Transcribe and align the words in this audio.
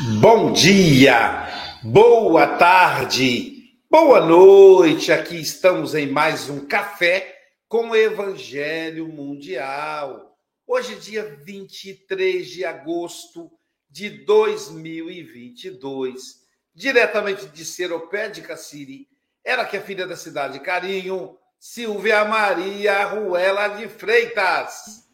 Bom 0.00 0.52
dia, 0.52 1.48
boa 1.82 2.46
tarde, 2.46 3.74
boa 3.90 4.24
noite. 4.24 5.10
Aqui 5.10 5.40
estamos 5.40 5.92
em 5.92 6.06
mais 6.06 6.48
um 6.48 6.68
café 6.68 7.36
com 7.66 7.88
o 7.88 7.96
Evangelho 7.96 9.08
Mundial. 9.08 10.38
Hoje, 10.64 10.94
dia 11.00 11.36
23 11.44 12.46
de 12.46 12.64
agosto 12.64 13.50
de 13.90 14.08
2022, 14.24 16.44
diretamente 16.72 17.46
de 17.46 17.64
Seropé 17.64 18.28
de 18.28 18.42
Caciri, 18.42 19.08
ela 19.42 19.64
que 19.64 19.78
é 19.78 19.80
filha 19.80 20.06
da 20.06 20.14
cidade 20.14 20.60
Carinho, 20.60 21.36
Silvia 21.58 22.24
Maria 22.24 23.04
Ruela 23.04 23.66
de 23.66 23.88
Freitas. 23.88 25.08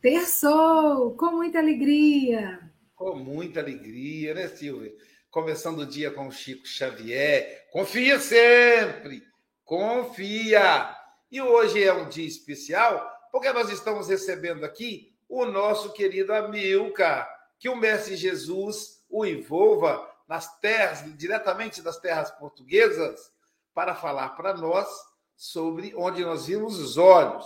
Terçou, 0.00 1.14
com 1.14 1.32
muita 1.32 1.58
alegria. 1.58 2.72
Com 2.94 3.16
muita 3.16 3.58
alegria, 3.58 4.34
né, 4.34 4.46
Silvia? 4.46 4.92
Começando 5.28 5.80
o 5.80 5.86
dia 5.86 6.12
com 6.12 6.28
o 6.28 6.32
Chico 6.32 6.64
Xavier. 6.64 7.66
Confia 7.72 8.20
sempre! 8.20 9.20
Confia! 9.64 10.96
E 11.28 11.42
hoje 11.42 11.82
é 11.82 11.92
um 11.92 12.08
dia 12.08 12.26
especial 12.26 13.04
porque 13.32 13.52
nós 13.52 13.68
estamos 13.68 14.08
recebendo 14.08 14.62
aqui 14.62 15.12
o 15.28 15.44
nosso 15.44 15.92
querido 15.92 16.32
Amilcar, 16.32 17.28
que 17.58 17.68
o 17.68 17.74
Mestre 17.74 18.14
Jesus 18.14 19.04
o 19.10 19.26
envolva 19.26 20.08
nas 20.28 20.60
terras, 20.60 21.02
diretamente 21.16 21.82
das 21.82 21.98
terras 21.98 22.30
portuguesas, 22.30 23.32
para 23.74 23.96
falar 23.96 24.36
para 24.36 24.54
nós 24.54 24.86
sobre 25.36 25.92
onde 25.96 26.24
nós 26.24 26.46
vimos 26.46 26.78
os 26.78 26.96
olhos. 26.96 27.44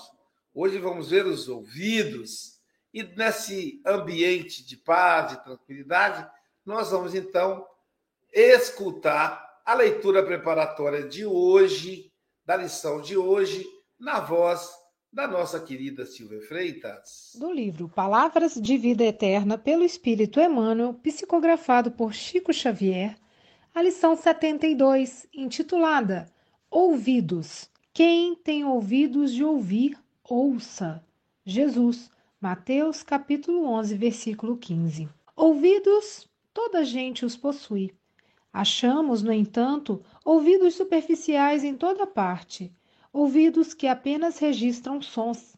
Hoje 0.53 0.79
vamos 0.79 1.09
ver 1.09 1.25
os 1.25 1.49
ouvidos 1.49 2.58
e 2.93 3.03
nesse 3.03 3.81
ambiente 3.87 4.65
de 4.65 4.77
paz, 4.77 5.31
de 5.33 5.45
tranquilidade, 5.45 6.29
nós 6.65 6.91
vamos 6.91 7.15
então 7.15 7.67
escutar 8.33 9.61
a 9.65 9.75
leitura 9.75 10.23
preparatória 10.23 11.03
de 11.03 11.27
hoje, 11.27 12.11
da 12.45 12.57
lição 12.57 13.01
de 13.01 13.17
hoje, 13.17 13.67
na 13.99 14.21
voz 14.21 14.71
da 15.13 15.27
nossa 15.27 15.59
querida 15.61 16.05
Silvia 16.05 16.41
Freitas. 16.43 17.33
Do 17.35 17.51
livro 17.51 17.89
Palavras 17.89 18.55
de 18.55 18.77
Vida 18.77 19.05
Eterna 19.05 19.57
pelo 19.57 19.85
Espírito 19.85 20.41
Emmanuel, 20.41 20.95
psicografado 20.95 21.91
por 21.91 22.13
Chico 22.13 22.53
Xavier, 22.53 23.17
a 23.75 23.83
lição 23.83 24.17
72, 24.17 25.27
intitulada 25.33 26.31
Ouvidos. 26.71 27.71
Quem 27.93 28.35
tem 28.35 28.65
ouvidos 28.65 29.33
de 29.33 29.43
ouvir, 29.43 29.99
ouça. 30.23 31.03
Jesus, 31.45 32.11
Mateus 32.41 33.03
capítulo 33.03 33.65
11, 33.65 33.97
versículo 33.97 34.57
15. 34.57 35.09
Ouvidos, 35.35 36.29
toda 36.55 36.85
gente 36.85 37.25
os 37.25 37.37
possui. 37.37 37.93
Achamos, 38.53 39.25
no 39.25 39.33
entanto, 39.33 40.01
ouvidos 40.25 40.75
superficiais 40.77 41.65
em 41.65 41.75
toda 41.75 42.07
parte, 42.07 42.73
ouvidos 43.13 43.75
que 43.75 43.89
apenas 43.89 44.39
registram 44.39 45.03
sons, 45.03 45.57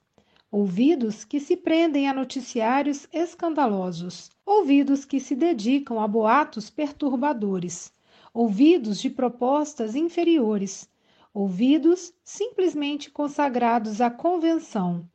ouvidos 0.51 1.23
que 1.23 1.39
se 1.39 1.55
prendem 1.55 2.09
a 2.09 2.15
noticiários 2.15 3.07
escandalosos, 3.13 4.31
ouvidos 4.47 5.05
que 5.05 5.21
se 5.21 5.37
dedicam 5.37 6.01
a 6.01 6.09
boatos 6.09 6.71
perturbadores, 6.71 7.93
ouvidos 8.33 9.03
de 9.03 9.11
propostas 9.11 9.95
inferiores, 9.95 10.89
ouvidos 11.35 12.15
simplesmente 12.25 13.11
consagrados 13.11 14.01
à 14.01 14.11
convenção, 14.11 15.07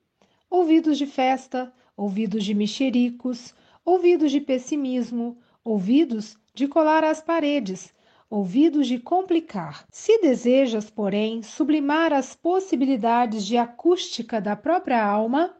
ouvidos 0.49 0.97
de 0.97 1.05
festa, 1.05 1.73
ouvidos 1.97 2.43
de 2.43 2.53
mexericos, 2.53 3.53
ouvidos 3.83 4.31
de 4.31 4.41
pessimismo, 4.41 5.37
ouvidos 5.63 6.37
de 6.53 6.67
colar 6.67 7.03
às 7.03 7.21
paredes, 7.21 7.93
ouvidos 8.29 8.87
de 8.87 8.99
complicar. 8.99 9.85
Se 9.91 10.19
desejas, 10.19 10.89
porém, 10.89 11.41
sublimar 11.41 12.13
as 12.13 12.35
possibilidades 12.35 13.45
de 13.45 13.57
acústica 13.57 14.41
da 14.41 14.55
própria 14.55 15.03
alma, 15.03 15.55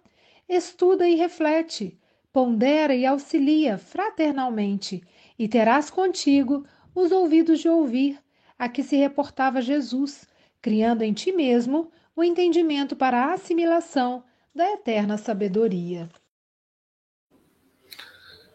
estuda 0.48 1.08
e 1.08 1.16
reflete, 1.16 1.98
pondera 2.32 2.94
e 2.96 3.06
auxilia 3.06 3.78
fraternalmente, 3.78 5.02
e 5.38 5.48
terás 5.48 5.90
contigo 5.90 6.66
os 6.94 7.12
ouvidos 7.12 7.60
de 7.60 7.70
ouvir, 7.70 8.20
a 8.58 8.70
que 8.70 8.84
se 8.84 8.96
reportava 8.96 9.62
Jesus, 9.62 10.28
criando 10.62 11.02
em 11.02 11.14
ti 11.14 11.32
mesmo 11.32 11.92
o 12.16 12.24
entendimento 12.24 12.96
para 12.96 13.26
a 13.26 13.34
assimilação 13.34 14.24
da 14.56 14.72
eterna 14.72 15.18
sabedoria. 15.18 16.10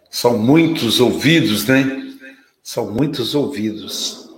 São 0.09 0.39
muitos 0.39 0.99
ouvidos, 0.99 1.67
né? 1.67 1.85
São 2.63 2.91
muitos 2.91 3.35
ouvidos. 3.35 4.31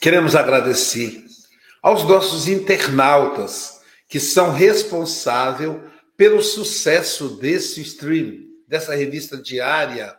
Queremos 0.00 0.36
agradecer 0.36 1.24
aos 1.82 2.04
nossos 2.04 2.46
internautas 2.46 3.82
que 4.08 4.20
são 4.20 4.52
responsáveis 4.52 5.80
pelo 6.16 6.40
sucesso 6.40 7.36
desse 7.36 7.80
stream, 7.80 8.46
dessa 8.68 8.94
revista 8.94 9.36
diária 9.36 10.16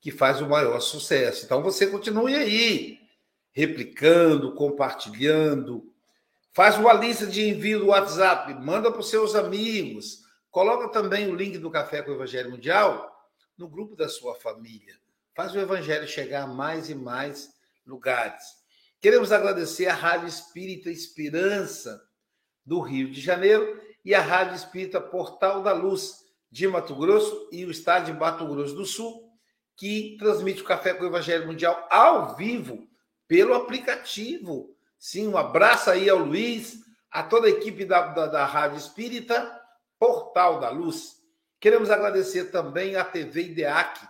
que 0.00 0.10
faz 0.10 0.40
o 0.40 0.48
maior 0.48 0.80
sucesso. 0.80 1.44
Então 1.44 1.62
você 1.62 1.86
continue 1.86 2.34
aí, 2.34 2.98
replicando, 3.52 4.54
compartilhando. 4.54 5.91
Faz 6.54 6.76
uma 6.76 6.92
lista 6.92 7.26
de 7.26 7.48
envio 7.48 7.78
do 7.78 7.86
WhatsApp, 7.86 8.52
manda 8.54 8.90
para 8.90 9.00
os 9.00 9.08
seus 9.08 9.34
amigos. 9.34 10.22
Coloca 10.50 10.88
também 10.90 11.26
o 11.26 11.34
link 11.34 11.56
do 11.56 11.70
Café 11.70 12.02
com 12.02 12.10
o 12.10 12.14
Evangelho 12.14 12.50
Mundial 12.50 13.10
no 13.56 13.66
grupo 13.66 13.96
da 13.96 14.06
sua 14.06 14.34
família. 14.34 14.98
Faz 15.34 15.54
o 15.54 15.58
Evangelho 15.58 16.06
chegar 16.06 16.42
a 16.42 16.46
mais 16.46 16.90
e 16.90 16.94
mais 16.94 17.54
lugares. 17.86 18.44
Queremos 19.00 19.32
agradecer 19.32 19.86
à 19.86 19.94
Rádio 19.94 20.28
Espírita 20.28 20.90
Esperança 20.90 22.06
do 22.66 22.80
Rio 22.80 23.10
de 23.10 23.20
Janeiro 23.20 23.80
e 24.04 24.14
à 24.14 24.20
Rádio 24.20 24.54
Espírita 24.54 25.00
Portal 25.00 25.62
da 25.62 25.72
Luz 25.72 26.22
de 26.50 26.68
Mato 26.68 26.94
Grosso 26.94 27.48
e 27.50 27.64
o 27.64 27.70
estado 27.70 28.04
de 28.06 28.12
Mato 28.12 28.46
Grosso 28.46 28.74
do 28.74 28.84
Sul, 28.84 29.26
que 29.74 30.18
transmite 30.18 30.60
o 30.60 30.66
Café 30.66 30.92
com 30.92 31.04
o 31.04 31.06
Evangelho 31.06 31.46
Mundial 31.46 31.88
ao 31.90 32.36
vivo 32.36 32.86
pelo 33.26 33.54
aplicativo. 33.54 34.71
Sim, 35.02 35.26
um 35.26 35.36
abraço 35.36 35.90
aí 35.90 36.08
ao 36.08 36.18
Luiz, 36.18 36.78
a 37.10 37.24
toda 37.24 37.48
a 37.48 37.50
equipe 37.50 37.84
da, 37.84 38.06
da, 38.06 38.28
da 38.28 38.46
Rádio 38.46 38.78
Espírita 38.78 39.60
Portal 39.98 40.60
da 40.60 40.70
Luz. 40.70 41.16
Queremos 41.58 41.90
agradecer 41.90 42.52
também 42.52 42.94
à 42.94 43.04
TV 43.04 43.46
IDEAC. 43.46 44.00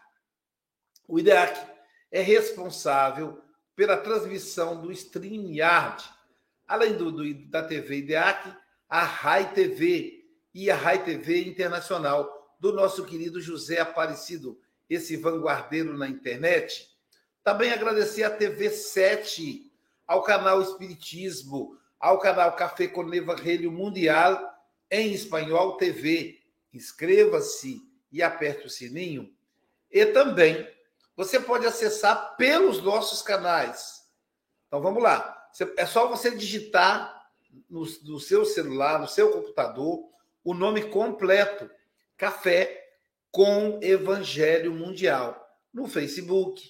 O 1.09 1.19
IDEAC 1.19 1.67
é 2.11 2.21
responsável 2.21 3.43
pela 3.75 3.97
transmissão 3.97 4.83
do 4.83 4.93
StreamYard, 4.93 6.05
além 6.67 6.95
do, 6.95 7.11
do, 7.11 7.35
da 7.49 7.63
TV 7.63 8.01
IDEAC, 8.01 8.55
a 8.87 9.03
RAI 9.03 9.55
TV 9.55 10.27
e 10.53 10.71
a 10.71 10.77
RAI 10.77 11.05
TV 11.05 11.43
Internacional, 11.45 12.55
do 12.61 12.71
nosso 12.71 13.07
querido 13.07 13.41
José 13.41 13.81
Aparecido, 13.81 14.61
esse 14.91 15.17
vanguardeiro 15.17 15.97
na 15.97 16.07
internet. 16.07 16.87
Também 17.43 17.73
agradecer 17.73 18.25
à 18.25 18.31
TV 18.31 18.69
7, 18.69 19.72
ao 20.13 20.23
canal 20.23 20.61
Espiritismo, 20.61 21.79
ao 21.99 22.19
canal 22.19 22.55
Café 22.55 22.87
com 22.87 23.15
Evangelho 23.15 23.73
Mundial, 23.73 24.39
em 24.91 25.11
espanhol 25.11 25.79
TV. 25.79 26.39
Inscreva-se 26.71 27.81
e 28.13 28.23
aperte 28.23 28.67
o 28.67 28.71
sininho. 28.71 29.35
E 29.91 30.05
também 30.05 30.69
você 31.17 31.41
pode 31.41 31.65
acessar 31.65 32.37
pelos 32.37 32.83
nossos 32.83 33.23
canais. 33.23 34.03
Então 34.67 34.83
vamos 34.83 35.03
lá. 35.03 35.49
É 35.79 35.87
só 35.87 36.07
você 36.07 36.37
digitar 36.37 37.31
no, 37.71 37.87
no 38.03 38.21
seu 38.21 38.45
celular, 38.45 39.01
no 39.01 39.09
seu 39.09 39.33
computador, 39.33 40.11
o 40.45 40.53
nome 40.53 40.91
completo: 40.91 41.71
Café 42.19 42.87
com 43.31 43.81
Evangelho 43.83 44.75
Mundial. 44.75 45.41
No 45.73 45.89
Facebook, 45.89 46.63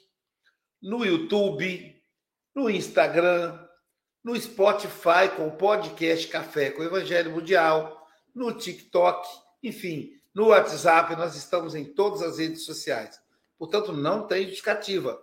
no 0.81 1.05
YouTube, 1.05 2.01
no 2.55 2.69
Instagram, 2.69 3.59
no 4.23 4.39
Spotify 4.39 5.29
com 5.37 5.49
o 5.49 5.57
podcast 5.57 6.29
Café 6.29 6.71
com 6.71 6.83
Evangelho 6.83 7.33
Mundial, 7.33 8.07
no 8.35 8.53
TikTok, 8.53 9.29
enfim, 9.63 10.11
no 10.35 10.49
WhatsApp, 10.49 11.15
nós 11.17 11.37
estamos 11.37 11.75
em 11.75 11.85
todas 11.85 12.23
as 12.23 12.39
redes 12.39 12.65
sociais. 12.65 13.21
Portanto, 13.59 13.93
não 13.93 14.27
tem 14.27 14.45
justificativa. 14.45 15.21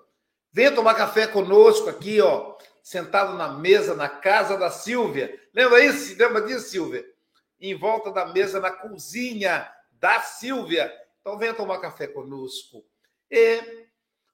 Venha 0.52 0.74
tomar 0.74 0.96
café 0.96 1.28
conosco 1.28 1.90
aqui, 1.90 2.22
ó, 2.22 2.56
sentado 2.82 3.38
na 3.38 3.50
mesa 3.50 3.96
na 3.96 4.10
casa 4.10 4.58
da 4.58 4.70
Silvia. 4.72 5.40
Lembra 5.54 5.84
isso? 5.84 6.18
Lembra 6.18 6.42
disso, 6.42 6.70
Silvia? 6.70 7.06
Em 7.60 7.76
volta 7.76 8.12
da 8.12 8.28
mesa 8.28 8.60
na 8.60 8.72
cozinha 8.72 9.70
da 9.92 10.22
Silvia. 10.22 10.92
Então 11.20 11.38
venha 11.38 11.54
tomar 11.54 11.80
café 11.80 12.08
conosco. 12.08 12.84
E 13.30 13.88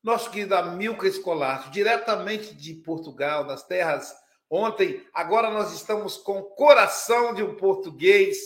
nosso 0.06 0.30
querido 0.30 0.54
Amilcar 0.54 1.08
Escolar, 1.08 1.72
diretamente 1.72 2.54
de 2.54 2.76
Portugal, 2.76 3.44
das 3.44 3.64
terras. 3.64 4.14
Ontem, 4.48 5.04
agora 5.12 5.50
nós 5.50 5.74
estamos 5.74 6.16
com 6.16 6.38
o 6.38 6.44
coração 6.44 7.34
de 7.34 7.42
um 7.42 7.56
português 7.56 8.38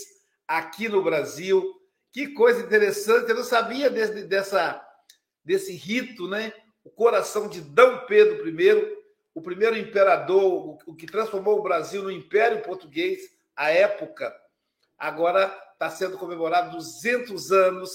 aqui 0.48 0.88
no 0.88 1.02
Brasil. 1.02 1.62
Que 2.10 2.28
coisa 2.28 2.62
interessante, 2.62 3.28
eu 3.28 3.34
não 3.36 3.44
sabia 3.44 3.90
desse, 3.90 4.24
dessa, 4.24 4.82
desse 5.44 5.74
rito, 5.74 6.26
né? 6.26 6.50
O 6.82 6.88
coração 6.88 7.46
de 7.46 7.60
D. 7.60 7.82
Pedro 8.08 8.48
I, 8.48 8.96
o 9.34 9.42
primeiro 9.42 9.76
imperador, 9.76 10.78
o 10.86 10.96
que 10.96 11.04
transformou 11.04 11.58
o 11.58 11.62
Brasil 11.62 12.02
no 12.02 12.10
Império 12.10 12.62
Português, 12.62 13.20
à 13.54 13.68
época. 13.68 14.34
Agora 14.96 15.54
está 15.74 15.90
sendo 15.90 16.16
comemorado 16.16 16.74
200 16.78 17.52
anos 17.52 17.90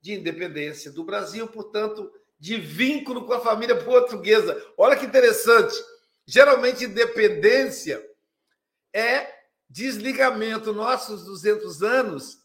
de 0.00 0.14
independência 0.14 0.92
do 0.92 1.02
Brasil, 1.02 1.48
portanto, 1.48 2.08
de 2.38 2.56
vínculo 2.56 3.26
com 3.26 3.32
a 3.32 3.40
família 3.40 3.76
portuguesa. 3.82 4.62
Olha 4.76 4.96
que 4.96 5.06
interessante. 5.06 5.74
Geralmente, 6.26 6.84
independência 6.84 8.04
é 8.92 9.26
desligamento. 9.68 10.72
Nossos 10.72 11.24
200 11.24 11.82
anos 11.82 12.38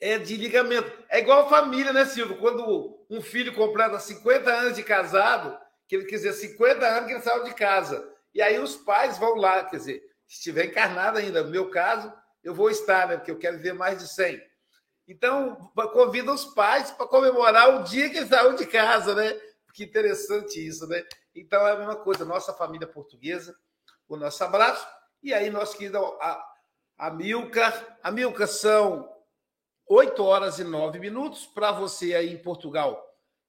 é 0.00 0.18
de 0.18 0.36
ligamento. 0.36 0.90
É 1.08 1.20
igual 1.20 1.48
família, 1.48 1.92
né, 1.92 2.04
Silvio? 2.04 2.38
Quando 2.38 3.06
um 3.08 3.20
filho 3.20 3.54
completa 3.54 3.98
50 3.98 4.50
anos 4.52 4.76
de 4.76 4.82
casado, 4.82 5.56
que 5.86 5.96
ele 5.96 6.04
quer 6.04 6.16
dizer 6.16 6.32
50 6.32 6.86
anos 6.86 7.06
que 7.06 7.12
ele 7.12 7.22
saiu 7.22 7.44
de 7.44 7.54
casa. 7.54 8.12
E 8.34 8.42
aí 8.42 8.58
os 8.58 8.76
pais 8.76 9.16
vão 9.18 9.36
lá, 9.36 9.64
quer 9.64 9.76
dizer, 9.76 10.02
se 10.26 10.36
estiver 10.38 10.66
encarnado 10.66 11.18
ainda, 11.18 11.42
no 11.42 11.50
meu 11.50 11.70
caso, 11.70 12.12
eu 12.42 12.54
vou 12.54 12.68
estar, 12.68 13.08
né? 13.08 13.16
Porque 13.16 13.30
eu 13.30 13.38
quero 13.38 13.58
ver 13.58 13.72
mais 13.72 13.98
de 13.98 14.08
100. 14.08 14.42
Então, 15.08 15.70
convida 15.92 16.32
os 16.32 16.44
pais 16.44 16.90
para 16.90 17.06
comemorar 17.06 17.80
o 17.80 17.84
dia 17.84 18.10
que 18.10 18.18
ele 18.18 18.26
saiu 18.26 18.54
de 18.54 18.66
casa, 18.66 19.14
né? 19.14 19.38
Que 19.72 19.84
interessante 19.84 20.66
isso, 20.66 20.86
né? 20.88 21.04
Então, 21.34 21.66
é 21.66 21.72
a 21.72 21.76
mesma 21.76 21.96
coisa. 21.96 22.24
Nossa 22.24 22.52
família 22.52 22.86
portuguesa, 22.86 23.56
o 24.08 24.16
nosso 24.16 24.42
abraço. 24.42 24.86
E 25.22 25.32
aí, 25.32 25.48
nosso 25.50 25.76
querido 25.76 25.98
a, 25.98 26.44
a 26.98 27.10
Milka. 27.10 27.98
A 28.02 28.10
Milka 28.10 28.46
são 28.46 29.08
8 29.88 30.22
horas 30.24 30.58
e 30.58 30.64
9 30.64 30.98
minutos. 30.98 31.46
Para 31.46 31.70
você 31.70 32.14
aí 32.14 32.32
em 32.32 32.42
Portugal, 32.42 33.00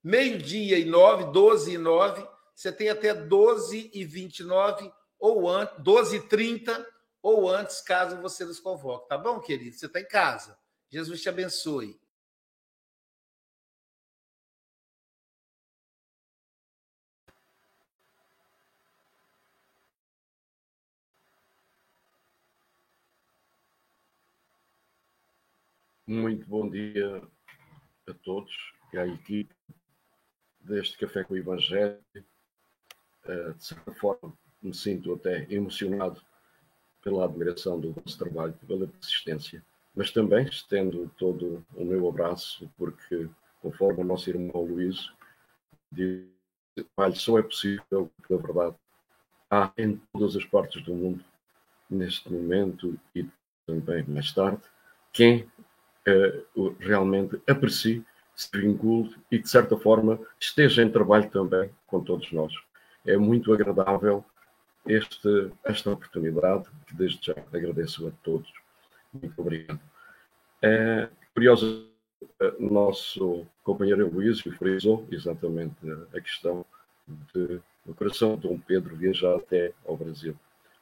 meio-dia 0.03 0.77
e 0.77 0.85
9, 0.85 1.31
12 1.31 1.73
e 1.73 1.77
9. 1.77 2.27
Você 2.53 2.71
tem 2.71 2.89
até 2.89 3.13
12 3.13 3.91
e 3.93 4.05
29 4.05 4.91
ou 5.19 5.49
antes, 5.49 5.75
12 5.79 6.15
e 6.17 6.19
30 6.21 6.87
ou 7.21 7.49
antes, 7.49 7.81
caso 7.81 8.21
você 8.21 8.45
nos 8.45 8.59
convoque. 8.59 9.09
Tá 9.09 9.17
bom, 9.17 9.39
querido? 9.39 9.75
Você 9.75 9.87
está 9.87 9.99
em 9.99 10.07
casa. 10.07 10.57
Jesus 10.89 11.21
te 11.21 11.29
abençoe. 11.29 11.99
Muito 26.05 26.47
bom 26.47 26.69
dia 26.69 27.21
a 28.07 28.13
todos 28.13 28.53
e 28.93 28.97
à 28.97 29.05
equipe 29.05 29.53
deste 30.61 30.97
Café 30.97 31.25
com 31.25 31.33
o 31.33 31.37
Evangelho. 31.37 32.01
Eh, 33.25 33.53
de 33.53 33.63
certa 33.65 33.93
forma, 33.93 34.33
me 34.61 34.73
sinto 34.73 35.13
até 35.13 35.45
emocionado 35.51 36.21
pela 37.03 37.25
admiração 37.25 37.77
do 37.77 37.91
vosso 37.91 38.17
trabalho, 38.17 38.53
pela 38.65 38.87
persistência 38.87 39.61
mas 39.97 40.11
também 40.11 40.45
estendo 40.45 41.11
todo 41.17 41.65
o 41.75 41.83
meu 41.83 42.07
abraço, 42.07 42.69
porque, 42.77 43.27
conforme 43.63 44.01
o 44.01 44.05
nosso 44.05 44.29
irmão 44.29 44.63
Luís 44.63 45.11
diz, 45.91 46.23
só 47.15 47.39
é 47.39 47.41
possível, 47.41 48.11
porque, 48.15 48.31
na 48.35 48.39
verdade, 48.39 48.75
há 49.49 49.71
em 49.75 49.99
todas 50.13 50.35
as 50.35 50.45
partes 50.45 50.83
do 50.83 50.93
mundo, 50.93 51.25
neste 51.89 52.31
momento 52.31 52.95
e 53.15 53.27
também 53.65 54.03
mais 54.03 54.31
tarde, 54.31 54.61
quem 55.11 55.49
uh, 56.55 56.75
realmente 56.79 57.41
aprecie, 57.49 58.05
se 58.35 58.49
vincule 58.53 59.15
e, 59.31 59.39
de 59.39 59.49
certa 59.49 59.75
forma, 59.75 60.19
esteja 60.39 60.83
em 60.83 60.91
trabalho 60.91 61.27
também 61.31 61.71
com 61.87 62.03
todos 62.03 62.31
nós. 62.31 62.53
É 63.03 63.17
muito 63.17 63.51
agradável 63.51 64.23
este, 64.85 65.51
esta 65.63 65.89
oportunidade, 65.89 66.69
que 66.85 66.93
desde 66.93 67.25
já 67.25 67.35
agradeço 67.51 68.07
a 68.07 68.11
todos. 68.21 68.66
Muito 69.21 69.41
obrigado. 69.41 69.79
É, 70.61 71.09
curioso, 71.33 71.87
o 72.59 72.73
nosso 72.73 73.45
companheiro 73.63 74.09
Luísio 74.11 74.51
frisou 74.57 75.07
exatamente 75.11 75.75
a 76.13 76.21
questão 76.21 76.65
de, 77.33 77.59
do 77.85 77.93
coração 77.95 78.35
de 78.35 78.47
Dom 78.47 78.59
Pedro 78.59 78.95
viajar 78.95 79.35
até 79.35 79.73
ao 79.85 79.95
Brasil. 79.95 80.35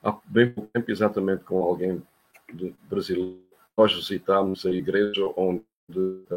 Há 0.03 0.17
bem 0.25 0.51
pouco 0.51 0.69
tempo, 0.71 0.91
exatamente 0.91 1.43
com 1.43 1.63
alguém 1.63 2.01
brasileiro, 2.89 3.39
nós 3.75 3.93
visitámos 3.93 4.65
a 4.65 4.71
igreja 4.71 5.21
onde 5.35 5.63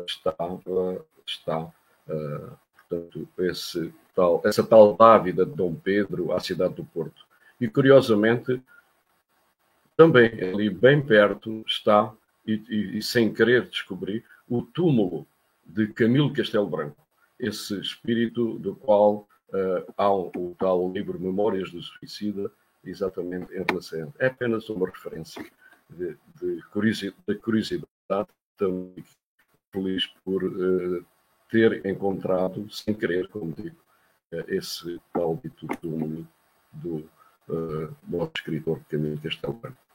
estava, 0.07 1.05
está, 1.27 1.61
uh, 1.61 2.59
portanto, 2.89 3.29
esse 3.39 3.93
tal, 4.15 4.43
essa 4.45 4.65
tal 4.65 4.97
dávida 4.97 5.47
de 5.47 5.55
Dom 5.55 5.75
Pedro 5.75 6.33
à 6.33 6.41
cidade 6.41 6.75
do 6.75 6.85
Porto. 6.85 7.27
E, 7.61 7.69
curiosamente, 7.69 8.61
também 9.99 10.31
ali 10.41 10.71
bem 10.71 11.05
perto 11.05 11.65
está, 11.67 12.15
e, 12.47 12.63
e, 12.69 12.99
e 12.99 13.03
sem 13.03 13.35
querer 13.35 13.69
descobrir, 13.69 14.25
o 14.49 14.63
túmulo 14.63 15.27
de 15.67 15.89
Camilo 15.89 16.33
Castelo 16.33 16.71
Branco, 16.71 17.05
esse 17.37 17.79
espírito 17.81 18.61
do 18.61 18.77
qual 18.77 19.29
uh, 19.49 19.93
há 19.97 20.15
o 20.15 20.55
tal 20.57 20.93
livro 20.93 21.19
Memórias 21.19 21.73
do 21.73 21.83
Suicida, 21.83 22.49
exatamente 22.85 23.53
em 23.53 23.65
relação. 23.69 24.15
É 24.21 24.29
apenas 24.29 24.69
uma 24.69 24.87
referência 24.87 25.45
de, 25.91 26.17
de, 26.41 26.63
curiosidade, 26.71 27.17
de 27.27 27.35
curiosidade, 27.35 27.89
também 28.57 29.05
feliz 29.73 30.07
por 30.25 30.45
uh, 30.45 31.05
ter 31.51 31.85
encontrado, 31.85 32.71
sem 32.71 32.95
querer, 32.95 33.27
como 33.29 33.53
digo, 33.53 33.77
uh, 34.33 34.45
esse 34.47 35.01
tal 35.13 35.37
dito 35.43 35.67
túmulo 35.81 36.27
do 36.73 36.99
uh, 37.49 37.97
nosso 38.07 38.31
escritor 38.37 38.81
Camilo 38.89 39.19
Castelo 39.21 39.55
Branco. 39.55 39.88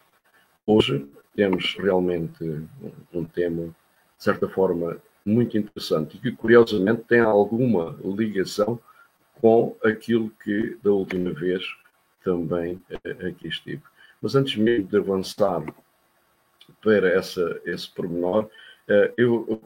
Hoje 0.66 1.06
temos 1.36 1.76
realmente 1.76 2.44
um 3.14 3.26
tema, 3.26 3.66
de 3.66 4.24
certa 4.24 4.48
forma, 4.48 4.98
muito 5.26 5.58
interessante 5.58 6.16
e 6.16 6.20
que, 6.20 6.32
curiosamente, 6.32 7.04
tem 7.04 7.20
alguma 7.20 7.98
ligação 8.04 8.80
com 9.42 9.76
aquilo 9.84 10.30
que 10.42 10.78
da 10.82 10.92
última 10.92 11.34
vez 11.34 11.64
também 12.24 12.82
eh, 12.90 13.28
aqui 13.28 13.50
estive. 13.50 13.82
Mas 14.22 14.36
antes 14.36 14.56
mesmo 14.56 14.88
de 14.88 14.98
avançar 14.98 15.62
para 16.82 17.10
essa, 17.10 17.62
esse 17.66 17.90
pormenor, 17.90 18.50
eh, 18.88 19.14
eu 19.18 19.62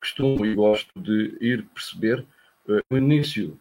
costumo 0.00 0.44
e 0.44 0.56
gosto 0.56 0.98
de 1.00 1.36
ir 1.40 1.64
perceber 1.66 2.26
eh, 2.68 2.80
o 2.90 2.96
início 2.96 3.58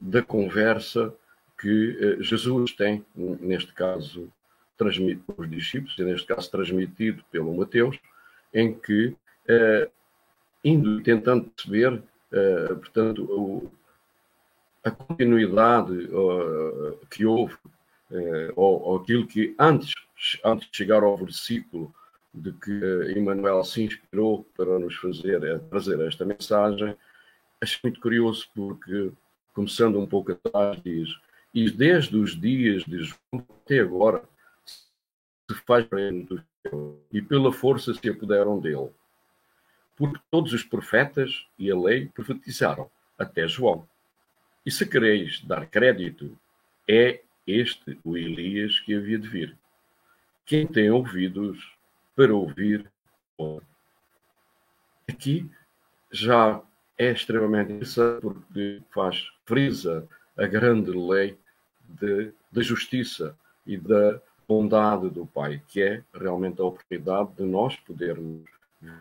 da 0.00 0.22
conversa 0.22 1.12
que 1.60 2.18
Jesus 2.20 2.70
tem, 2.70 3.04
neste 3.16 3.72
caso, 3.72 4.32
transmitido 4.76 5.32
pelos 5.32 5.50
discípulos, 5.50 5.98
e 5.98 6.04
neste 6.04 6.26
caso 6.26 6.50
transmitido 6.50 7.24
pelo 7.30 7.56
Mateus, 7.56 7.98
em 8.52 8.74
que, 8.74 9.14
indo 10.62 11.02
tentando 11.02 11.50
perceber, 11.50 12.02
portanto, 12.80 13.24
o, 13.24 13.70
a 14.84 14.90
continuidade 14.90 15.92
uh, 15.92 16.98
que 17.10 17.24
houve, 17.24 17.54
uh, 18.10 18.52
ou, 18.54 18.82
ou, 18.82 18.96
aquilo 18.98 19.26
que 19.26 19.54
antes, 19.58 19.94
antes 20.44 20.70
de 20.70 20.76
chegar 20.76 21.02
ao 21.02 21.16
versículo 21.16 21.92
de 22.32 22.52
que 22.52 22.70
uh, 22.70 23.18
Emmanuel 23.18 23.64
se 23.64 23.82
inspirou 23.82 24.46
para 24.54 24.78
nos 24.78 24.94
fazer, 24.96 25.58
trazer 25.70 25.98
esta 26.00 26.24
mensagem, 26.26 26.94
acho 27.60 27.80
muito 27.82 27.98
curioso 27.98 28.46
porque, 28.54 29.10
começando 29.54 29.98
um 29.98 30.06
pouco 30.06 30.32
atrás, 30.32 30.78
diz, 30.84 31.08
e 31.54 31.70
desde 31.70 32.16
os 32.16 32.38
dias 32.38 32.84
de 32.84 33.04
João 33.04 33.46
até 33.64 33.80
agora 33.80 34.22
se 35.50 35.54
faz 35.66 35.86
do 35.86 36.42
e 37.12 37.20
pela 37.20 37.52
força 37.52 37.92
se 37.92 38.08
apoderam 38.08 38.58
dele. 38.58 38.90
Porque 39.96 40.20
todos 40.30 40.52
os 40.52 40.62
profetas 40.64 41.46
e 41.58 41.70
a 41.70 41.78
lei 41.78 42.08
profetizaram, 42.08 42.90
até 43.18 43.46
João. 43.46 43.86
E 44.64 44.70
se 44.70 44.86
quereis 44.86 45.40
dar 45.42 45.66
crédito, 45.66 46.36
é 46.88 47.20
este 47.46 47.98
o 48.02 48.16
Elias 48.16 48.80
que 48.80 48.94
havia 48.94 49.18
de 49.18 49.28
vir. 49.28 49.56
Quem 50.46 50.66
tem 50.66 50.90
ouvidos 50.90 51.72
para 52.16 52.34
ouvir, 52.34 52.90
Aqui 55.08 55.50
já 56.10 56.62
é 56.96 57.10
extremamente 57.10 57.72
interessante 57.72 58.20
porque 58.22 58.82
faz 58.90 59.28
frisa 59.44 60.08
a 60.36 60.46
grande 60.46 60.90
lei 60.92 61.38
da 62.50 62.62
justiça 62.62 63.36
e 63.66 63.76
da 63.76 64.20
bondade 64.46 65.08
do 65.10 65.26
Pai, 65.26 65.62
que 65.68 65.82
é 65.82 66.02
realmente 66.14 66.60
a 66.60 66.64
oportunidade 66.64 67.32
de 67.36 67.44
nós 67.44 67.76
podermos 67.76 68.48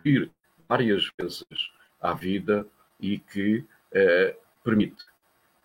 vir 0.04 0.32
várias 0.68 1.10
vezes 1.20 1.46
à 2.02 2.14
vida 2.14 2.66
e 3.00 3.20
que 3.20 3.66
eh, 3.92 4.36
permite 4.64 5.06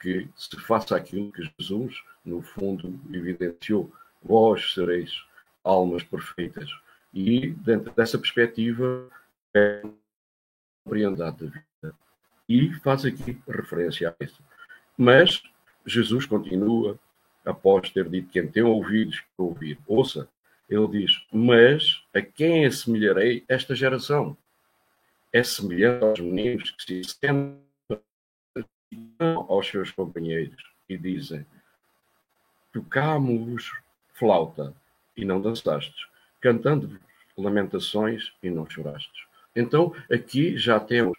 que 0.00 0.28
se 0.37 0.58
faça 0.61 0.97
aquilo 0.97 1.32
que 1.32 1.50
Jesus, 1.58 2.02
no 2.25 2.42
fundo, 2.42 2.99
evidenciou: 3.12 3.92
vós 4.23 4.75
sereis 4.75 5.25
almas 5.64 6.02
perfeitas. 6.02 6.70
E, 7.12 7.50
dentro 7.50 7.92
dessa 7.92 8.18
perspectiva, 8.18 9.08
é 9.54 9.82
compreendade 10.85 11.44
da 11.44 11.47
vida. 11.47 11.97
E 12.49 12.73
faz 12.80 13.04
aqui 13.04 13.40
referência 13.47 14.14
a 14.18 14.25
isso. 14.25 14.42
Mas 14.97 15.42
Jesus 15.85 16.26
continua, 16.26 16.99
após 17.45 17.90
ter 17.90 18.09
dito: 18.09 18.30
quem 18.30 18.47
tem 18.47 18.62
ouvidos 18.62 19.23
para 19.37 19.47
ouvir, 19.47 19.78
ouça. 19.87 20.28
Ele 20.68 20.87
diz: 20.88 21.12
Mas 21.33 22.02
a 22.14 22.21
quem 22.21 22.66
assemelharei 22.66 23.45
esta 23.49 23.75
geração? 23.75 24.37
É 25.33 25.42
semelhante 25.42 26.04
aos 26.04 26.21
meninos 26.21 26.71
que 26.71 27.04
se 27.04 27.16
sentem 27.21 27.59
aos 29.18 29.66
seus 29.66 29.90
companheiros 29.90 30.62
e 30.88 30.97
dizem: 30.97 31.47
Tocámos 32.73 33.73
flauta 34.14 34.75
e 35.16 35.25
não 35.25 35.40
dançastes, 35.40 36.07
cantando 36.40 37.00
lamentações 37.37 38.33
e 38.42 38.50
não 38.50 38.68
chorastes. 38.68 39.26
Então, 39.54 39.95
aqui 40.11 40.57
já 40.57 40.78
temos 40.78 41.16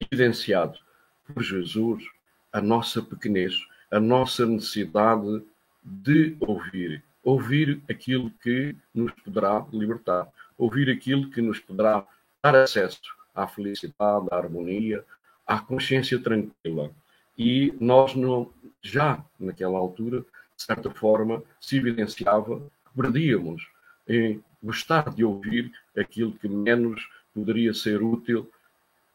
evidenciado 0.00 0.78
por 1.24 1.42
Jesus 1.42 2.04
a 2.52 2.60
nossa 2.60 3.02
pequenez, 3.02 3.54
a 3.90 4.00
nossa 4.00 4.46
necessidade 4.46 5.42
de 5.86 6.36
ouvir. 6.40 7.02
Ouvir 7.22 7.80
aquilo 7.88 8.30
que 8.42 8.76
nos 8.94 9.12
poderá 9.12 9.66
libertar, 9.72 10.28
ouvir 10.58 10.90
aquilo 10.90 11.30
que 11.30 11.40
nos 11.40 11.58
poderá 11.58 12.06
dar 12.42 12.54
acesso 12.54 13.00
à 13.34 13.46
felicidade, 13.46 14.26
à 14.30 14.36
harmonia, 14.36 15.04
à 15.46 15.58
consciência 15.58 16.18
tranquila 16.18 16.92
e 17.38 17.74
nós 17.80 18.14
não, 18.14 18.50
já 18.80 19.22
naquela 19.38 19.78
altura, 19.78 20.20
de 20.20 20.62
certa 20.62 20.90
forma, 20.90 21.42
se 21.60 21.76
evidenciava 21.76 22.60
que 22.60 23.02
perdíamos 23.02 23.68
em 24.08 24.42
gostar 24.62 25.14
de 25.14 25.24
ouvir 25.24 25.70
aquilo 25.96 26.32
que 26.32 26.48
menos 26.48 27.08
poderia 27.34 27.74
ser 27.74 28.02
útil 28.02 28.50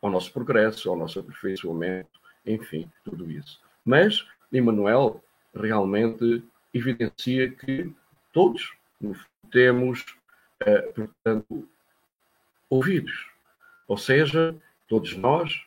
ao 0.01 0.11
nosso 0.11 0.31
progresso, 0.31 0.89
ao 0.89 0.95
nosso 0.95 1.19
aperfeiçoamento, 1.19 2.19
enfim, 2.45 2.89
tudo 3.03 3.29
isso. 3.31 3.59
Mas 3.83 4.25
Emmanuel 4.51 5.23
realmente 5.55 6.43
evidencia 6.73 7.51
que 7.51 7.93
todos 8.31 8.73
temos, 9.51 10.05
eh, 10.61 10.81
portanto, 10.93 11.69
ouvidos. 12.69 13.29
Ou 13.87 13.97
seja, 13.97 14.55
todos 14.87 15.15
nós 15.15 15.65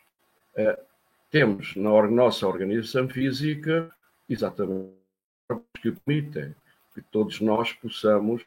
eh, 0.56 0.78
temos 1.30 1.74
na 1.76 1.90
nossa 2.08 2.46
organização 2.46 3.08
física 3.08 3.94
exatamente 4.28 4.94
que 5.82 5.92
permitem 5.92 6.54
que 6.94 7.02
todos 7.02 7.40
nós 7.40 7.72
possamos 7.72 8.44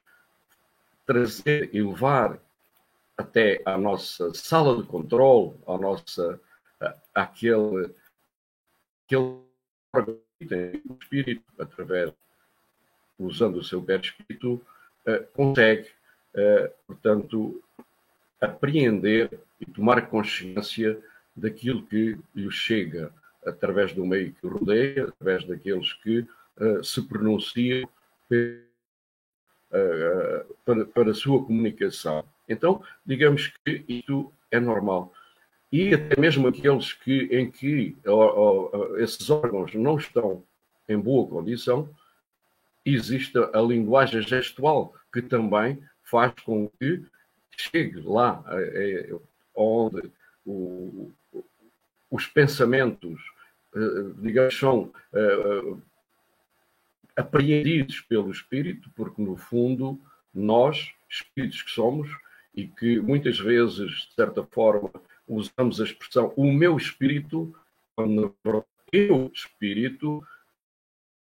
trazer 1.06 1.70
e 1.74 1.82
levar 1.82 2.40
até 3.18 3.62
à 3.66 3.78
nossa 3.78 4.34
sala 4.34 4.82
de 4.82 4.88
controle, 4.88 5.56
à 5.68 5.78
nossa, 5.78 6.40
àquele, 7.14 7.94
aquele 9.06 9.48
o 9.94 10.98
espírito, 11.02 11.44
através, 11.60 12.14
usando 13.18 13.58
o 13.58 13.64
seu 13.64 13.82
perispírito, 13.82 14.62
eh, 15.06 15.26
consegue, 15.34 15.90
eh, 16.36 16.72
portanto, 16.86 17.62
apreender 18.40 19.40
e 19.60 19.66
tomar 19.66 20.08
consciência 20.08 21.00
daquilo 21.36 21.86
que 21.86 22.18
lhe 22.36 22.52
chega 22.52 23.12
através 23.46 23.94
do 23.94 24.06
meio 24.06 24.34
que 24.34 24.48
rodeia, 24.48 25.06
através 25.06 25.46
daqueles 25.46 25.94
que 25.94 26.20
uh, 26.60 26.84
se 26.84 27.02
pronunciam 27.02 27.90
para, 30.66 30.86
para 30.86 31.12
a 31.12 31.14
sua 31.14 31.44
comunicação. 31.44 32.26
Então, 32.48 32.84
digamos 33.06 33.54
que 33.64 33.84
isso 33.88 34.32
é 34.52 34.60
normal. 34.60 35.14
E 35.72 35.94
até 35.94 36.20
mesmo 36.20 36.48
aqueles 36.48 36.94
que, 36.94 37.30
em 37.32 37.50
que 37.50 37.96
esses 38.98 39.30
órgãos 39.30 39.74
não 39.74 39.98
estão 39.98 40.44
em 40.88 40.98
boa 40.98 41.28
condição, 41.28 41.90
existe 42.94 43.38
a 43.38 43.62
linguagem 43.62 44.22
gestual, 44.22 44.94
que 45.14 45.22
também 45.22 45.82
faz 46.04 46.34
com 46.46 46.70
que 46.80 47.04
chegue 47.56 48.02
lá, 48.02 48.44
onde 49.56 50.12
o, 50.46 51.12
os 52.10 52.26
pensamentos, 52.28 53.20
uh, 53.76 54.14
digamos, 54.22 54.58
são 54.58 54.94
apreendidos 57.16 58.00
pelo 58.02 58.32
Espírito, 58.32 58.90
porque 58.96 59.22
no 59.22 59.36
fundo 59.36 60.00
nós, 60.34 60.94
espíritos 61.10 61.64
que 61.64 61.72
somos, 61.72 62.10
e 62.56 62.68
que 62.68 63.00
muitas 63.00 63.40
vezes, 63.40 63.92
de 63.92 64.14
certa 64.16 64.44
forma, 64.44 64.92
usamos 65.28 65.82
a 65.82 65.84
expressão 65.84 66.34
o 66.36 66.52
meu 66.52 66.78
espírito, 66.78 67.56
quando 67.96 68.36
eu 68.92 69.32
espírito, 69.34 70.24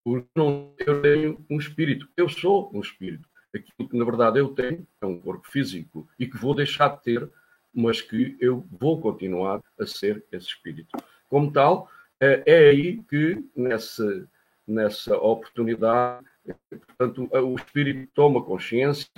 porque 0.04 0.28
não, 0.36 0.74
eu 0.78 1.00
tenho 1.00 1.46
um 1.48 1.58
espírito, 1.58 2.06
eu 2.14 2.28
sou 2.28 2.70
um 2.74 2.80
espírito. 2.80 3.26
Aquilo 3.54 3.88
que 3.88 3.96
na 3.96 4.04
verdade 4.04 4.38
eu 4.38 4.48
tenho 4.48 4.86
é 5.00 5.06
um 5.06 5.18
corpo 5.18 5.50
físico 5.50 6.06
e 6.18 6.26
que 6.26 6.36
vou 6.36 6.54
deixar 6.54 6.88
de 6.88 7.02
ter, 7.02 7.30
mas 7.72 8.02
que 8.02 8.36
eu 8.38 8.66
vou 8.70 9.00
continuar 9.00 9.62
a 9.80 9.86
ser 9.86 10.22
esse 10.30 10.48
espírito. 10.48 10.96
Como 11.28 11.50
tal, 11.50 11.90
é, 12.20 12.42
é 12.46 12.68
aí 12.68 13.02
que 13.04 13.42
nessa, 13.56 14.28
nessa 14.66 15.16
oportunidade, 15.16 16.26
portanto, 16.68 17.28
o 17.32 17.54
espírito 17.54 18.10
toma 18.12 18.44
consciência, 18.44 19.08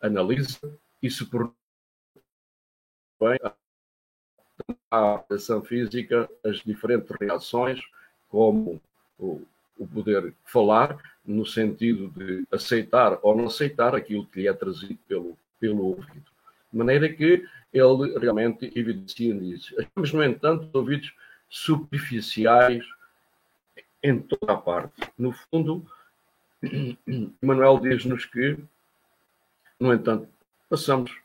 analisa 0.00 0.78
e 1.02 1.10
se 1.10 1.24
bem 3.20 3.38
a 4.90 5.24
ação 5.30 5.62
física 5.62 6.28
as 6.44 6.58
diferentes 6.58 7.10
reações, 7.18 7.80
como 8.28 8.80
o, 9.18 9.42
o 9.76 9.86
poder 9.86 10.34
falar, 10.44 10.98
no 11.24 11.46
sentido 11.46 12.08
de 12.08 12.46
aceitar 12.52 13.18
ou 13.22 13.36
não 13.36 13.46
aceitar 13.46 13.94
aquilo 13.94 14.26
que 14.26 14.42
lhe 14.42 14.48
é 14.48 14.52
trazido 14.52 14.98
pelo, 15.08 15.36
pelo 15.58 15.84
ouvido. 15.86 16.26
De 16.70 16.78
maneira 16.78 17.08
que 17.08 17.44
ele 17.72 18.18
realmente 18.18 18.70
evidencia 18.76 19.34
isso. 19.34 19.74
Temos, 19.94 20.12
no 20.12 20.22
entanto, 20.22 20.68
ouvidos 20.72 21.12
superficiais 21.48 22.84
em 24.02 24.20
toda 24.20 24.52
a 24.52 24.56
parte. 24.56 24.94
No 25.18 25.32
fundo, 25.32 25.84
Manuel 27.40 27.80
diz-nos 27.80 28.26
que, 28.26 28.58
no 29.80 29.92
entanto, 29.92 30.28
passamos 30.68 31.16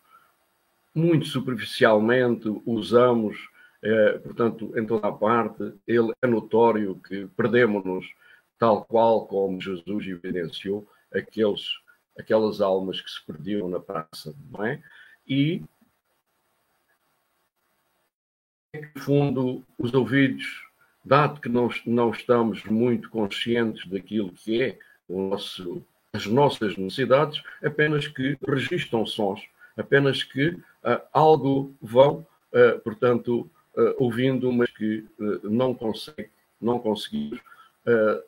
muito 0.93 1.25
superficialmente, 1.25 2.49
usamos, 2.65 3.49
eh, 3.81 4.19
portanto, 4.23 4.73
em 4.77 4.85
toda 4.85 5.07
a 5.07 5.11
parte, 5.11 5.73
ele 5.87 6.13
é 6.21 6.27
notório 6.27 6.99
que 7.07 7.27
perdemos-nos 7.37 8.13
tal 8.59 8.83
qual 8.83 9.25
como 9.25 9.61
Jesus 9.61 10.05
evidenciou 10.05 10.85
aqueles, 11.11 11.79
aquelas 12.19 12.59
almas 12.59 13.01
que 13.01 13.09
se 13.09 13.25
perdiam 13.25 13.69
na 13.69 13.79
praça, 13.79 14.35
não 14.51 14.65
é? 14.65 14.83
E, 15.25 15.63
no 18.73 19.01
fundo, 19.01 19.65
os 19.77 19.93
ouvidos, 19.93 20.67
dado 21.03 21.39
que 21.39 21.47
não, 21.47 21.69
não 21.85 22.11
estamos 22.11 22.63
muito 22.65 23.09
conscientes 23.09 23.87
daquilo 23.89 24.33
que 24.33 24.61
é 24.61 24.79
o 25.07 25.29
nosso, 25.29 25.83
as 26.11 26.25
nossas 26.27 26.75
necessidades, 26.75 27.41
apenas 27.63 28.07
que 28.07 28.37
registram 28.45 29.05
sons, 29.05 29.41
apenas 29.77 30.21
que 30.21 30.49
uh, 30.49 31.01
algo 31.13 31.73
vão, 31.81 32.27
uh, 32.51 32.79
portanto, 32.83 33.49
uh, 33.75 33.95
ouvindo, 33.97 34.51
mas 34.51 34.69
que 34.71 35.07
não 35.43 35.73
consegue, 35.73 36.29
não 36.59 36.77
conseguimos 36.77 37.39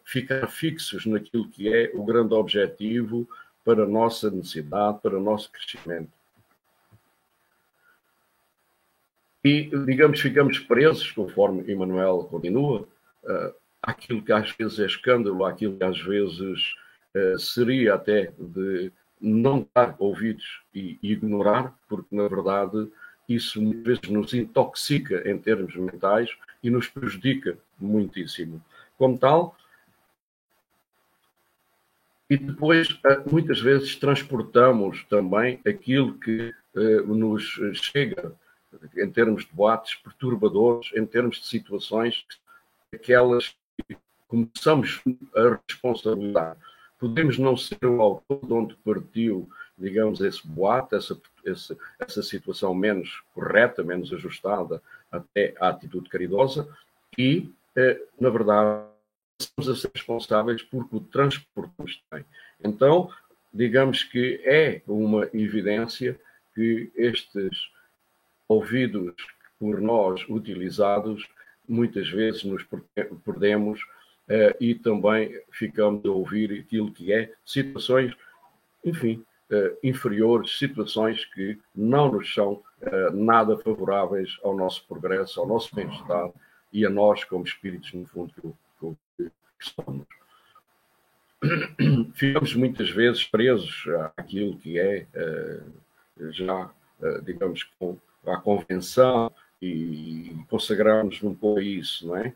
ficar 0.03 0.47
fixos 0.47 1.05
naquilo 1.05 1.47
que 1.49 1.73
é 1.73 1.91
o 1.93 2.03
grande 2.03 2.33
objetivo 2.33 3.27
para 3.63 3.83
a 3.83 3.87
nossa 3.87 4.29
necessidade, 4.29 4.99
para 5.01 5.17
o 5.17 5.21
nosso 5.21 5.51
crescimento. 5.51 6.11
E, 9.43 9.71
digamos, 9.85 10.19
ficamos 10.19 10.59
presos, 10.59 11.11
conforme 11.11 11.71
Emmanuel 11.71 12.27
continua, 12.29 12.87
uh, 13.23 13.53
àquilo 13.81 14.21
que 14.21 14.31
às 14.31 14.51
vezes 14.51 14.79
é 14.79 14.85
escândalo, 14.85 15.45
àquilo 15.45 15.77
que 15.77 15.83
às 15.83 15.99
vezes 15.99 16.73
uh, 17.15 17.39
seria 17.39 17.95
até 17.95 18.31
de 18.37 18.91
não 19.19 19.67
dar 19.73 19.95
ouvidos 19.97 20.61
e 20.73 20.99
ignorar, 21.01 21.75
porque, 21.89 22.15
na 22.15 22.27
verdade, 22.27 22.87
isso 23.27 23.61
muitas 23.61 23.83
vezes 23.83 24.09
nos 24.09 24.33
intoxica 24.33 25.27
em 25.29 25.37
termos 25.37 25.75
mentais 25.75 26.29
e 26.61 26.69
nos 26.69 26.87
prejudica 26.87 27.57
muitíssimo. 27.79 28.63
Como 29.01 29.17
tal, 29.17 29.57
e 32.29 32.37
depois, 32.37 32.99
eh, 33.03 33.23
muitas 33.31 33.59
vezes, 33.59 33.95
transportamos 33.95 35.03
também 35.05 35.59
aquilo 35.65 36.19
que 36.19 36.53
eh, 36.75 37.01
nos 37.01 37.59
chega 37.73 38.31
em 38.95 39.09
termos 39.09 39.43
de 39.43 39.51
boates 39.53 39.95
perturbadores, 39.95 40.91
em 40.95 41.03
termos 41.03 41.37
de 41.37 41.47
situações, 41.47 42.23
aquelas 42.93 43.55
que 43.87 43.97
começamos 44.27 45.01
a 45.35 45.59
responsabilizar. 45.67 46.57
Podemos 46.99 47.39
não 47.39 47.57
ser 47.57 47.83
o 47.83 47.99
autor 47.99 48.45
de 48.45 48.53
onde 48.53 48.75
partiu, 48.75 49.49
digamos, 49.75 50.21
esse 50.21 50.47
boato, 50.47 50.95
essa, 50.95 51.19
essa, 51.43 51.75
essa 51.97 52.21
situação 52.21 52.75
menos 52.75 53.23
correta, 53.33 53.83
menos 53.83 54.13
ajustada 54.13 54.79
até 55.11 55.55
à 55.59 55.69
atitude 55.69 56.07
caridosa, 56.07 56.69
e, 57.17 57.51
eh, 57.75 57.99
na 58.19 58.29
verdade, 58.29 58.90
estamos 59.43 59.69
a 59.69 59.75
ser 59.75 59.91
responsáveis 59.93 60.61
porque 60.63 60.95
o 60.95 61.01
transportamos 61.01 62.01
tem. 62.09 62.25
Então, 62.63 63.09
digamos 63.53 64.03
que 64.03 64.41
é 64.45 64.81
uma 64.87 65.27
evidência 65.33 66.19
que 66.53 66.91
estes 66.95 67.69
ouvidos 68.47 69.15
por 69.59 69.79
nós 69.79 70.25
utilizados 70.27 71.27
muitas 71.67 72.09
vezes 72.09 72.43
nos 72.43 72.65
perdemos 73.23 73.79
uh, 73.81 74.55
e 74.59 74.75
também 74.75 75.39
ficamos 75.51 76.05
a 76.05 76.09
ouvir 76.09 76.59
aquilo 76.59 76.91
que 76.91 77.13
é 77.13 77.31
situações, 77.45 78.13
enfim, 78.83 79.23
uh, 79.51 79.77
inferiores, 79.83 80.57
situações 80.57 81.23
que 81.25 81.57
não 81.73 82.11
nos 82.11 82.33
são 82.33 82.53
uh, 82.81 83.11
nada 83.13 83.57
favoráveis 83.57 84.37
ao 84.43 84.55
nosso 84.55 84.85
progresso, 84.87 85.39
ao 85.39 85.47
nosso 85.47 85.73
bem-estar 85.75 86.31
e 86.73 86.85
a 86.85 86.89
nós 86.89 87.23
como 87.23 87.45
espíritos, 87.45 87.93
no 87.93 88.05
fundo, 88.07 88.57
que, 89.17 89.25
que, 89.25 89.73
somos. 89.75 90.05
Ficamos 92.13 92.55
muitas 92.55 92.89
vezes 92.89 93.23
presos 93.25 93.85
àquilo 94.17 94.57
que 94.57 94.79
é 94.79 95.07
já, 96.31 96.69
digamos, 97.23 97.63
com 97.79 97.97
à 98.25 98.37
convenção 98.37 99.31
e 99.61 100.35
consagrarmos 100.49 101.21
um 101.23 101.33
pouco 101.33 101.59
a 101.59 101.63
isso, 101.63 102.07
não 102.07 102.17
é? 102.17 102.33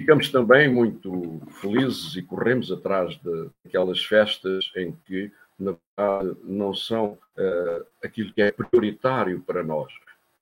Ficamos 0.00 0.30
também 0.30 0.72
muito 0.72 1.42
felizes 1.60 2.14
e 2.16 2.22
corremos 2.22 2.70
atrás 2.70 3.18
daquelas 3.64 4.04
festas 4.04 4.70
em 4.76 4.92
que, 5.04 5.32
na 5.58 5.74
verdade, 5.96 6.38
não 6.44 6.72
são 6.72 7.18
uh, 7.36 7.86
aquilo 8.02 8.32
que 8.32 8.40
é 8.40 8.52
prioritário 8.52 9.40
para 9.40 9.64
nós. 9.64 9.92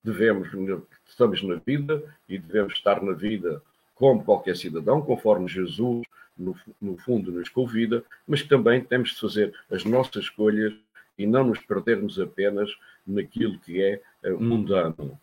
Devemos, 0.05 0.49
estamos 1.07 1.43
na 1.43 1.55
vida 1.55 2.03
e 2.29 2.39
devemos 2.39 2.75
estar 2.75 3.03
na 3.03 3.13
vida 3.13 3.63
como 3.97 4.23
qualquer 4.23 4.57
cidadão, 4.57 5.03
conforme 5.03 5.49
Jesus, 5.49 6.07
no, 6.39 6.55
no 6.81 6.97
fundo, 6.99 7.33
nos 7.33 7.49
convida, 7.49 8.05
mas 8.27 8.43
também 8.43 8.85
temos 8.85 9.11
de 9.11 9.21
fazer 9.21 9.55
as 9.71 9.85
nossas 9.85 10.25
escolhas 10.25 10.75
e 11.19 11.27
não 11.27 11.45
nos 11.45 11.59
perdermos 11.61 12.21
apenas 12.21 12.71
naquilo 13.07 13.59
que 13.59 13.83
é 13.83 14.03
eh, 14.23 14.31
mundano. 14.33 15.19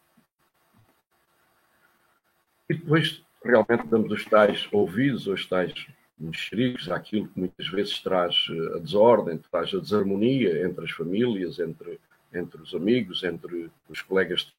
E 2.67 2.73
depois 2.73 3.23
realmente 3.45 3.85
damos 3.87 4.11
os 4.11 4.25
tais 4.25 4.67
ouvidos, 4.71 5.27
os 5.27 5.45
tais 5.45 5.73
mexericos 6.17 6.89
àquilo 6.89 7.27
que 7.27 7.39
muitas 7.39 7.67
vezes 7.67 7.99
traz 7.99 8.47
eh, 8.49 8.77
a 8.77 8.79
desordem, 8.79 9.37
traz 9.37 9.71
a 9.71 9.79
desarmonia 9.79 10.65
entre 10.65 10.83
as 10.83 10.91
famílias, 10.91 11.59
entre, 11.59 11.99
entre 12.33 12.59
os 12.59 12.73
amigos, 12.73 13.23
entre 13.23 13.69
os 13.87 14.01
colegas. 14.01 14.51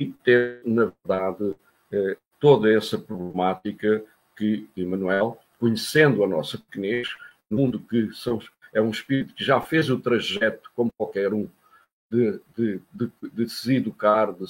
E 0.00 0.06
ter, 0.06 0.62
na 0.64 0.92
verdade, 1.04 1.54
eh, 1.92 2.16
toda 2.40 2.72
essa 2.72 2.98
problemática 2.98 4.04
que 4.36 4.68
Emmanuel, 4.76 5.38
conhecendo 5.58 6.22
a 6.22 6.28
nossa 6.28 6.58
pequenez, 6.58 7.08
no 7.50 7.58
mundo 7.58 7.80
que 7.80 8.12
são, 8.12 8.40
é 8.72 8.80
um 8.80 8.90
espírito 8.90 9.34
que 9.34 9.44
já 9.44 9.60
fez 9.60 9.90
o 9.90 9.98
trajeto 9.98 10.70
como 10.74 10.92
qualquer 10.96 11.32
um 11.32 11.48
de, 12.10 12.40
de, 12.56 12.80
de, 12.92 13.10
de 13.32 13.48
se 13.48 13.76
educar 13.76 14.32
de, 14.32 14.44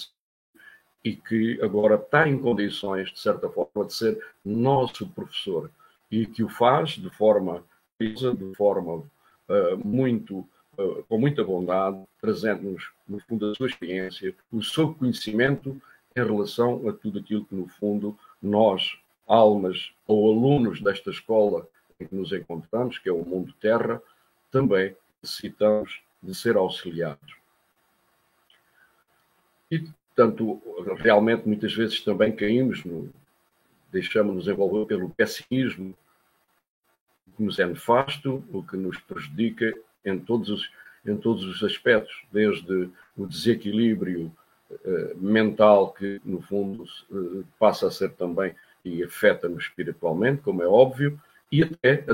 e 1.04 1.16
que 1.16 1.60
agora 1.62 1.94
está 1.94 2.28
em 2.28 2.38
condições, 2.38 3.10
de 3.10 3.18
certa 3.18 3.48
forma, 3.48 3.86
de 3.86 3.94
ser 3.94 4.22
nosso 4.44 5.08
professor. 5.08 5.70
E 6.10 6.26
que 6.26 6.42
o 6.42 6.48
faz 6.48 6.90
de 6.90 7.10
forma 7.10 7.64
de 8.00 8.54
forma 8.54 8.96
uh, 8.96 9.76
muito 9.84 10.38
uh, 10.78 11.02
com 11.08 11.18
muita 11.18 11.42
bondade, 11.42 12.00
trazendo-nos 12.20 12.90
no 13.08 13.18
fundo 13.20 13.50
a 13.50 13.54
sua 13.54 13.66
experiência, 13.66 14.34
o 14.52 14.62
seu 14.62 14.94
conhecimento 14.94 15.80
em 16.16 16.24
relação 16.24 16.88
a 16.88 16.92
tudo 16.92 17.18
aquilo 17.18 17.44
que 17.44 17.54
no 17.54 17.68
fundo 17.68 18.18
nós, 18.42 18.98
almas 19.26 19.92
ou 20.06 20.30
alunos 20.30 20.80
desta 20.80 21.10
escola 21.10 21.68
em 22.00 22.06
que 22.06 22.14
nos 22.14 22.32
encontramos, 22.32 22.98
que 22.98 23.08
é 23.08 23.12
o 23.12 23.24
mundo 23.24 23.52
terra, 23.60 24.00
também 24.50 24.96
necessitamos 25.22 26.00
de 26.22 26.34
ser 26.34 26.56
auxiliados. 26.56 27.36
E, 29.70 29.80
portanto, 29.80 30.62
realmente 30.96 31.46
muitas 31.46 31.74
vezes 31.74 32.00
também 32.00 32.34
caímos, 32.34 32.84
no, 32.84 33.12
deixamos-nos 33.92 34.48
envolver 34.48 34.86
pelo 34.86 35.10
pessimismo, 35.10 35.94
o 37.26 37.36
que 37.36 37.42
nos 37.42 37.58
é 37.58 37.66
nefasto, 37.66 38.42
o 38.50 38.62
que 38.62 38.76
nos 38.76 38.98
prejudica 38.98 39.74
em 40.04 40.18
todos 40.18 40.48
os, 40.48 40.70
em 41.04 41.16
todos 41.16 41.44
os 41.44 41.62
aspectos, 41.62 42.24
desde 42.32 42.88
o 43.16 43.26
desequilíbrio 43.26 44.32
mental, 45.16 45.92
que 45.92 46.20
no 46.24 46.40
fundo 46.40 46.84
uh, 47.10 47.44
passa 47.58 47.88
a 47.88 47.90
ser 47.90 48.10
também 48.12 48.54
e 48.84 49.02
afeta-nos 49.02 49.64
espiritualmente, 49.64 50.42
como 50.42 50.62
é 50.62 50.66
óbvio, 50.66 51.20
e 51.50 51.62
até 51.62 52.04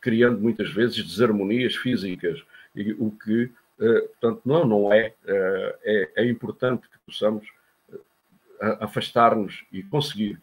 criando 0.00 0.40
muitas 0.40 0.70
vezes 0.70 1.04
desarmonias 1.04 1.74
físicas, 1.76 2.42
e 2.74 2.92
o 2.92 3.10
que, 3.10 3.44
uh, 3.44 4.08
portanto, 4.08 4.42
não, 4.44 4.64
não 4.64 4.92
é, 4.92 5.12
é, 5.26 6.10
é 6.16 6.24
importante 6.28 6.88
que 6.88 6.98
possamos 7.04 7.46
afastar-nos 8.80 9.64
e 9.70 9.82
conseguir 9.82 10.40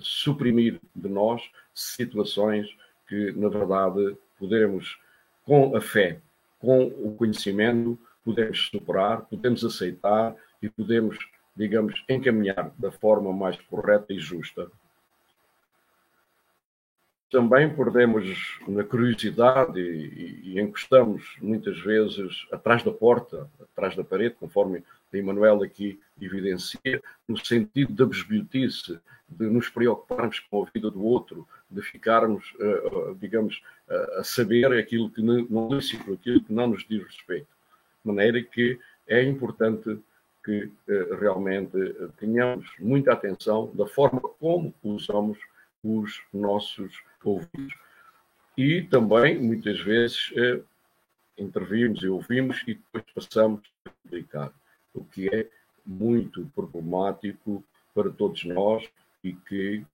suprimir 0.00 0.78
de 0.94 1.08
nós 1.08 1.42
situações 1.74 2.66
que, 3.08 3.32
na 3.32 3.48
verdade, 3.48 4.16
podemos, 4.38 4.98
com 5.44 5.74
a 5.76 5.80
fé, 5.80 6.18
com 6.58 6.84
o 6.84 7.14
conhecimento, 7.14 7.98
podemos 8.24 8.68
superar, 8.68 9.22
podemos 9.22 9.64
aceitar 9.64 10.34
e 10.62 10.68
podemos, 10.68 11.18
digamos, 11.54 12.04
encaminhar 12.08 12.72
da 12.78 12.90
forma 12.90 13.32
mais 13.32 13.56
correta 13.62 14.12
e 14.12 14.18
justa. 14.18 14.70
Também 17.30 17.72
perdemos 17.72 18.58
na 18.66 18.82
curiosidade 18.82 19.80
e, 19.80 20.40
e, 20.42 20.60
encostamos 20.60 21.36
muitas 21.40 21.78
vezes 21.78 22.46
atrás 22.50 22.82
da 22.82 22.90
porta, 22.90 23.48
atrás 23.60 23.94
da 23.94 24.02
parede, 24.02 24.34
conforme 24.34 24.82
a 25.12 25.16
Emanuel 25.16 25.62
aqui 25.62 26.00
evidencia, 26.20 27.00
no 27.28 27.38
sentido 27.38 27.92
da 27.92 28.04
besbiotice, 28.04 28.98
de 29.28 29.46
nos 29.46 29.68
preocuparmos 29.68 30.40
com 30.40 30.62
a 30.62 30.70
vida 30.74 30.90
do 30.90 31.04
outro, 31.04 31.46
de 31.70 31.80
ficarmos, 31.82 32.52
uh, 32.54 33.14
digamos, 33.14 33.62
uh, 33.88 34.18
a 34.18 34.24
saber 34.24 34.72
aquilo 34.72 35.08
que 35.08 35.22
não, 35.22 35.38
é 35.38 36.12
aquilo 36.12 36.42
que 36.42 36.52
não 36.52 36.66
nos 36.66 36.84
diz 36.88 37.04
respeito. 37.04 37.46
De 38.04 38.08
maneira 38.12 38.42
que 38.42 38.78
é 39.06 39.22
importante 39.22 40.00
que 40.44 40.64
uh, 40.64 41.14
realmente 41.18 41.76
tenhamos 42.18 42.70
muita 42.78 43.12
atenção 43.12 43.70
da 43.74 43.86
forma 43.86 44.20
como 44.20 44.74
usamos 44.82 45.38
os 45.82 46.22
nossos 46.32 46.92
ouvidos. 47.24 47.74
E 48.56 48.82
também, 48.82 49.40
muitas 49.40 49.80
vezes, 49.80 50.30
intervimos 51.38 52.02
e 52.02 52.08
ouvimos 52.08 52.62
e 52.66 52.74
depois 52.74 53.04
passamos 53.14 53.62
a 53.86 53.90
publicar, 54.02 54.52
o 54.92 55.04
que 55.04 55.28
é 55.28 55.48
muito 55.86 56.44
problemático 56.54 57.64
para 57.94 58.10
todos 58.10 58.44
nós 58.44 58.86
e 59.24 59.32
que 59.32 59.84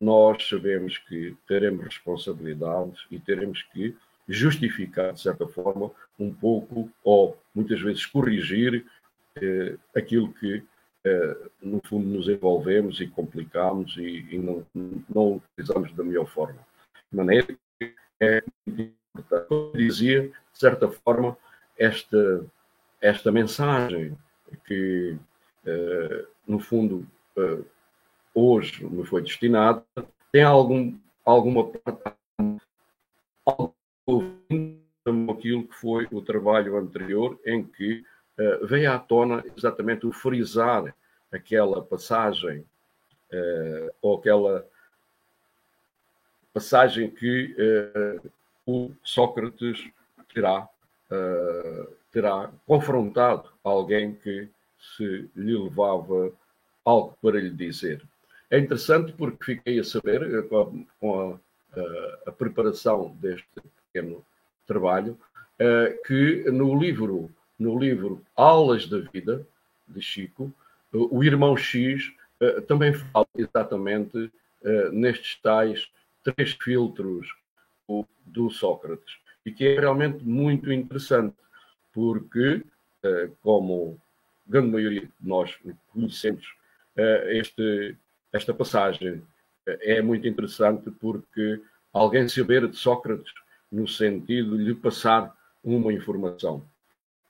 nós 0.00 0.46
sabemos 0.46 0.98
que 0.98 1.34
teremos 1.48 1.84
responsabilidades 1.84 3.06
e 3.10 3.18
teremos 3.18 3.62
que 3.62 3.96
justificar, 4.28 5.12
de 5.12 5.20
certa 5.20 5.46
forma, 5.46 5.90
um 6.18 6.32
pouco, 6.32 6.90
ou 7.02 7.40
muitas 7.54 7.80
vezes 7.80 8.04
corrigir 8.04 8.84
eh, 9.40 9.76
aquilo 9.94 10.32
que, 10.34 10.62
eh, 11.04 11.36
no 11.62 11.80
fundo, 11.84 12.06
nos 12.08 12.28
envolvemos 12.28 13.00
e 13.00 13.06
complicamos 13.06 13.96
e, 13.96 14.26
e 14.30 14.38
não, 14.38 14.66
não 15.08 15.36
utilizamos 15.36 15.92
da 15.94 16.04
melhor 16.04 16.26
forma. 16.26 16.58
De 17.10 17.16
maneira 17.16 17.46
que 17.78 17.94
é 18.20 18.42
importante. 18.66 19.48
Como 19.48 19.72
dizia, 19.72 20.22
de 20.22 20.32
certa 20.52 20.88
forma, 20.88 21.36
esta, 21.78 22.44
esta 23.00 23.30
mensagem 23.30 24.16
que, 24.66 25.16
eh, 25.64 26.26
no 26.46 26.58
fundo, 26.58 27.06
eh, 27.36 27.62
hoje 28.34 28.84
me 28.84 29.04
foi 29.04 29.22
destinado, 29.22 29.84
tem 30.32 30.42
algum, 30.42 30.96
alguma 31.24 31.68
parte 31.68 32.16
aquilo 35.46 35.66
que 35.66 35.74
foi 35.74 36.08
o 36.10 36.20
trabalho 36.20 36.76
anterior, 36.76 37.38
em 37.46 37.62
que 37.62 38.04
veio 38.62 38.92
à 38.92 38.98
tona 38.98 39.44
exatamente 39.56 40.06
o 40.06 40.12
frisar 40.12 40.94
aquela 41.32 41.82
passagem, 41.82 42.60
uh, 43.32 43.94
ou 44.00 44.18
aquela 44.18 44.66
passagem 46.52 47.10
que 47.10 47.54
uh, 47.58 48.30
o 48.66 48.92
Sócrates 49.02 49.88
terá, 50.34 50.68
terá 52.10 52.50
confrontado 52.66 53.48
alguém 53.62 54.14
que 54.16 54.48
se 54.96 55.30
lhe 55.36 55.56
levava 55.56 56.32
algo 56.84 57.16
para 57.22 57.40
lhe 57.40 57.50
dizer. 57.50 58.02
É 58.50 58.58
interessante 58.58 59.12
porque 59.12 59.44
fiquei 59.44 59.78
a 59.78 59.84
saber, 59.84 60.22
eh, 60.22 60.42
com 60.42 61.40
a, 61.72 61.80
a, 61.80 62.30
a 62.30 62.32
preparação 62.32 63.16
deste 63.20 63.46
pequeno 63.92 64.24
trabalho, 64.66 65.16
que 66.04 66.44
no 66.50 66.76
livro, 66.78 67.30
no 67.58 67.78
livro 67.78 68.22
Aulas 68.34 68.86
da 68.86 68.98
Vida, 68.98 69.46
de 69.88 70.00
Chico, 70.02 70.52
uh, 70.92 71.16
o 71.16 71.22
irmão 71.22 71.56
X 71.56 72.12
uh, 72.40 72.60
também 72.62 72.92
fala 72.92 73.26
exatamente 73.36 74.30
nestes 74.90 75.36
tais 75.40 75.88
três 76.24 76.56
filtros 76.60 77.28
do, 77.86 78.04
do 78.24 78.50
Sócrates, 78.50 79.16
e 79.44 79.52
que 79.52 79.64
é 79.64 79.78
realmente 79.78 80.24
muito 80.24 80.72
interessante, 80.72 81.36
porque, 81.92 82.64
como 83.42 83.96
a 84.44 84.50
grande 84.50 84.72
maioria 84.72 85.02
de 85.02 85.12
nós 85.20 85.56
conhecemos, 85.92 86.52
este 87.28 87.96
esta 88.32 88.52
passagem 88.52 89.22
é 89.66 90.02
muito 90.02 90.26
interessante 90.26 90.90
porque 90.90 91.60
alguém 91.92 92.28
saber 92.28 92.66
de 92.68 92.76
Sócrates 92.76 93.32
no 93.70 93.86
sentido 93.86 94.56
de 94.56 94.64
lhe 94.64 94.74
passar 94.74 95.34
uma 95.62 95.92
informação. 95.92 96.62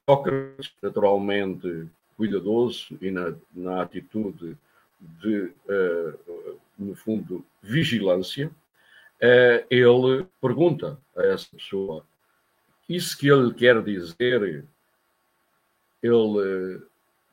Sócrates, 0.09 0.73
naturalmente 0.81 1.89
cuidadoso 2.17 2.97
e 3.01 3.11
na, 3.11 3.35
na 3.53 3.83
atitude 3.83 4.57
de, 5.01 5.53
uh, 5.69 6.59
no 6.79 6.95
fundo, 6.95 7.45
vigilância, 7.61 8.49
uh, 8.49 9.67
ele 9.69 10.27
pergunta 10.41 10.99
a 11.17 11.23
essa 11.25 11.49
pessoa: 11.51 12.07
Isso 12.89 13.19
que 13.19 13.29
ele 13.29 13.53
quer 13.53 13.83
dizer, 13.83 14.65
ele, 16.03 16.83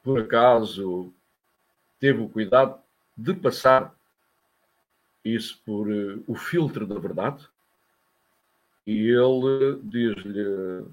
por 0.03 0.19
acaso, 0.19 1.13
teve 1.99 2.21
o 2.21 2.29
cuidado 2.29 2.81
de 3.15 3.33
passar 3.35 3.93
isso 5.23 5.61
por 5.65 5.87
uh, 5.87 6.23
o 6.27 6.35
filtro 6.35 6.85
da 6.85 6.99
verdade? 6.99 7.47
E 8.85 9.07
ele 9.07 9.79
diz-lhe 9.83 10.85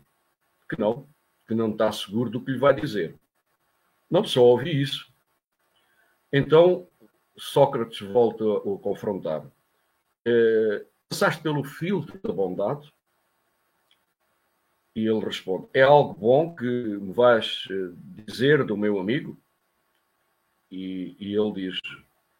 que 0.69 0.79
não, 0.79 1.05
que 1.51 1.55
não 1.57 1.73
está 1.73 1.91
seguro 1.91 2.31
do 2.31 2.41
que 2.41 2.53
lhe 2.53 2.59
vai 2.59 2.73
dizer. 2.73 3.19
Não 4.09 4.25
só 4.25 4.41
ouvi 4.41 4.81
isso. 4.81 5.13
Então 6.33 6.87
Sócrates 7.37 8.01
volta 8.07 8.45
a 8.45 8.79
confrontar. 8.79 9.45
Uh, 9.45 10.87
passaste 11.09 11.43
pelo 11.43 11.65
filtro 11.65 12.21
da 12.23 12.33
bondade? 12.33 12.89
E 14.95 15.05
ele 15.05 15.19
responde: 15.25 15.67
É 15.75 15.83
algo 15.83 16.15
bom 16.15 16.55
que 16.55 16.65
me 16.65 17.13
vais 17.13 17.67
eh, 17.69 17.95
dizer 18.25 18.63
do 18.63 18.77
meu 18.77 19.01
amigo? 19.01 19.37
E, 20.71 21.17
e 21.19 21.35
ele 21.35 21.53
diz: 21.53 21.81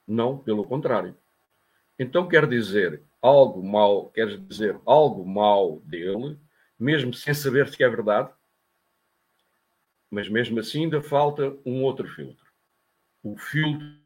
não, 0.07 0.39
pelo 0.39 0.65
contrário. 0.65 1.17
Então 1.99 2.29
quer 2.29 2.47
dizer 2.47 3.03
algo 3.21 3.61
mal, 3.61 4.09
quer 4.11 4.39
dizer 4.39 4.81
algo 4.87 5.27
mal 5.27 5.81
dele, 5.81 6.39
mesmo 6.79 7.13
sem 7.13 7.35
saber 7.35 7.69
se 7.69 7.83
é 7.83 7.89
verdade, 7.89 8.33
mas 10.11 10.29
mesmo 10.29 10.59
assim 10.59 10.85
ainda 10.85 11.03
falta 11.03 11.57
um 11.65 11.83
outro 11.83 12.09
filtro. 12.09 12.45
O 13.23 13.37
filtro 13.37 14.01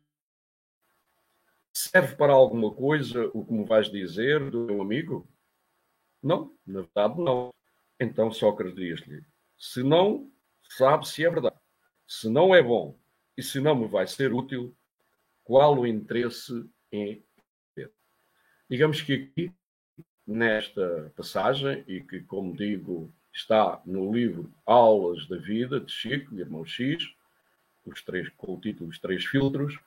serve 1.73 2.15
para 2.17 2.33
alguma 2.33 2.73
coisa 2.73 3.31
o 3.33 3.45
que 3.45 3.53
me 3.53 3.65
vais 3.65 3.91
dizer 3.91 4.51
do 4.51 4.67
meu 4.67 4.83
amigo? 4.83 5.29
Não, 6.23 6.57
na 6.67 6.83
verdade 6.83 7.21
não. 7.21 7.53
Então 7.99 8.31
Sócrates 8.31 8.77
diz-lhe: 8.77 9.25
se 9.59 9.83
não 9.83 10.31
sabe 10.63 11.09
se 11.09 11.25
é 11.25 11.31
verdade, 11.31 11.59
se 12.07 12.29
não 12.29 12.55
é 12.55 12.63
bom 12.63 12.99
e 13.37 13.43
se 13.43 13.61
não 13.61 13.75
me 13.75 13.87
vai 13.87 14.07
ser 14.07 14.33
útil, 14.33 14.77
qual 15.43 15.79
o 15.79 15.87
interesse 15.87 16.53
em 16.91 17.25
ver. 17.75 17.93
Digamos 18.69 19.03
que 19.03 19.15
aqui, 19.15 19.53
nesta 20.27 21.13
passagem, 21.17 21.85
e 21.87 22.01
que, 22.01 22.21
como 22.23 22.57
digo, 22.57 23.13
está 23.35 23.83
no 23.85 24.15
livro 24.15 24.51
Aulas 24.65 25.27
da 25.27 25.37
Vida, 25.37 25.81
de 25.81 25.91
Chico, 25.91 26.35
de 26.35 26.41
Irmão 26.41 26.65
X, 26.65 27.13
os 27.85 28.01
três, 28.01 28.29
com 28.37 28.55
o 28.55 28.61
título 28.61 28.89
Os 28.89 28.99
Três 28.99 29.25
Filtros, 29.27 29.79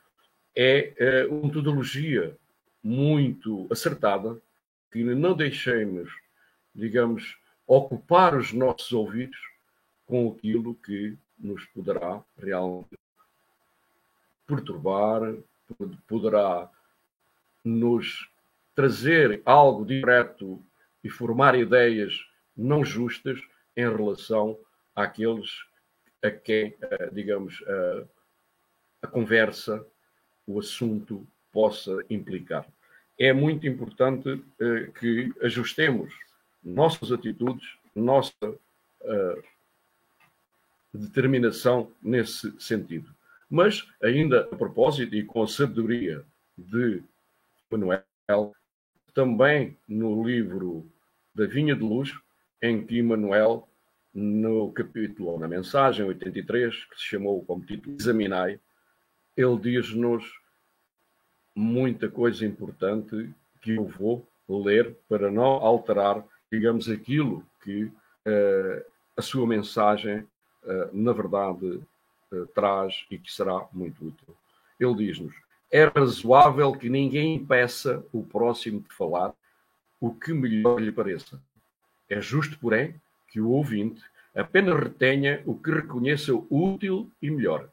é, 0.55 0.93
é 0.97 1.25
uma 1.25 1.47
metodologia 1.47 2.37
muito 2.83 3.67
acertada. 3.71 4.39
Que 4.91 5.03
não 5.03 5.35
deixemos, 5.35 6.09
digamos, 6.73 7.37
ocupar 7.65 8.35
os 8.35 8.53
nossos 8.53 8.91
ouvidos 8.91 9.37
com 10.05 10.31
aquilo 10.31 10.75
que 10.75 11.17
nos 11.37 11.65
poderá 11.65 12.23
realmente 12.37 12.97
perturbar, 14.45 15.35
poderá 16.07 16.69
nos 17.63 18.29
trazer 18.73 19.41
algo 19.43 19.85
direto 19.85 20.63
e 21.03 21.09
formar 21.09 21.55
ideias 21.55 22.25
não 22.57 22.83
justas 22.83 23.39
em 23.75 23.87
relação 23.89 24.57
àqueles 24.95 25.49
a 26.23 26.31
quem, 26.31 26.75
eh, 26.81 27.09
digamos, 27.11 27.63
a, 29.03 29.07
conversa, 29.07 29.85
o 30.47 30.59
assunto 30.59 31.27
possa 31.51 32.03
implicar. 32.09 32.67
É 33.19 33.31
muito 33.31 33.67
importante 33.67 34.43
eh, 34.59 34.91
que 34.99 35.31
ajustemos 35.41 36.13
nossas 36.63 37.11
atitudes, 37.11 37.77
nossa 37.95 38.33
uh, 38.43 39.43
determinação 40.93 41.91
nesse 42.01 42.53
sentido. 42.59 43.13
Mas, 43.49 43.87
ainda 44.03 44.41
a 44.51 44.55
propósito 44.55 45.15
e 45.15 45.23
com 45.23 45.41
a 45.41 45.47
sabedoria 45.47 46.25
de 46.57 47.01
Manuel, 47.71 48.03
também 49.13 49.77
no 49.87 50.23
livro 50.23 50.89
da 51.33 51.45
Vinha 51.45 51.75
de 51.75 51.81
Luz, 51.81 52.13
em 52.61 52.85
que 52.85 53.01
Manuel, 53.01 53.67
no 54.13 54.71
capítulo, 54.71 55.39
na 55.39 55.47
mensagem 55.47 56.05
83, 56.05 56.85
que 56.85 56.95
se 56.95 57.05
chamou 57.05 57.43
como 57.45 57.65
título 57.65 57.95
Examinai, 57.99 58.59
ele 59.35 59.57
diz-nos 59.59 60.23
muita 61.55 62.09
coisa 62.09 62.45
importante 62.45 63.29
que 63.61 63.75
eu 63.75 63.85
vou 63.85 64.27
ler 64.47 64.95
para 65.07 65.29
não 65.29 65.43
alterar, 65.43 66.23
digamos, 66.51 66.89
aquilo 66.89 67.45
que 67.63 67.83
uh, 67.83 68.85
a 69.15 69.21
sua 69.21 69.45
mensagem, 69.45 70.19
uh, 70.63 70.89
na 70.93 71.11
verdade, 71.11 71.81
uh, 72.31 72.47
traz 72.53 73.05
e 73.11 73.17
que 73.17 73.31
será 73.31 73.67
muito 73.73 74.05
útil. 74.05 74.35
Ele 74.79 74.95
diz-nos: 74.95 75.35
é 75.71 75.85
razoável 75.85 76.71
que 76.73 76.89
ninguém 76.89 77.35
impeça 77.35 78.03
o 78.11 78.23
próximo 78.23 78.79
de 78.79 78.93
falar 78.93 79.33
o 79.99 80.13
que 80.13 80.33
melhor 80.33 80.79
lhe 80.79 80.91
pareça. 80.91 81.41
É 82.09 82.21
justo, 82.21 82.57
porém, 82.59 82.95
que 83.27 83.41
o 83.41 83.49
ouvinte 83.49 84.01
apenas 84.35 84.79
retenha 84.79 85.41
o 85.45 85.57
que 85.57 85.71
reconheça 85.71 86.31
útil 86.49 87.11
e 87.21 87.29
melhor. 87.29 87.69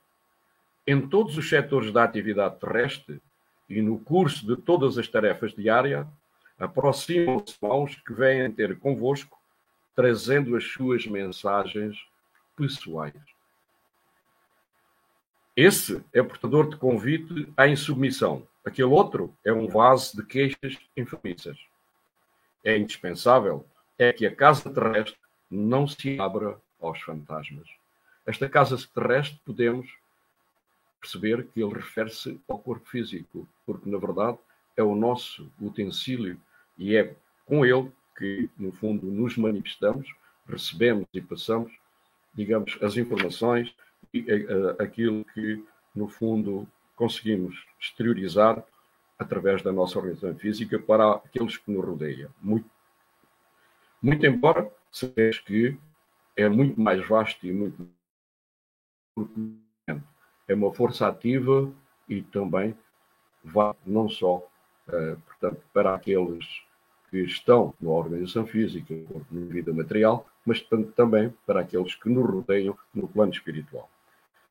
Em 0.86 1.06
todos 1.06 1.36
os 1.36 1.48
setores 1.48 1.92
da 1.92 2.04
atividade 2.04 2.58
terrestre 2.58 3.20
e 3.68 3.80
no 3.80 3.98
curso 3.98 4.46
de 4.46 4.60
todas 4.60 4.98
as 4.98 5.08
tarefas 5.08 5.54
diárias, 5.54 6.06
aproximam-se 6.58 7.56
mãos 7.60 7.96
que 7.96 8.12
vêm 8.12 8.50
ter 8.50 8.78
convosco, 8.78 9.38
trazendo 9.94 10.56
as 10.56 10.64
suas 10.64 11.06
mensagens 11.06 11.96
pessoais. 12.56 13.14
Esse 15.56 16.04
é 16.12 16.22
portador 16.22 16.68
de 16.68 16.76
convite 16.76 17.52
à 17.56 17.68
insubmissão. 17.68 18.46
Aquele 18.64 18.88
outro 18.88 19.32
é 19.44 19.52
um 19.52 19.68
vaso 19.68 20.16
de 20.16 20.24
queixas 20.24 20.78
infamissas. 20.96 21.56
É 22.64 22.76
indispensável 22.76 23.64
é 23.98 24.12
que 24.12 24.26
a 24.26 24.34
casa 24.34 24.70
terrestre 24.70 25.18
não 25.50 25.86
se 25.86 26.18
abra 26.20 26.58
aos 26.80 27.00
fantasmas. 27.00 27.68
Esta 28.26 28.48
casa 28.48 28.76
terrestre 28.94 29.40
podemos 29.44 29.86
perceber 31.00 31.46
que 31.52 31.62
ele 31.62 31.74
refere-se 31.74 32.40
ao 32.48 32.58
corpo 32.58 32.88
físico, 32.88 33.46
porque 33.66 33.88
na 33.88 33.98
verdade 33.98 34.38
é 34.76 34.82
o 34.82 34.94
nosso 34.94 35.50
utensílio 35.60 36.40
e 36.78 36.96
é 36.96 37.14
com 37.44 37.64
ele 37.64 37.92
que, 38.16 38.48
no 38.58 38.72
fundo, 38.72 39.06
nos 39.06 39.36
manifestamos, 39.36 40.08
recebemos 40.48 41.06
e 41.12 41.20
passamos, 41.20 41.72
digamos, 42.32 42.78
as 42.82 42.96
informações 42.96 43.74
e 44.12 44.20
uh, 44.20 44.82
aquilo 44.82 45.24
que, 45.34 45.62
no 45.94 46.08
fundo, 46.08 46.66
conseguimos 46.96 47.64
exteriorizar 47.80 48.62
através 49.18 49.62
da 49.62 49.72
nossa 49.72 49.98
organização 49.98 50.36
física 50.36 50.78
para 50.78 51.12
aqueles 51.12 51.56
que 51.56 51.70
nos 51.70 51.84
rodeiam. 51.84 52.30
Muito, 52.40 52.68
muito 54.04 54.26
embora 54.26 54.70
sabemos 54.92 55.38
que 55.38 55.76
é 56.36 56.46
muito 56.46 56.78
mais 56.78 57.06
vasto 57.08 57.46
e 57.46 57.52
muito 57.52 57.88
é 60.46 60.54
uma 60.54 60.72
força 60.74 61.08
ativa 61.08 61.72
e 62.06 62.20
também 62.20 62.76
vai 63.42 63.74
não 63.86 64.08
só, 64.08 64.46
uh, 64.88 65.16
portanto, 65.26 65.62
para 65.72 65.94
aqueles 65.94 66.44
que 67.10 67.18
estão 67.18 67.72
na 67.80 67.90
organização 67.90 68.46
física, 68.46 68.94
na 69.30 69.46
vida 69.46 69.72
material, 69.72 70.26
mas 70.44 70.60
também 70.94 71.32
para 71.46 71.60
aqueles 71.60 71.94
que 71.94 72.10
nos 72.10 72.28
rodeiam 72.28 72.76
no 72.94 73.08
plano 73.08 73.32
espiritual. 73.32 73.88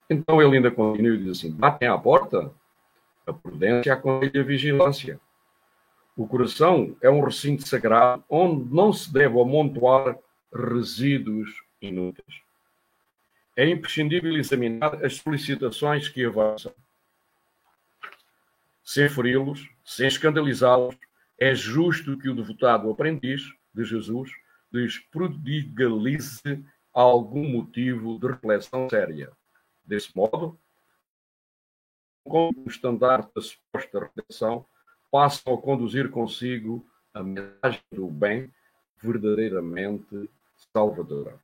Então 0.09 0.41
ele 0.41 0.55
ainda 0.55 0.71
continua 0.71 1.15
e 1.15 1.19
diz 1.19 1.37
assim: 1.37 1.51
batem 1.51 1.87
à 1.87 1.97
porta, 1.97 2.51
a 3.27 3.33
prudência 3.33 3.93
aconselha 3.93 4.41
a 4.41 4.43
vigilância. 4.43 5.19
O 6.15 6.27
coração 6.27 6.95
é 7.01 7.09
um 7.09 7.23
recinto 7.23 7.67
sagrado 7.67 8.23
onde 8.29 8.73
não 8.73 8.93
se 8.93 9.11
deve 9.11 9.39
amontoar 9.39 10.17
resíduos 10.53 11.49
inúteis 11.81 12.43
é 13.55 13.69
imprescindível 13.69 14.35
examinar 14.35 15.03
as 15.05 15.17
solicitações 15.17 16.09
que 16.09 16.25
avançam. 16.25 16.73
Sem 18.83 19.07
feri-los, 19.07 19.69
sem 19.85 20.07
escandalizá-los, 20.07 20.95
é 21.37 21.53
justo 21.53 22.17
que 22.17 22.29
o 22.29 22.35
devotado 22.35 22.89
aprendiz 22.89 23.41
de 23.73 23.83
Jesus 23.83 24.31
lhes 24.71 24.99
prodigalize 24.99 26.63
algum 26.91 27.47
motivo 27.47 28.19
de 28.19 28.27
reflexão 28.27 28.89
séria. 28.89 29.31
Desse 29.85 30.15
modo, 30.15 30.57
com 32.23 32.49
o 32.49 32.69
estandarte 32.69 33.31
da 33.35 33.41
suposta 33.41 34.11
redenção, 34.15 34.65
passam 35.13 35.53
a 35.53 35.61
conduzir 35.61 36.09
consigo 36.09 36.83
a 37.13 37.21
mensagem 37.21 37.83
do 37.91 38.07
bem 38.07 38.51
verdadeiramente 38.99 40.27
salvadora. 40.73 41.39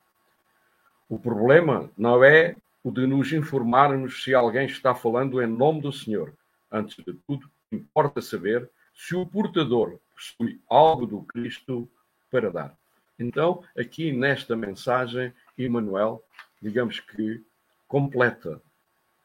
O 1.07 1.19
problema 1.19 1.87
não 1.95 2.23
é 2.23 2.55
o 2.83 2.89
de 2.89 3.05
nos 3.05 3.31
informarmos 3.31 4.23
se 4.23 4.33
alguém 4.33 4.65
está 4.65 4.95
falando 4.95 5.39
em 5.39 5.45
nome 5.45 5.81
do 5.81 5.93
Senhor. 5.93 6.33
Antes 6.71 6.95
de 7.05 7.13
tudo, 7.27 7.47
importa 7.71 8.23
saber 8.23 8.67
se 8.95 9.15
o 9.15 9.23
portador 9.23 9.99
possui 10.15 10.59
algo 10.67 11.05
do 11.05 11.21
Cristo 11.21 11.87
para 12.31 12.49
dar. 12.49 12.75
Então, 13.19 13.63
aqui 13.77 14.11
nesta 14.11 14.55
mensagem, 14.55 15.31
Emmanuel, 15.55 16.23
digamos 16.59 16.99
que 16.99 17.45
completa 17.87 18.59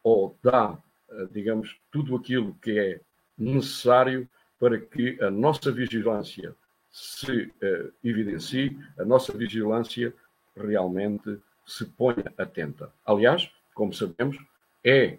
ou 0.03 0.37
dá, 0.43 0.77
eh, 1.09 1.29
digamos, 1.33 1.81
tudo 1.91 2.15
aquilo 2.15 2.55
que 2.61 2.79
é 2.79 3.01
necessário 3.37 4.29
para 4.59 4.79
que 4.79 5.21
a 5.23 5.31
nossa 5.31 5.71
vigilância 5.71 6.55
se 6.91 7.43
uh, 7.43 7.93
evidencie, 8.03 8.79
a 8.99 9.05
nossa 9.05 9.37
vigilância 9.37 10.15
realmente 10.57 11.41
se 11.67 11.85
ponha 11.85 12.33
atenta. 12.39 12.93
Aliás, 13.05 13.51
como 13.75 13.93
sabemos, 13.93 14.39
é 14.85 15.19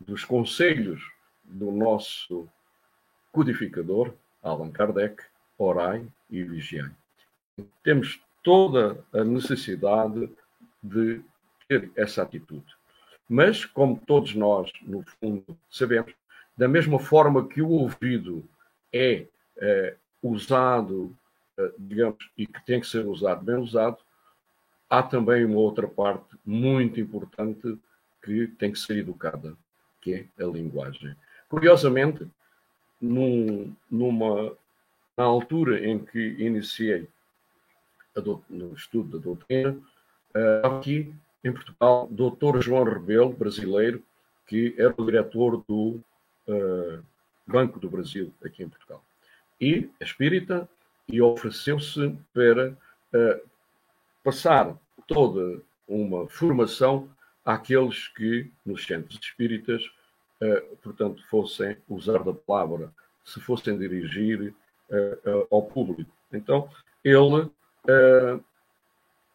dos 0.00 0.24
conselhos 0.24 1.00
do 1.44 1.70
nosso 1.70 2.48
codificador, 3.30 4.12
Allan 4.42 4.70
Kardec, 4.70 5.22
orai 5.58 6.06
e 6.30 6.42
vigiai. 6.42 6.90
Temos 7.82 8.20
toda 8.42 9.04
a 9.12 9.22
necessidade 9.24 10.28
de 10.82 11.20
ter 11.68 11.90
essa 11.96 12.22
atitude. 12.22 12.66
Mas, 13.28 13.64
como 13.64 13.98
todos 14.06 14.34
nós, 14.34 14.72
no 14.82 15.02
fundo, 15.02 15.44
sabemos, 15.70 16.14
da 16.56 16.66
mesma 16.66 16.98
forma 16.98 17.46
que 17.46 17.60
o 17.60 17.68
ouvido 17.68 18.44
é, 18.92 19.26
é 19.58 19.94
usado, 20.22 21.14
é, 21.58 21.70
digamos, 21.78 22.30
e 22.36 22.46
que 22.46 22.64
tem 22.64 22.80
que 22.80 22.86
ser 22.86 23.06
usado, 23.06 23.44
bem 23.44 23.56
usado, 23.56 23.98
há 24.88 25.02
também 25.02 25.44
uma 25.44 25.58
outra 25.58 25.86
parte 25.86 26.36
muito 26.44 27.00
importante 27.00 27.78
que 28.22 28.46
tem 28.58 28.72
que 28.72 28.78
ser 28.78 28.98
educada, 28.98 29.56
que 30.00 30.28
é 30.38 30.42
a 30.42 30.46
linguagem. 30.46 31.14
Curiosamente, 31.48 32.26
num, 33.00 33.74
numa, 33.90 34.52
na 35.16 35.24
altura 35.24 35.86
em 35.86 35.98
que 35.98 36.18
iniciei 36.38 37.08
do, 38.14 38.42
no 38.48 38.74
estudo 38.74 39.18
da 39.18 39.24
doutrina, 39.24 39.76
uh, 40.34 40.66
aqui 40.66 41.12
em 41.44 41.52
Portugal, 41.52 42.08
Dr. 42.10 42.60
João 42.60 42.84
Rebelo, 42.84 43.32
brasileiro, 43.32 44.02
que 44.46 44.74
era 44.78 44.94
o 44.96 45.04
diretor 45.04 45.62
do 45.68 46.00
uh, 46.48 47.02
Banco 47.46 47.78
do 47.78 47.88
Brasil, 47.88 48.32
aqui 48.44 48.62
em 48.62 48.68
Portugal. 48.68 49.02
E 49.60 49.88
espírita, 50.00 50.68
e 51.08 51.22
ofereceu-se 51.22 52.16
para 52.34 52.70
uh, 52.70 53.48
passar 54.22 54.76
toda 55.06 55.62
uma 55.86 56.28
formação 56.28 57.08
àqueles 57.44 58.08
que, 58.08 58.50
nos 58.64 58.84
centros 58.84 59.18
espíritas, 59.22 59.88
eh, 60.40 60.60
portanto, 60.82 61.22
fossem 61.28 61.76
usar 61.88 62.22
da 62.22 62.32
palavra, 62.32 62.92
se 63.24 63.40
fossem 63.40 63.78
dirigir 63.78 64.54
eh, 64.90 65.18
eh, 65.24 65.46
ao 65.50 65.62
público. 65.62 66.10
Então, 66.32 66.68
ele, 67.04 67.48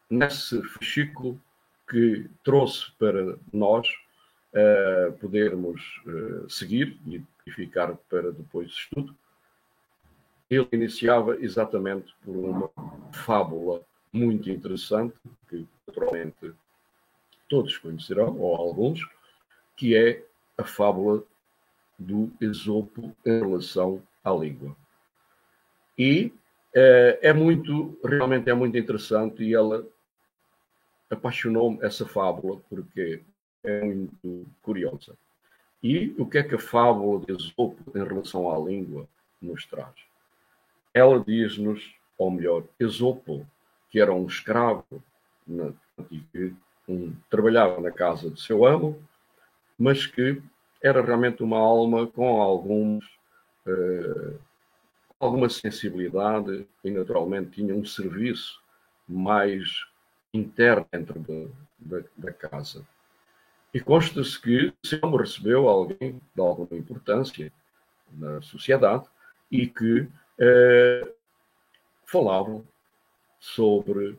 nesse 0.10 0.62
fascículo 0.63 1.39
que 1.89 2.30
trouxe 2.43 2.91
para 3.00 3.38
nós 3.52 3.88
uh, 4.53 5.13
podermos 5.13 6.01
uh, 6.05 6.49
seguir 6.49 6.99
e, 7.07 7.21
ficar 7.51 7.95
para 8.09 8.31
depois 8.31 8.69
de 8.69 8.73
estudo. 8.75 9.15
Ele 10.49 10.67
iniciava 10.71 11.37
exatamente 11.37 12.13
por 12.23 12.35
uma 12.35 12.69
fábula 13.11 13.81
muito 14.13 14.49
interessante, 14.49 15.15
que 15.49 15.67
naturalmente 15.87 16.53
todos 17.49 17.77
conhecerão, 17.77 18.39
ou 18.39 18.55
alguns, 18.55 18.99
que 19.75 19.95
é 19.95 20.23
a 20.57 20.63
fábula 20.63 21.23
do 21.97 22.31
Esopo 22.39 23.15
em 23.25 23.39
relação 23.39 24.01
à 24.23 24.31
língua. 24.31 24.75
E 25.97 26.33
é, 26.73 27.19
é 27.21 27.33
muito, 27.33 27.97
realmente 28.03 28.49
é 28.49 28.53
muito 28.53 28.77
interessante 28.77 29.43
e 29.43 29.53
ela 29.53 29.85
apaixonou-me 31.09 31.79
essa 31.81 32.05
fábula 32.05 32.61
porque 32.69 33.21
é 33.63 33.84
muito 33.84 34.45
curiosa. 34.62 35.15
E 35.84 36.13
o 36.17 36.26
que 36.26 36.38
é 36.38 36.43
que 36.43 36.56
a 36.56 36.60
fábula 36.60 37.26
de 37.26 37.34
Esopo 37.34 37.97
em 37.97 38.04
relação 38.04 38.50
à 38.52 38.58
língua 38.58 39.08
nos 39.41 39.65
traz? 39.65 39.95
Ela 40.93 41.19
diz-nos, 41.19 41.95
ou 42.17 42.30
melhor, 42.30 42.63
Esopo, 42.80 43.47
que 43.89 44.00
era 44.00 44.13
um 44.13 44.28
escravo 44.28 44.86
que 46.32 46.54
um, 46.88 47.13
trabalhava 47.30 47.82
na 47.82 47.91
casa 47.91 48.30
do 48.30 48.39
seu 48.39 48.65
amo, 48.65 49.02
mas 49.78 50.06
que 50.06 50.41
era 50.82 51.02
realmente 51.02 51.43
uma 51.43 51.58
alma 51.58 52.08
com 52.08 52.41
alguns 52.41 53.06
uh, 53.65 54.39
alguma 55.19 55.50
sensibilidade 55.50 56.67
e 56.84 56.89
naturalmente 56.89 57.52
tinha 57.52 57.76
um 57.76 57.86
serviço 57.86 58.60
mais 59.08 59.86
interno 60.34 60.88
dentro 60.91 61.19
de, 61.19 61.47
de, 61.80 62.04
da 62.17 62.32
casa. 62.32 62.86
E 63.73 63.79
consta-se 63.79 64.39
que 64.39 64.73
sempre 64.84 65.19
recebeu 65.19 65.69
alguém 65.69 66.19
de 66.36 66.41
alguma 66.41 66.77
importância 66.77 67.51
na 68.12 68.41
sociedade 68.41 69.05
e 69.49 69.67
que 69.67 70.07
eh, 70.39 71.13
falavam 72.05 72.65
sobre 73.39 74.17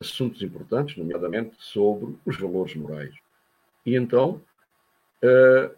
assuntos 0.00 0.42
importantes, 0.42 0.96
nomeadamente 0.96 1.56
sobre 1.58 2.16
os 2.24 2.38
valores 2.38 2.74
morais. 2.74 3.14
E 3.84 3.94
então, 3.94 4.40
eh, 5.22 5.70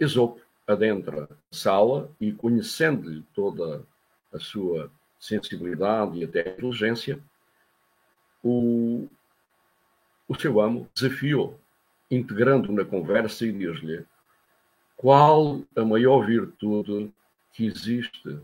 Esopo 0.00 0.40
adentra 0.66 1.24
a 1.24 1.54
sala 1.54 2.10
e, 2.20 2.32
conhecendo-lhe 2.32 3.22
toda 3.34 3.84
a 4.32 4.38
sua 4.38 4.90
sensibilidade 5.18 6.18
e 6.18 6.24
até 6.24 6.40
inteligência, 6.40 7.20
o, 8.42 9.08
o 10.26 10.34
seu 10.34 10.60
amo 10.60 10.88
desafiou, 10.92 11.60
integrando 12.12 12.70
na 12.70 12.84
conversa 12.84 13.46
e 13.46 13.52
diz-lhe 13.52 14.04
qual 14.96 15.62
a 15.74 15.82
maior 15.82 16.26
virtude 16.26 17.12
que 17.52 17.64
existe 17.64 18.38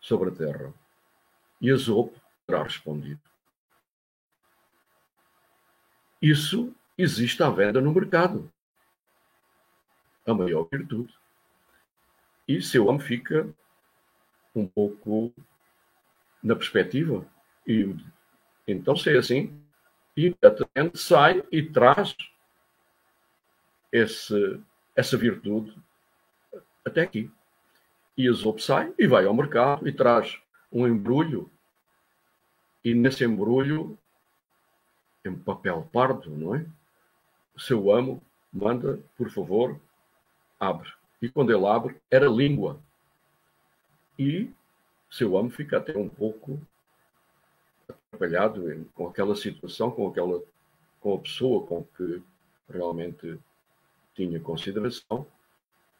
sobre 0.00 0.30
a 0.30 0.32
terra. 0.32 0.74
E 1.60 1.70
Azopo 1.70 2.18
terá 2.46 2.62
respondido. 2.62 3.20
Isso 6.20 6.74
existe 6.96 7.42
à 7.42 7.50
venda 7.50 7.80
no 7.80 7.92
mercado. 7.92 8.50
A 10.26 10.32
maior 10.32 10.66
virtude. 10.72 11.14
E 12.48 12.62
seu 12.62 12.88
amo 12.88 13.00
fica 13.00 13.46
um 14.54 14.66
pouco 14.66 15.32
na 16.42 16.56
perspectiva. 16.56 17.26
E 17.66 17.94
então, 18.66 18.96
se 18.96 19.14
é 19.14 19.18
assim, 19.18 19.62
imediatamente 20.16 20.98
sai 20.98 21.44
e 21.52 21.62
traz 21.62 22.16
esse, 23.94 24.60
essa 24.96 25.16
virtude 25.16 25.72
até 26.84 27.02
aqui. 27.02 27.30
E 28.18 28.28
Azopo 28.28 28.60
sai 28.60 28.92
e 28.98 29.06
vai 29.06 29.24
ao 29.24 29.34
mercado 29.34 29.88
e 29.88 29.92
traz 29.92 30.36
um 30.70 30.86
embrulho. 30.86 31.48
E 32.84 32.92
nesse 32.92 33.24
embrulho, 33.24 33.96
em 35.24 35.34
papel 35.34 35.88
pardo, 35.92 36.28
não 36.30 36.56
é? 36.56 36.66
O 37.54 37.60
seu 37.60 37.92
amo 37.92 38.20
manda, 38.52 38.98
por 39.16 39.30
favor, 39.30 39.80
abre. 40.58 40.92
E 41.22 41.28
quando 41.28 41.52
ele 41.52 41.66
abre, 41.66 41.96
era 42.10 42.26
língua. 42.26 42.80
E 44.18 44.50
seu 45.08 45.36
amo 45.36 45.50
fica 45.50 45.78
até 45.78 45.96
um 45.96 46.08
pouco 46.08 46.60
atrapalhado 47.88 48.88
com 48.92 49.06
aquela 49.06 49.36
situação, 49.36 49.90
com 49.90 50.08
aquela 50.08 50.42
com 51.00 51.14
a 51.14 51.18
pessoa 51.18 51.66
com 51.66 51.84
que 51.84 52.22
realmente 52.68 53.38
tinha 54.14 54.40
consideração 54.40 55.26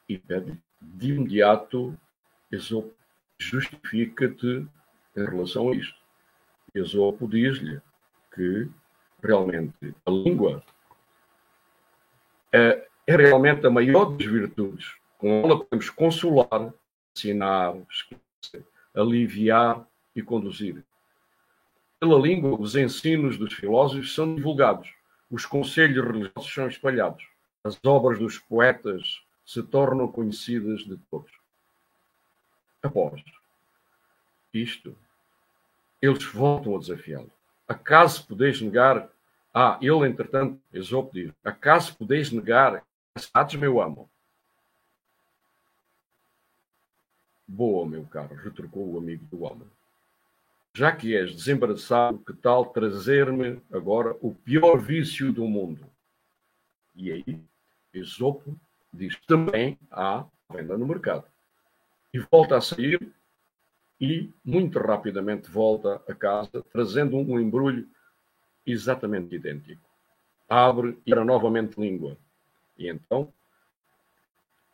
e 0.08 0.18
pede 0.18 0.56
de 0.80 1.12
imediato 1.12 1.96
Esopo 2.50 2.94
justifica-te 3.38 4.66
em 5.16 5.24
relação 5.24 5.70
a 5.70 5.76
isto. 5.76 5.98
Esopo 6.74 7.26
diz-lhe 7.26 7.80
que 8.32 8.68
realmente 9.22 9.94
a 10.06 10.10
língua 10.10 10.62
é, 12.52 12.86
é 13.06 13.16
realmente 13.16 13.66
a 13.66 13.70
maior 13.70 14.16
das 14.16 14.26
virtudes 14.26 14.94
com 15.24 15.42
ela 15.42 15.58
podemos 15.58 15.88
consolar, 15.88 16.70
ensinar, 17.16 17.74
esclarecer, 17.90 18.62
aliviar 18.94 19.86
e 20.14 20.20
conduzir. 20.20 20.84
Pela 21.98 22.18
língua, 22.18 22.60
os 22.60 22.76
ensinos 22.76 23.38
dos 23.38 23.54
filósofos 23.54 24.14
são 24.14 24.34
divulgados, 24.34 24.92
os 25.30 25.46
conselhos 25.46 26.04
religiosos 26.04 26.52
são 26.52 26.68
espalhados, 26.68 27.26
as 27.64 27.82
obras 27.82 28.18
dos 28.18 28.38
poetas 28.38 29.22
se 29.44 29.62
tornam 29.62 30.06
conhecidas 30.06 30.80
de 30.80 30.98
todos. 31.10 31.32
Após 32.82 33.24
isto, 34.52 34.96
eles 36.00 36.22
voltam 36.24 36.76
a 36.76 36.78
desafiá-lo. 36.78 37.32
Acaso 37.66 38.26
podeis 38.26 38.60
negar? 38.60 39.10
Ah, 39.52 39.78
ele, 39.80 40.06
entretanto, 40.06 40.60
Esopo 40.72 41.12
diz: 41.14 41.32
Acaso 41.42 41.96
podeis 41.96 42.30
negar 42.30 42.84
as 43.14 43.54
meu 43.54 43.80
amo? 43.80 44.10
Boa, 47.46 47.86
meu 47.86 48.04
caro, 48.04 48.34
retrucou 48.34 48.92
o 48.92 48.98
amigo 48.98 49.24
do 49.26 49.42
homem. 49.42 49.68
Já 50.74 50.94
que 50.94 51.16
és 51.16 51.34
desembaraçado, 51.34 52.18
que 52.18 52.32
tal 52.32 52.66
trazer-me 52.66 53.62
agora 53.72 54.16
o 54.20 54.34
pior 54.34 54.78
vício 54.78 55.32
do 55.32 55.46
mundo? 55.46 55.88
E 56.96 57.12
aí, 57.12 57.40
Esopo 57.98 58.58
diz 58.92 59.18
também 59.26 59.78
há 59.90 60.24
venda 60.50 60.76
no 60.78 60.86
mercado. 60.86 61.24
E 62.12 62.18
volta 62.18 62.56
a 62.56 62.60
sair 62.60 63.00
e 64.00 64.30
muito 64.44 64.78
rapidamente 64.78 65.50
volta 65.50 66.02
a 66.08 66.14
casa, 66.14 66.64
trazendo 66.72 67.16
um 67.16 67.40
embrulho 67.40 67.88
exatamente 68.66 69.34
idêntico. 69.34 69.82
Abre 70.48 70.98
e 71.06 71.12
era 71.12 71.24
novamente 71.24 71.80
língua. 71.80 72.16
E 72.76 72.88
então, 72.88 73.32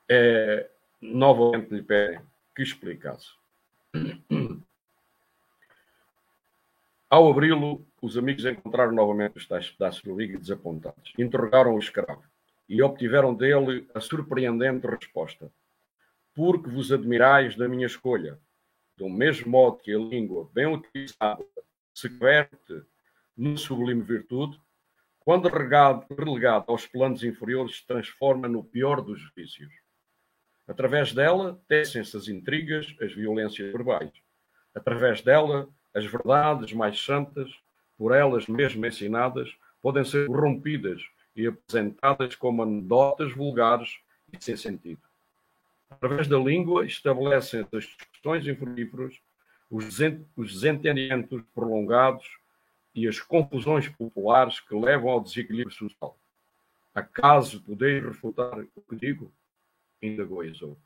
é, 0.09 0.69
novamente 1.01 1.73
lhe 1.73 1.83
pedem 1.83 2.21
que 2.55 2.63
explicasse. 2.63 3.31
Ao 7.09 7.29
abri-lo, 7.29 7.85
os 8.01 8.17
amigos 8.17 8.45
encontraram 8.45 8.93
novamente 8.93 9.37
os 9.37 9.47
tais 9.47 9.71
pedaços 9.71 10.03
de 10.03 10.13
liga 10.13 10.39
desapontados. 10.39 11.13
Interrogaram 11.19 11.75
o 11.75 11.79
escravo 11.79 12.23
e 12.71 12.81
obtiveram 12.81 13.35
dele 13.35 13.85
a 13.93 13.99
surpreendente 14.01 14.87
resposta. 14.87 15.51
Porque 16.33 16.71
vos 16.71 16.93
admirais 16.93 17.57
da 17.57 17.69
minha 17.69 17.87
escolha, 17.87 18.39
do 18.97 19.09
mesmo 19.09 19.51
modo 19.51 19.79
que 19.79 19.93
a 19.93 19.99
língua 19.99 20.49
bem 20.55 20.67
utilizada 20.73 21.45
se 21.93 22.09
converte 22.09 22.85
numa 23.37 23.57
sublime 23.57 24.03
virtude, 24.03 24.57
quando 25.19 25.49
relegado 25.49 26.65
aos 26.69 26.87
planos 26.87 27.25
inferiores, 27.25 27.79
se 27.79 27.87
transforma 27.87 28.47
no 28.47 28.63
pior 28.63 29.01
dos 29.01 29.21
vícios. 29.35 29.73
Através 30.69 31.13
dela, 31.13 31.61
tecem-se 31.67 32.17
as 32.17 32.29
intrigas, 32.29 32.95
as 33.01 33.13
violências 33.13 33.73
verbais. 33.73 34.13
Através 34.73 35.23
dela, 35.23 35.69
as 35.93 36.07
verdades 36.07 36.73
mais 36.73 37.01
santas, 37.05 37.51
por 37.99 38.15
elas 38.15 38.47
mesmo 38.47 38.87
ensinadas, 38.87 39.51
podem 39.83 40.05
ser 40.05 40.29
corrompidas 40.29 41.03
e 41.35 41.47
apresentadas 41.47 42.35
como 42.35 42.63
anedotas 42.63 43.33
vulgares 43.33 43.99
e 44.33 44.43
sem 44.43 44.57
sentido. 44.57 45.03
Através 45.89 46.29
da 46.29 46.39
língua, 46.39 46.87
estabelecem 46.87 47.67
as 47.73 47.85
discussões 47.85 48.47
infrutíferas, 48.47 49.21
os 49.71 49.85
desentendimentos 49.87 51.43
prolongados 51.55 52.39
e 52.95 53.07
as 53.09 53.21
confusões 53.21 53.89
populares 53.89 54.61
que 54.61 54.75
levam 54.75 55.11
ao 55.11 55.21
desequilíbrio 55.21 55.75
social. 55.77 56.19
Acaso 56.95 57.63
podeis 57.63 58.05
refutar 58.05 58.59
o 58.75 58.83
que 58.83 58.97
digo? 58.97 59.33
indagou 60.03 60.45
Esopo. 60.45 60.81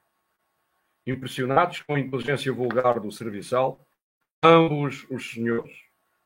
Impressionados 1.07 1.83
com 1.83 1.95
a 1.95 2.01
inteligência 2.01 2.53
vulgar 2.53 2.99
do 2.99 3.13
serviçal, 3.13 3.87
ambos 4.43 5.07
os 5.11 5.31
senhores 5.31 5.85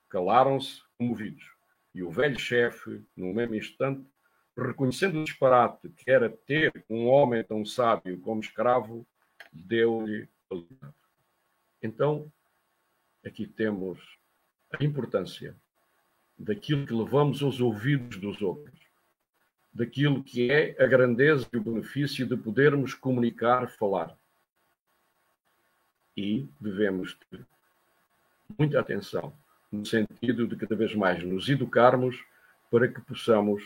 calaram-se, 0.09 0.83
comovidos, 0.97 1.45
E 1.95 2.03
o 2.03 2.11
velho 2.11 2.39
chefe, 2.39 3.03
no 3.17 3.33
mesmo 3.33 3.55
instante, 3.55 4.05
reconhecendo 4.57 5.21
o 5.21 5.25
disparate 5.25 5.89
que 5.91 6.11
era 6.11 6.29
ter 6.29 6.85
um 6.89 7.07
homem 7.07 7.43
tão 7.45 7.65
sábio 7.65 8.21
como 8.21 8.41
escravo, 8.41 9.07
deu-lhe 9.53 10.29
a 10.51 10.55
liberdade. 10.55 10.95
Então, 11.83 12.31
aqui 13.25 13.47
temos 13.47 14.19
a 14.73 14.83
importância 14.85 15.57
daquilo 16.37 16.87
que 16.87 16.95
levamos 16.95 17.43
aos 17.43 17.61
ouvidos 17.61 18.19
dos 18.19 18.43
outros, 18.43 18.79
daquilo 19.73 20.23
que 20.23 20.51
é 20.51 20.77
a 20.83 20.87
grandeza 20.87 21.49
e 21.53 21.57
o 21.57 21.63
benefício 21.63 22.27
de 22.27 22.37
podermos 22.37 22.95
comunicar, 22.95 23.69
falar. 23.69 24.17
E 26.17 26.49
devemos 26.61 27.15
ter 27.31 27.47
muita 28.59 28.81
atenção 28.81 29.33
no 29.71 29.85
sentido 29.85 30.47
de 30.47 30.57
cada 30.57 30.75
vez 30.75 30.95
mais 30.95 31.23
nos 31.23 31.49
educarmos 31.49 32.25
para 32.71 32.89
que 32.89 33.01
possamos 33.01 33.63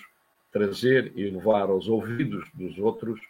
trazer 0.50 1.12
e 1.16 1.30
levar 1.30 1.70
aos 1.70 1.88
ouvidos 1.88 2.48
dos 2.52 2.78
outros 2.78 3.20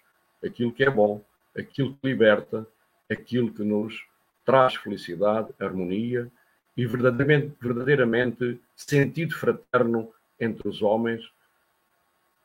aquilo 0.45 0.73
que 0.73 0.83
é 0.83 0.91
bom, 0.91 1.23
aquilo 1.57 1.95
que 1.95 2.09
liberta, 2.09 2.67
aquilo 3.11 3.53
que 3.53 3.63
nos 3.63 4.05
traz 4.45 4.75
felicidade, 4.75 5.53
harmonia 5.61 6.31
e 6.77 6.87
verdadeiramente, 6.87 7.55
verdadeiramente 7.61 8.61
sentido 8.75 9.35
fraterno 9.35 10.13
entre 10.41 10.67
os 10.69 10.83
homens, 10.83 11.31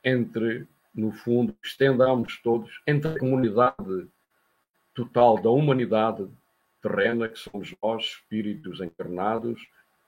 entre, 0.04 0.66
no 0.94 1.10
fundo, 1.10 1.56
estendamos 1.62 2.38
todos, 2.40 2.80
entre 2.86 3.12
a 3.12 3.18
comunidade 3.18 4.06
total 4.94 5.40
da 5.40 5.50
humanidade 5.50 6.28
terrena, 6.80 7.28
que 7.28 7.38
somos 7.38 7.74
nós, 7.82 8.04
espíritos 8.04 8.80
encarnados 8.80 9.60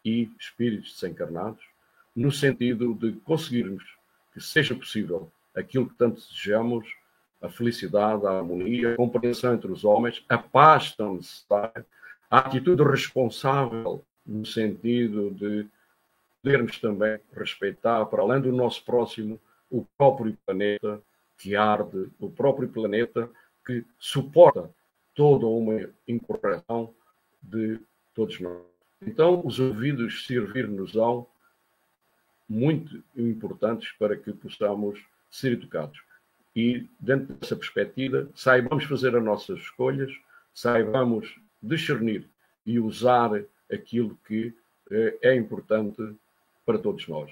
e 0.05 0.31
espíritos 0.39 0.95
desencarnados, 0.95 1.63
no 2.15 2.31
sentido 2.31 2.95
de 2.95 3.13
conseguirmos 3.21 3.85
que 4.33 4.41
seja 4.41 4.75
possível 4.75 5.31
aquilo 5.55 5.89
que 5.89 5.97
tanto 5.97 6.21
desejamos, 6.21 6.87
a 7.41 7.49
felicidade, 7.49 8.27
a 8.27 8.31
harmonia, 8.31 8.93
a 8.93 8.97
compreensão 8.97 9.55
entre 9.55 9.71
os 9.71 9.85
homens, 9.85 10.25
a 10.29 10.37
paz 10.37 10.95
tão 10.95 11.17
necessária, 11.17 11.87
a 12.31 12.39
atitude 12.39 12.83
responsável 12.83 14.05
no 14.27 14.45
sentido 14.45 15.31
de 15.31 15.67
podermos 16.43 16.79
também 16.79 17.19
respeitar, 17.35 18.05
para 18.07 18.23
além 18.23 18.41
do 18.41 18.53
nosso 18.53 18.85
próximo, 18.85 19.41
o 19.71 19.85
próprio 19.97 20.37
planeta 20.45 21.01
que 21.39 21.57
arde, 21.57 22.11
o 22.19 22.31
próprio 22.31 22.69
planeta 22.69 23.31
que 23.67 23.85
suporta 23.99 24.71
toda 25.15 25.47
uma 25.47 25.89
incorreção 26.07 26.95
de 27.43 27.81
todos 28.15 28.39
nós. 28.41 28.70
Então, 29.03 29.41
os 29.45 29.59
ouvidos 29.59 30.27
servir-nos-ão 30.27 31.27
muito 32.49 33.03
importantes 33.17 33.93
para 33.93 34.17
que 34.17 34.33
possamos 34.33 35.01
ser 35.31 35.53
educados. 35.53 36.03
E, 36.55 36.87
dentro 36.99 37.35
dessa 37.35 37.57
perspectiva, 37.57 38.29
saibamos 38.35 38.85
fazer 38.85 39.17
as 39.17 39.23
nossas 39.23 39.59
escolhas, 39.61 40.13
saibamos 40.53 41.41
discernir 41.63 42.29
e 42.67 42.79
usar 42.79 43.43
aquilo 43.73 44.19
que 44.27 44.53
eh, 44.91 45.19
é 45.23 45.35
importante 45.35 46.03
para 46.67 46.79
todos 46.79 47.07
nós. 47.09 47.31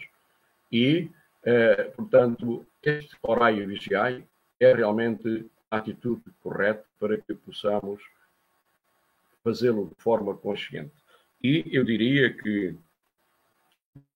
E, 0.70 1.10
eh, 1.42 1.92
portanto, 1.96 2.64
este 2.82 3.16
horário 3.20 3.66
vigiai 3.66 4.24
é 4.60 4.72
realmente 4.72 5.50
a 5.70 5.78
atitude 5.78 6.22
correta 6.40 6.84
para 6.98 7.18
que 7.18 7.34
possamos 7.34 8.00
fazê-lo 9.42 9.88
de 9.88 10.02
forma 10.02 10.34
consciente. 10.34 10.97
E 11.42 11.64
eu 11.70 11.84
diria 11.84 12.32
que 12.32 12.76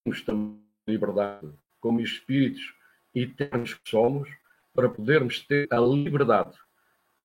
temos 0.05 0.23
também 0.23 0.59
liberdade 0.87 1.49
como 1.81 2.01
espíritos 2.01 2.75
eternos 3.15 3.75
que 3.75 3.89
somos 3.89 4.29
para 4.75 4.89
podermos 4.89 5.41
ter 5.41 5.69
a 5.73 5.79
liberdade 5.79 6.59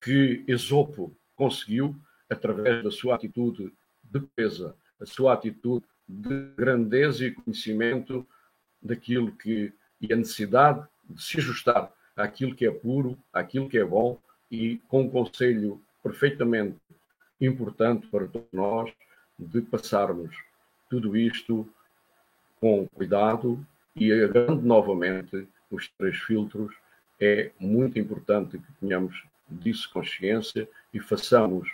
que 0.01 0.43
Esopo 0.47 1.15
conseguiu 1.35 1.95
através 2.29 2.83
da 2.83 2.91
sua 2.91 3.15
atitude 3.15 3.73
de 4.03 4.19
pesa, 4.35 4.75
a 4.99 5.05
sua 5.05 5.33
atitude 5.33 5.85
de 6.07 6.51
grandeza 6.55 7.25
e 7.25 7.31
conhecimento 7.31 8.27
daquilo 8.81 9.31
que 9.31 9.73
e 9.99 10.13
a 10.13 10.15
necessidade 10.15 10.87
de 11.09 11.21
se 11.21 11.39
ajustar 11.39 11.91
àquilo 12.15 12.55
que 12.55 12.65
é 12.65 12.71
puro, 12.71 13.17
àquilo 13.33 13.67
que 13.67 13.77
é 13.77 13.83
bom 13.83 14.21
e 14.49 14.77
com 14.87 15.01
um 15.01 15.09
conselho 15.09 15.81
perfeitamente 16.03 16.77
importante 17.41 18.07
para 18.07 18.27
todos 18.27 18.47
nós 18.53 18.93
de 19.37 19.61
passarmos 19.61 20.35
tudo 20.89 21.15
isto 21.15 21.67
com 22.59 22.87
cuidado 22.87 23.65
e 23.95 24.11
agarrando 24.11 24.61
novamente 24.61 25.47
os 25.69 25.87
três 25.97 26.17
filtros, 26.17 26.75
é 27.19 27.51
muito 27.59 27.99
importante 27.99 28.57
que 28.57 28.71
tenhamos 28.79 29.23
disso 29.49 29.89
consciência 29.91 30.67
e 30.93 30.99
façamos 30.99 31.69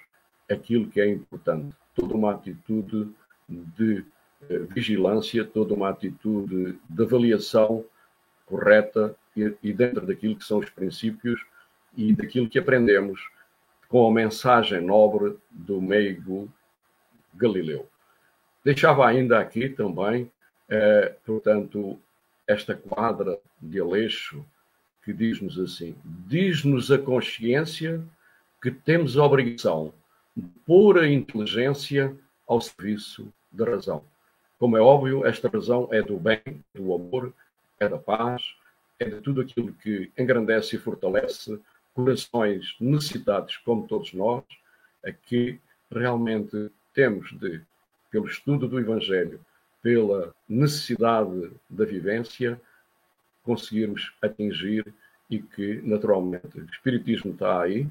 aquilo 0.49 0.89
que 0.89 1.01
é 1.01 1.07
importante. 1.07 1.75
Toda 1.95 2.15
uma 2.15 2.31
atitude 2.31 3.09
de 3.47 4.05
eh, 4.49 4.59
vigilância, 4.69 5.45
toda 5.45 5.73
uma 5.73 5.89
atitude 5.89 6.77
de 6.89 7.03
avaliação 7.03 7.85
correta 8.45 9.15
e, 9.35 9.53
e 9.61 9.73
dentro 9.73 10.05
daquilo 10.05 10.35
que 10.35 10.43
são 10.43 10.59
os 10.59 10.69
princípios 10.69 11.43
e 11.95 12.13
daquilo 12.13 12.49
que 12.49 12.59
aprendemos 12.59 13.29
com 13.87 14.07
a 14.07 14.13
mensagem 14.13 14.81
nobre 14.81 15.37
do 15.51 15.81
meigo 15.81 16.51
Galileu. 17.35 17.87
Deixava 18.63 19.07
ainda 19.07 19.39
aqui 19.39 19.69
também, 19.69 20.31
eh, 20.69 21.15
portanto, 21.25 21.99
esta 22.47 22.75
quadra 22.75 23.39
de 23.61 23.79
Aleixo 23.79 24.45
que 25.03 25.13
diz-nos 25.13 25.59
assim: 25.59 25.95
diz-nos 26.05 26.91
a 26.91 26.97
consciência 26.97 28.01
que 28.61 28.71
temos 28.71 29.17
a 29.17 29.23
obrigação 29.23 29.93
de 30.35 30.47
pôr 30.65 30.99
a 30.99 31.09
inteligência 31.09 32.15
ao 32.47 32.61
serviço 32.61 33.27
da 33.51 33.65
razão. 33.65 34.03
Como 34.57 34.77
é 34.77 34.81
óbvio, 34.81 35.25
esta 35.25 35.49
razão 35.49 35.89
é 35.91 36.01
do 36.01 36.17
bem, 36.17 36.41
do 36.73 36.93
amor, 36.93 37.33
é 37.79 37.87
da 37.87 37.97
paz, 37.97 38.55
é 38.97 39.05
de 39.05 39.21
tudo 39.21 39.41
aquilo 39.41 39.73
que 39.73 40.09
engrandece 40.17 40.75
e 40.75 40.79
fortalece 40.79 41.59
corações 41.93 42.75
necessitados, 42.79 43.57
como 43.57 43.87
todos 43.87 44.13
nós, 44.13 44.43
a 45.05 45.11
que 45.11 45.59
realmente 45.91 46.71
temos 46.93 47.31
de, 47.39 47.61
pelo 48.11 48.27
estudo 48.27 48.67
do 48.67 48.79
Evangelho, 48.79 49.39
pela 49.81 50.33
necessidade 50.47 51.51
da 51.69 51.85
vivência, 51.85 52.59
conseguirmos 53.43 54.13
atingir 54.21 54.93
e 55.29 55.39
que, 55.39 55.81
naturalmente, 55.83 56.59
o 56.59 56.65
Espiritismo 56.65 57.31
está 57.31 57.61
aí, 57.61 57.87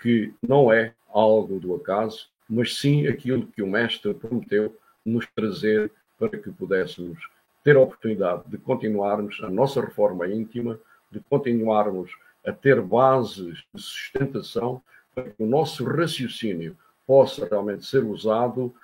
que 0.00 0.32
não 0.42 0.72
é 0.72 0.94
algo 1.08 1.60
do 1.60 1.74
acaso, 1.74 2.28
mas 2.48 2.76
sim 2.76 3.06
aquilo 3.06 3.46
que 3.46 3.62
o 3.62 3.66
Mestre 3.66 4.14
prometeu 4.14 4.76
nos 5.04 5.26
trazer 5.34 5.92
para 6.18 6.36
que 6.36 6.50
pudéssemos 6.50 7.18
ter 7.62 7.76
a 7.76 7.80
oportunidade 7.80 8.44
de 8.46 8.58
continuarmos 8.58 9.40
a 9.42 9.50
nossa 9.50 9.80
reforma 9.80 10.26
íntima, 10.26 10.78
de 11.10 11.20
continuarmos 11.20 12.10
a 12.44 12.52
ter 12.52 12.80
bases 12.80 13.64
de 13.74 13.82
sustentação 13.82 14.82
para 15.14 15.24
que 15.30 15.42
o 15.42 15.46
nosso 15.46 15.84
raciocínio 15.84 16.76
possa 17.08 17.46
realmente 17.46 17.86
ser 17.86 18.04
usado, 18.04 18.74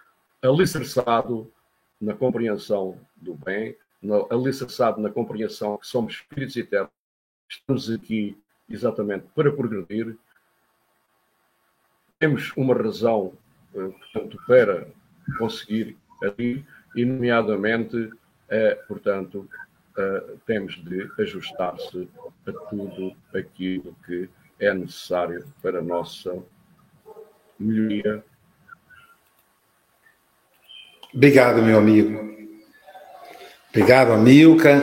alicerçado 0.41 1.53
na 2.01 2.14
compreensão 2.14 2.99
do 3.14 3.35
bem, 3.35 3.77
no, 4.01 4.27
alicerçado 4.33 4.99
na 4.99 5.11
compreensão 5.11 5.77
que 5.77 5.87
somos 5.87 6.14
espíritos 6.14 6.57
eternos, 6.57 6.91
estamos 7.47 7.91
aqui 7.91 8.35
exatamente 8.66 9.27
para 9.35 9.53
progredir. 9.53 10.16
Temos 12.18 12.51
uma 12.57 12.75
razão, 12.75 13.35
eh, 13.75 13.89
portanto, 13.89 14.39
para 14.47 14.89
conseguir 15.37 15.95
ali, 16.22 16.64
e 16.97 17.05
nomeadamente, 17.05 18.11
eh, 18.49 18.75
portanto, 18.89 19.47
eh, 19.99 20.37
temos 20.47 20.83
de 20.83 21.11
ajustar-se 21.18 22.09
a 22.47 22.53
tudo 22.70 23.14
aquilo 23.35 23.95
que 24.07 24.31
é 24.59 24.72
necessário 24.72 25.47
para 25.61 25.81
a 25.81 25.83
nossa 25.83 26.43
melhoria 27.65 28.25
Obrigado, 31.15 31.62
meu 31.62 31.79
amigo. 31.79 32.35
Obrigado, 33.71 34.11
Amilca. 34.11 34.83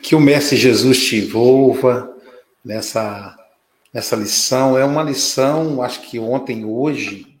Que 0.00 0.14
o 0.14 0.20
Mestre 0.20 0.56
Jesus 0.56 1.04
te 1.04 1.16
envolva 1.16 2.16
nessa, 2.64 3.36
nessa 3.92 4.14
lição. 4.14 4.78
É 4.78 4.84
uma 4.84 5.02
lição, 5.02 5.82
acho 5.82 6.02
que 6.02 6.20
ontem 6.20 6.64
hoje, 6.64 7.36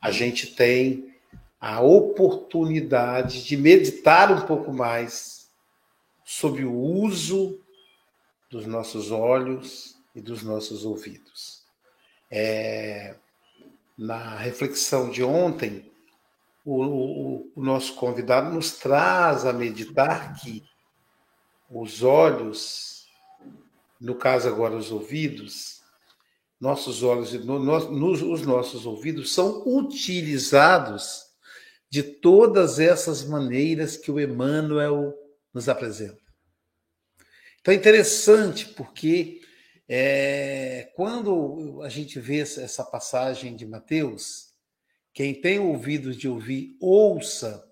a 0.00 0.10
gente 0.10 0.54
tem 0.54 1.14
a 1.60 1.82
oportunidade 1.82 3.44
de 3.44 3.58
meditar 3.58 4.32
um 4.32 4.46
pouco 4.46 4.72
mais 4.72 5.50
sobre 6.24 6.64
o 6.64 6.72
uso 6.72 7.60
dos 8.50 8.64
nossos 8.64 9.10
olhos 9.10 9.96
e 10.14 10.20
dos 10.22 10.42
nossos 10.42 10.82
ouvidos. 10.86 11.62
É, 12.30 13.16
na 13.96 14.36
reflexão 14.36 15.10
de 15.10 15.22
ontem, 15.22 15.90
o, 16.64 16.82
o, 16.84 17.52
o 17.54 17.62
nosso 17.62 17.94
convidado 17.94 18.52
nos 18.52 18.72
traz 18.72 19.46
a 19.46 19.52
meditar 19.52 20.34
que 20.40 20.62
os 21.70 22.02
olhos, 22.02 23.06
no 24.00 24.14
caso 24.14 24.48
agora 24.48 24.76
os 24.76 24.90
ouvidos, 24.90 25.82
nossos 26.60 27.02
olhos 27.02 27.34
e 27.34 27.38
no, 27.38 27.58
no, 27.58 28.32
os 28.32 28.42
nossos 28.42 28.86
ouvidos 28.86 29.32
são 29.32 29.62
utilizados 29.66 31.26
de 31.88 32.02
todas 32.02 32.78
essas 32.78 33.24
maneiras 33.24 33.96
que 33.96 34.10
o 34.10 34.18
Emmanuel 34.18 35.14
nos 35.52 35.68
apresenta. 35.68 36.20
Então 37.60 37.72
é 37.72 37.76
interessante 37.76 38.66
porque 38.66 39.40
é, 39.88 40.90
quando 40.94 41.80
a 41.82 41.88
gente 41.88 42.18
vê 42.18 42.40
essa 42.40 42.84
passagem 42.84 43.54
de 43.54 43.64
Mateus, 43.64 44.52
quem 45.12 45.40
tem 45.40 45.58
ouvidos 45.58 46.16
de 46.16 46.28
ouvir, 46.28 46.76
ouça. 46.80 47.64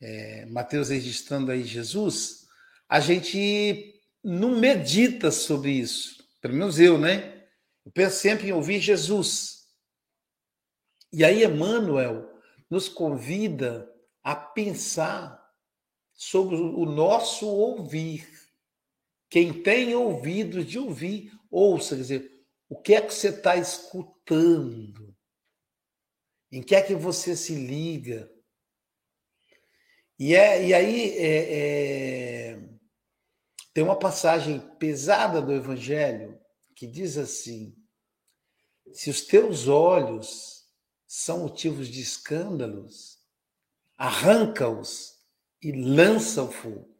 É, 0.00 0.46
Mateus 0.46 0.88
registrando 0.88 1.50
aí 1.50 1.64
Jesus, 1.64 2.46
a 2.88 3.00
gente 3.00 3.94
não 4.22 4.58
medita 4.58 5.30
sobre 5.30 5.70
isso. 5.70 6.24
Pelo 6.40 6.54
menos 6.54 6.78
eu, 6.78 6.98
né? 6.98 7.44
Eu 7.84 7.92
penso 7.92 8.16
sempre 8.16 8.48
em 8.48 8.52
ouvir 8.52 8.80
Jesus. 8.80 9.66
E 11.12 11.24
aí, 11.24 11.44
Emmanuel 11.44 12.28
nos 12.68 12.88
convida 12.88 13.90
a 14.22 14.34
pensar 14.34 15.40
sobre 16.12 16.56
o 16.56 16.84
nosso 16.84 17.46
ouvir. 17.46 18.28
Quem 19.36 19.52
tem 19.52 19.94
ouvidos 19.94 20.64
de 20.64 20.78
ouvir, 20.78 21.30
ouça, 21.50 21.94
quer 21.94 22.00
dizer, 22.00 22.46
o 22.70 22.80
que 22.80 22.94
é 22.94 23.02
que 23.02 23.12
você 23.12 23.28
está 23.28 23.54
escutando? 23.54 25.14
Em 26.50 26.62
que 26.62 26.74
é 26.74 26.80
que 26.80 26.94
você 26.94 27.36
se 27.36 27.54
liga? 27.54 28.32
E, 30.18 30.34
é, 30.34 30.66
e 30.66 30.72
aí 30.72 31.10
é, 31.18 31.52
é, 31.52 32.68
tem 33.74 33.84
uma 33.84 33.98
passagem 33.98 34.58
pesada 34.78 35.42
do 35.42 35.52
Evangelho 35.52 36.40
que 36.74 36.86
diz 36.86 37.18
assim: 37.18 37.76
se 38.90 39.10
os 39.10 39.20
teus 39.20 39.68
olhos 39.68 40.64
são 41.06 41.40
motivos 41.40 41.88
de 41.88 42.00
escândalos, 42.00 43.18
arranca-os 43.98 45.22
e 45.60 45.72
lança 45.72 46.42
o 46.42 46.50
fogo. 46.50 46.95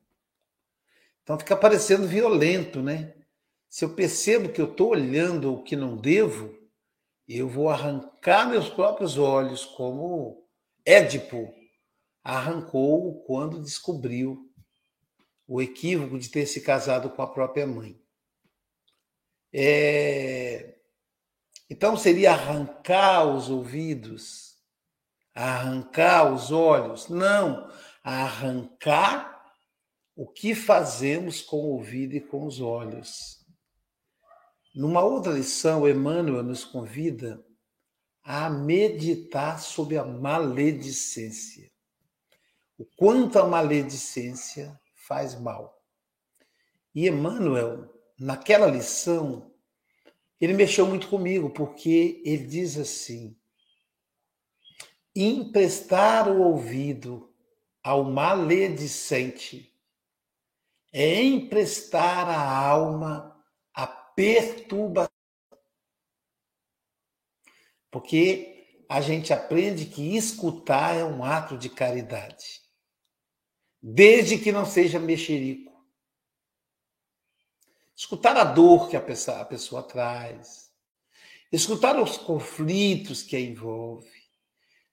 Então 1.26 1.36
fica 1.40 1.56
parecendo 1.56 2.06
violento, 2.06 2.80
né? 2.80 3.12
Se 3.68 3.84
eu 3.84 3.96
percebo 3.96 4.48
que 4.48 4.60
eu 4.60 4.70
estou 4.70 4.90
olhando 4.90 5.52
o 5.52 5.64
que 5.64 5.74
não 5.74 5.96
devo, 5.96 6.56
eu 7.26 7.48
vou 7.48 7.68
arrancar 7.68 8.48
meus 8.48 8.68
próprios 8.68 9.18
olhos, 9.18 9.64
como 9.64 10.48
Édipo 10.84 11.52
arrancou 12.22 13.24
quando 13.24 13.60
descobriu 13.60 14.48
o 15.48 15.60
equívoco 15.60 16.16
de 16.16 16.28
ter 16.28 16.46
se 16.46 16.60
casado 16.60 17.10
com 17.10 17.20
a 17.20 17.26
própria 17.26 17.66
mãe. 17.66 18.00
É... 19.52 20.76
Então 21.68 21.96
seria 21.96 22.30
arrancar 22.30 23.26
os 23.26 23.50
ouvidos, 23.50 24.58
arrancar 25.34 26.32
os 26.32 26.52
olhos? 26.52 27.08
Não, 27.08 27.68
arrancar 28.04 29.35
o 30.16 30.26
que 30.26 30.54
fazemos 30.54 31.42
com 31.42 31.58
o 31.58 31.72
ouvido 31.74 32.14
e 32.14 32.20
com 32.22 32.46
os 32.46 32.58
olhos. 32.58 33.44
Numa 34.74 35.04
outra 35.04 35.30
lição, 35.30 35.86
Emmanuel 35.86 36.42
nos 36.42 36.64
convida 36.64 37.44
a 38.22 38.48
meditar 38.48 39.60
sobre 39.60 39.98
a 39.98 40.04
maledicência. 40.04 41.70
O 42.78 42.84
quanto 42.96 43.38
a 43.38 43.46
maledicência 43.46 44.80
faz 44.94 45.38
mal. 45.38 45.82
E 46.94 47.06
Emmanuel, 47.06 47.94
naquela 48.18 48.66
lição, 48.66 49.52
ele 50.40 50.54
mexeu 50.54 50.86
muito 50.86 51.08
comigo, 51.08 51.50
porque 51.50 52.22
ele 52.24 52.46
diz 52.46 52.78
assim: 52.78 53.36
emprestar 55.14 56.30
o 56.30 56.40
ouvido 56.42 57.32
ao 57.82 58.02
maledicente 58.04 59.75
é 60.98 61.22
emprestar 61.22 62.26
à 62.26 62.40
alma 62.40 63.38
a 63.74 63.86
perturbação. 63.86 65.12
Porque 67.90 68.82
a 68.88 69.02
gente 69.02 69.30
aprende 69.30 69.84
que 69.84 70.16
escutar 70.16 70.96
é 70.96 71.04
um 71.04 71.22
ato 71.22 71.58
de 71.58 71.68
caridade. 71.68 72.62
Desde 73.82 74.38
que 74.38 74.50
não 74.50 74.64
seja 74.64 74.98
mexerico. 74.98 75.70
Escutar 77.94 78.34
a 78.38 78.44
dor 78.44 78.88
que 78.88 78.96
a 78.96 79.00
pessoa, 79.02 79.42
a 79.42 79.44
pessoa 79.44 79.82
traz. 79.82 80.72
Escutar 81.52 82.00
os 82.00 82.16
conflitos 82.16 83.22
que 83.22 83.36
a 83.36 83.40
envolve. 83.40 84.10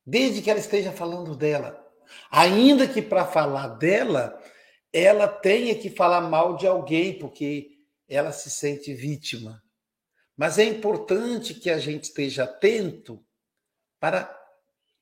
Desde 0.06 0.41
que 0.41 0.49
ela 0.49 0.60
esteja 0.60 0.91
falando 0.91 1.34
dela. 1.34 1.82
Ainda 2.30 2.89
que 2.89 3.01
para 3.01 3.26
falar 3.26 3.70
dela, 3.70 4.38
ela 4.94 5.28
tenha 5.28 5.74
que 5.74 5.89
falar 5.89 6.22
mal 6.22 6.56
de 6.56 6.68
alguém, 6.68 7.18
porque 7.18 7.80
ela 8.08 8.32
se 8.32 8.52
sente 8.52 8.94
vítima. 8.94 9.64
Mas 10.38 10.60
é 10.60 10.64
importante 10.64 11.56
que 11.56 11.70
a 11.70 11.80
gente 11.80 12.04
esteja 12.04 12.44
atento 12.44 13.26
para 14.00 14.32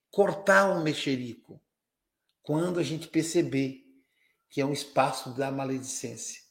cortar 0.10 0.70
um 0.72 0.82
mexerico 0.82 1.62
quando 2.42 2.80
a 2.80 2.84
gente 2.84 3.08
perceber 3.08 3.84
que 4.50 4.62
é 4.62 4.66
um 4.66 4.74
espaço 4.74 5.34
da 5.34 5.52
maledicência. 5.52 6.42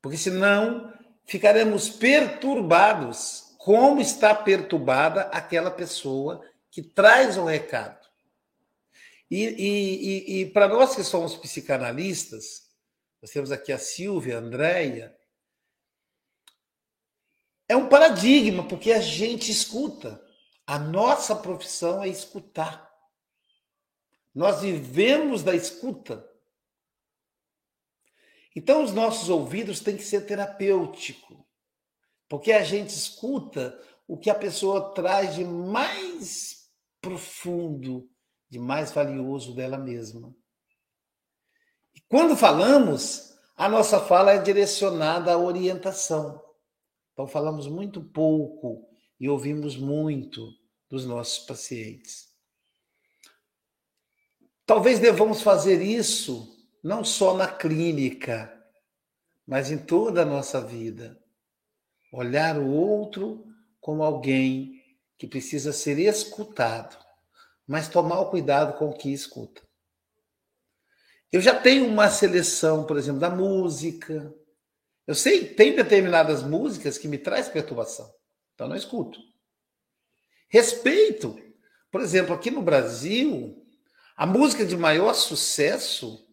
Porque 0.00 0.16
senão 0.16 0.92
ficaremos 1.24 1.88
perturbados, 1.88 3.54
como 3.58 4.00
está 4.00 4.34
perturbada 4.34 5.22
aquela 5.22 5.70
pessoa 5.70 6.44
que 6.70 6.82
traz 6.82 7.36
o 7.36 7.44
recado. 7.44 8.05
E, 9.30 9.44
e, 9.44 10.40
e, 10.40 10.46
para 10.50 10.68
nós 10.68 10.94
que 10.94 11.02
somos 11.02 11.36
psicanalistas, 11.36 12.70
nós 13.20 13.30
temos 13.30 13.50
aqui 13.50 13.72
a 13.72 13.78
Silvia, 13.78 14.36
a 14.36 14.40
Andréia, 14.40 15.16
é 17.68 17.74
um 17.74 17.88
paradigma, 17.88 18.66
porque 18.66 18.92
a 18.92 19.00
gente 19.00 19.50
escuta. 19.50 20.24
A 20.66 20.78
nossa 20.78 21.34
profissão 21.34 22.02
é 22.02 22.08
escutar. 22.08 22.92
Nós 24.34 24.60
vivemos 24.60 25.42
da 25.42 25.54
escuta. 25.54 26.28
Então, 28.54 28.82
os 28.82 28.92
nossos 28.92 29.28
ouvidos 29.28 29.80
têm 29.80 29.96
que 29.96 30.04
ser 30.04 30.22
terapêutico, 30.22 31.46
porque 32.28 32.52
a 32.52 32.62
gente 32.62 32.90
escuta 32.90 33.78
o 34.08 34.16
que 34.16 34.30
a 34.30 34.34
pessoa 34.34 34.94
traz 34.94 35.34
de 35.34 35.44
mais 35.44 36.70
profundo, 37.00 38.08
de 38.48 38.58
mais 38.58 38.92
valioso 38.92 39.54
dela 39.54 39.78
mesma. 39.78 40.34
E 41.94 42.00
quando 42.08 42.36
falamos, 42.36 43.36
a 43.56 43.68
nossa 43.68 44.00
fala 44.00 44.32
é 44.32 44.38
direcionada 44.38 45.32
à 45.32 45.38
orientação. 45.38 46.42
Então, 47.12 47.26
falamos 47.26 47.66
muito 47.66 48.02
pouco 48.02 48.88
e 49.18 49.28
ouvimos 49.28 49.76
muito 49.76 50.52
dos 50.88 51.06
nossos 51.06 51.44
pacientes. 51.46 52.28
Talvez 54.64 54.98
devamos 54.98 55.42
fazer 55.42 55.80
isso 55.80 56.54
não 56.82 57.04
só 57.04 57.34
na 57.34 57.48
clínica, 57.48 58.52
mas 59.46 59.70
em 59.70 59.78
toda 59.78 60.22
a 60.22 60.26
nossa 60.26 60.60
vida. 60.60 61.18
Olhar 62.12 62.58
o 62.58 62.70
outro 62.70 63.46
como 63.80 64.02
alguém 64.02 64.82
que 65.16 65.26
precisa 65.26 65.72
ser 65.72 65.98
escutado 65.98 67.05
mas 67.66 67.88
tomar 67.88 68.20
o 68.20 68.30
cuidado 68.30 68.78
com 68.78 68.88
o 68.88 68.96
que 68.96 69.12
escuta. 69.12 69.62
Eu 71.32 71.40
já 71.40 71.54
tenho 71.54 71.86
uma 71.86 72.08
seleção, 72.08 72.84
por 72.84 72.96
exemplo, 72.96 73.20
da 73.20 73.28
música. 73.28 74.32
Eu 75.06 75.14
sei, 75.14 75.44
tem 75.44 75.74
determinadas 75.74 76.42
músicas 76.42 76.96
que 76.96 77.08
me 77.08 77.18
traz 77.18 77.48
perturbação, 77.48 78.08
então 78.54 78.68
não 78.68 78.76
escuto. 78.76 79.18
Respeito. 80.48 81.36
Por 81.90 82.00
exemplo, 82.00 82.34
aqui 82.34 82.50
no 82.50 82.62
Brasil, 82.62 83.66
a 84.16 84.26
música 84.26 84.64
de 84.64 84.76
maior 84.76 85.14
sucesso 85.14 86.24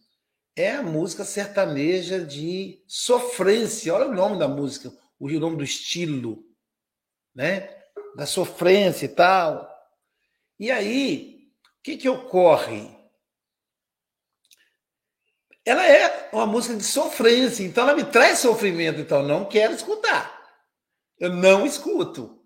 é 0.55 0.71
a 0.71 0.83
música 0.83 1.25
sertaneja 1.25 2.23
de 2.23 2.83
sofrência. 2.87 3.93
Olha 3.93 4.07
o 4.07 4.13
nome 4.13 4.37
da 4.37 4.47
música, 4.47 4.91
o 5.19 5.27
nome 5.27 5.57
do 5.57 5.63
estilo, 5.63 6.43
né? 7.33 7.69
Da 8.15 8.25
sofrência 8.25 9.05
e 9.05 9.09
tal. 9.09 9.72
E 10.59 10.71
aí, 10.71 11.47
o 11.79 11.83
que, 11.83 11.97
que 11.97 12.09
ocorre? 12.09 12.89
Ela 15.65 15.85
é 15.87 16.29
uma 16.33 16.45
música 16.45 16.75
de 16.75 16.83
sofrência, 16.83 17.63
então 17.63 17.83
ela 17.87 17.95
me 17.95 18.03
traz 18.03 18.39
sofrimento, 18.39 18.99
então 18.99 19.23
não 19.23 19.45
quero 19.45 19.73
escutar. 19.73 20.41
Eu 21.19 21.31
não 21.31 21.65
escuto. 21.65 22.41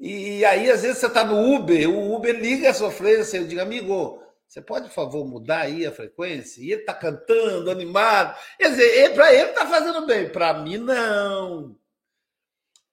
E 0.00 0.44
aí, 0.44 0.70
às 0.70 0.82
vezes, 0.82 0.98
você 0.98 1.06
está 1.06 1.24
no 1.24 1.54
Uber, 1.54 1.88
o 1.88 2.14
Uber 2.14 2.34
liga 2.38 2.70
a 2.70 2.74
sofrência, 2.74 3.38
eu 3.38 3.46
digo, 3.46 3.60
amigo, 3.60 4.20
Você 4.48 4.62
pode, 4.62 4.88
por 4.88 4.94
favor, 4.94 5.26
mudar 5.26 5.62
aí 5.62 5.84
a 5.86 5.92
frequência? 5.92 6.60
E 6.62 6.70
ele 6.72 6.80
está 6.82 6.94
cantando, 6.94 7.70
animado. 7.70 8.38
Quer 8.58 8.70
dizer, 8.70 9.14
para 9.14 9.32
ele 9.34 9.50
está 9.50 9.66
fazendo 9.66 10.06
bem, 10.06 10.30
para 10.30 10.54
mim 10.54 10.78
não. 10.78 11.76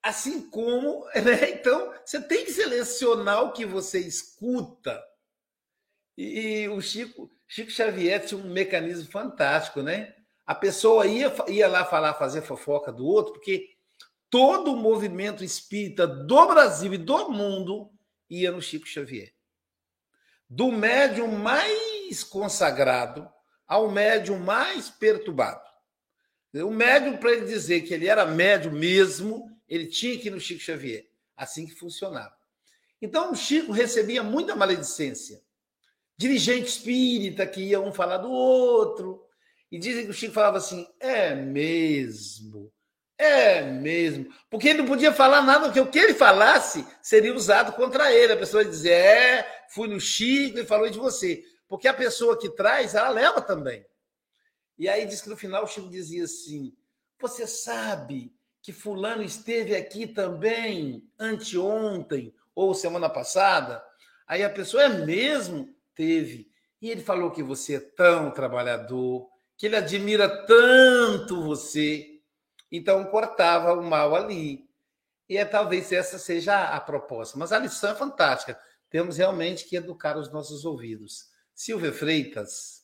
Assim 0.04 0.48
como, 0.50 1.04
né? 1.16 1.50
Então, 1.50 1.92
você 2.04 2.20
tem 2.20 2.44
que 2.44 2.52
selecionar 2.52 3.42
o 3.42 3.52
que 3.52 3.64
você 3.64 3.98
escuta. 3.98 5.02
E, 6.16 6.62
e 6.62 6.68
o 6.68 6.80
Chico, 6.80 7.30
Chico 7.48 7.70
Xavier 7.70 8.24
tinha 8.24 8.40
um 8.40 8.52
mecanismo 8.52 9.10
fantástico, 9.10 9.82
né? 9.82 10.14
A 10.46 10.54
pessoa 10.54 11.06
ia, 11.06 11.34
ia 11.48 11.66
lá 11.66 11.84
falar, 11.84 12.14
fazer 12.14 12.42
fofoca 12.42 12.92
do 12.92 13.06
outro, 13.06 13.32
porque 13.32 13.70
todo 14.28 14.72
o 14.72 14.76
movimento 14.76 15.42
espírita 15.42 16.06
do 16.06 16.46
Brasil 16.46 16.92
e 16.92 16.98
do 16.98 17.30
mundo 17.30 17.90
ia 18.28 18.52
no 18.52 18.60
Chico 18.60 18.86
Xavier 18.86 19.34
do 20.48 20.70
médium 20.70 21.28
mais 21.28 22.22
consagrado 22.22 23.28
ao 23.66 23.90
médium 23.90 24.38
mais 24.38 24.90
perturbado. 24.90 25.62
O 26.54 26.70
médium, 26.70 27.16
para 27.16 27.32
ele 27.32 27.46
dizer 27.46 27.80
que 27.80 27.92
ele 27.92 28.06
era 28.06 28.24
médium 28.24 28.72
mesmo, 28.72 29.50
ele 29.74 29.86
tinha 29.86 30.18
que 30.18 30.28
ir 30.28 30.30
no 30.30 30.40
Chico 30.40 30.60
Xavier. 30.60 31.06
Assim 31.36 31.66
que 31.66 31.74
funcionava. 31.74 32.34
Então, 33.00 33.32
o 33.32 33.36
Chico 33.36 33.72
recebia 33.72 34.22
muita 34.22 34.54
maledicência. 34.56 35.42
Dirigente 36.16 36.68
espírita 36.68 37.46
que 37.46 37.60
ia 37.60 37.80
um 37.80 37.92
falar 37.92 38.18
do 38.18 38.30
outro. 38.30 39.26
E 39.70 39.78
dizem 39.78 40.04
que 40.04 40.10
o 40.10 40.14
Chico 40.14 40.32
falava 40.32 40.58
assim: 40.58 40.86
é 41.00 41.34
mesmo, 41.34 42.72
é 43.18 43.62
mesmo. 43.62 44.32
Porque 44.48 44.68
ele 44.68 44.78
não 44.78 44.86
podia 44.86 45.12
falar 45.12 45.42
nada, 45.42 45.64
porque 45.64 45.80
o 45.80 45.90
que 45.90 45.98
ele 45.98 46.14
falasse 46.14 46.86
seria 47.02 47.34
usado 47.34 47.72
contra 47.72 48.12
ele. 48.12 48.32
A 48.32 48.36
pessoa 48.36 48.62
ia 48.62 48.68
dizer: 48.68 48.92
é, 48.92 49.66
fui 49.70 49.88
no 49.88 49.98
Chico 49.98 50.58
e 50.58 50.66
falou 50.66 50.88
de 50.88 50.98
você. 50.98 51.44
Porque 51.66 51.88
a 51.88 51.94
pessoa 51.94 52.38
que 52.38 52.50
traz, 52.50 52.94
ela 52.94 53.08
leva 53.08 53.42
também. 53.42 53.84
E 54.78 54.88
aí 54.88 55.06
diz 55.06 55.20
que 55.20 55.28
no 55.28 55.36
final 55.36 55.64
o 55.64 55.66
Chico 55.66 55.88
dizia 55.88 56.24
assim: 56.24 56.72
Você 57.20 57.46
sabe 57.46 58.32
que 58.64 58.72
Fulano 58.72 59.22
esteve 59.22 59.76
aqui 59.76 60.08
também 60.08 61.08
anteontem 61.20 62.34
ou 62.52 62.74
semana 62.74 63.08
passada? 63.08 63.84
Aí 64.26 64.42
a 64.42 64.50
pessoa 64.50 64.82
é 64.82 64.88
mesmo? 64.88 65.68
Teve. 65.94 66.50
E 66.82 66.90
ele 66.90 67.02
falou 67.02 67.30
que 67.30 67.42
você 67.42 67.74
é 67.74 67.80
tão 67.80 68.32
trabalhador, 68.32 69.28
que 69.56 69.66
ele 69.66 69.76
admira 69.76 70.44
tanto 70.46 71.44
você 71.44 72.14
então, 72.76 73.04
cortava 73.04 73.72
o 73.72 73.84
mal 73.84 74.16
ali. 74.16 74.68
E 75.28 75.36
é, 75.36 75.44
talvez 75.44 75.92
essa 75.92 76.18
seja 76.18 76.70
a 76.70 76.80
proposta. 76.80 77.38
Mas 77.38 77.52
a 77.52 77.58
lição 77.60 77.92
é 77.92 77.94
fantástica. 77.94 78.58
Temos 78.90 79.16
realmente 79.16 79.64
que 79.66 79.76
educar 79.76 80.18
os 80.18 80.28
nossos 80.32 80.64
ouvidos. 80.64 81.26
Silvia 81.54 81.92
Freitas. 81.92 82.83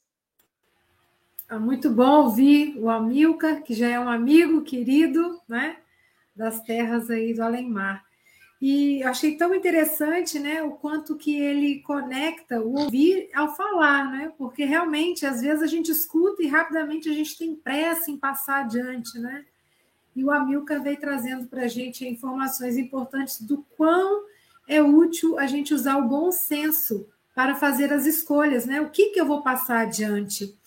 É 1.50 1.58
muito 1.58 1.90
bom 1.90 2.26
ouvir 2.26 2.78
o 2.78 2.88
Amilcar, 2.88 3.64
que 3.64 3.74
já 3.74 3.88
é 3.88 3.98
um 3.98 4.08
amigo 4.08 4.62
querido 4.62 5.40
né, 5.48 5.78
das 6.34 6.62
terras 6.62 7.10
aí 7.10 7.34
do 7.34 7.42
Além-Mar. 7.42 8.04
E 8.62 9.02
achei 9.02 9.36
tão 9.36 9.52
interessante 9.52 10.38
né, 10.38 10.62
o 10.62 10.70
quanto 10.70 11.16
que 11.16 11.34
ele 11.34 11.80
conecta 11.80 12.60
o 12.60 12.78
ouvir 12.78 13.28
ao 13.34 13.56
falar, 13.56 14.12
né? 14.12 14.32
Porque 14.38 14.64
realmente, 14.64 15.26
às 15.26 15.40
vezes, 15.40 15.60
a 15.60 15.66
gente 15.66 15.90
escuta 15.90 16.40
e 16.40 16.46
rapidamente 16.46 17.08
a 17.08 17.12
gente 17.12 17.36
tem 17.36 17.56
pressa 17.56 18.12
em 18.12 18.16
passar 18.16 18.60
adiante, 18.60 19.18
né? 19.18 19.44
E 20.14 20.22
o 20.22 20.30
Amilcar 20.30 20.80
veio 20.80 21.00
trazendo 21.00 21.48
para 21.48 21.62
a 21.62 21.68
gente 21.68 22.06
informações 22.06 22.76
importantes 22.76 23.40
do 23.40 23.66
quão 23.76 24.24
é 24.68 24.80
útil 24.80 25.36
a 25.36 25.48
gente 25.48 25.74
usar 25.74 25.96
o 25.96 26.06
bom 26.06 26.30
senso 26.30 27.08
para 27.34 27.56
fazer 27.56 27.92
as 27.92 28.06
escolhas, 28.06 28.66
né? 28.66 28.80
O 28.80 28.90
que, 28.90 29.10
que 29.10 29.20
eu 29.20 29.26
vou 29.26 29.42
passar 29.42 29.80
adiante? 29.80 30.59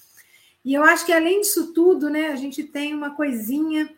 E 0.63 0.73
eu 0.73 0.83
acho 0.83 1.05
que 1.05 1.11
além 1.11 1.41
disso 1.41 1.73
tudo, 1.73 2.09
né, 2.09 2.27
a 2.27 2.35
gente 2.35 2.63
tem 2.63 2.93
uma 2.93 3.15
coisinha 3.15 3.89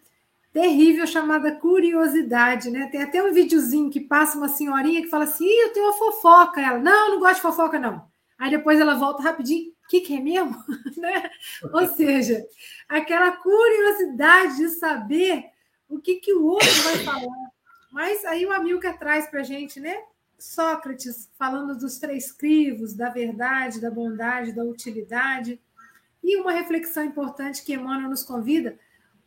terrível 0.52 1.06
chamada 1.06 1.52
curiosidade, 1.52 2.72
né? 2.72 2.88
Tem 2.90 3.04
até 3.04 3.22
um 3.22 3.34
videozinho 3.34 3.92
que 3.92 4.00
passa 4.00 4.38
uma 4.38 4.48
senhorinha 4.48 5.02
que 5.02 5.10
fala 5.10 5.26
assim: 5.26 5.46
eu 5.46 5.74
tenho 5.74 5.86
uma 5.86 5.98
fofoca. 5.98 6.62
Ela, 6.62 6.80
não, 6.80 7.12
não 7.12 7.20
gosto 7.20 7.36
de 7.36 7.42
fofoca, 7.42 7.78
não. 7.78 8.08
Aí 8.40 8.50
depois 8.50 8.80
ela 8.80 8.96
volta 8.96 9.22
rapidinho, 9.22 9.72
o 9.72 9.88
que, 9.90 10.00
que 10.02 10.16
é 10.16 10.20
mesmo? 10.20 10.56
né? 10.98 11.30
Ou 11.74 11.88
seja, 11.88 12.46
aquela 12.88 13.34
curiosidade 13.34 14.58
de 14.58 14.70
saber 14.70 15.46
o 15.90 16.00
que, 16.00 16.16
que 16.16 16.34
o 16.34 16.46
outro 16.46 16.82
vai 16.84 16.98
falar. 17.00 17.52
Mas 17.92 18.26
aí 18.26 18.46
o 18.46 18.52
Amilcar 18.52 18.98
traz 18.98 19.28
para 19.28 19.42
a 19.42 19.44
gente, 19.44 19.80
né? 19.80 19.98
Sócrates 20.40 21.30
falando 21.38 21.78
dos 21.78 21.98
três 21.98 22.32
crivos, 22.32 22.94
da 22.94 23.10
verdade, 23.10 23.80
da 23.80 23.92
bondade, 23.92 24.54
da 24.54 24.64
utilidade. 24.64 25.60
E 26.26 26.38
uma 26.38 26.52
reflexão 26.52 27.06
importante 27.06 27.64
que 27.64 27.76
Emmanuel 27.76 28.10
nos 28.10 28.24
convida: 28.24 28.80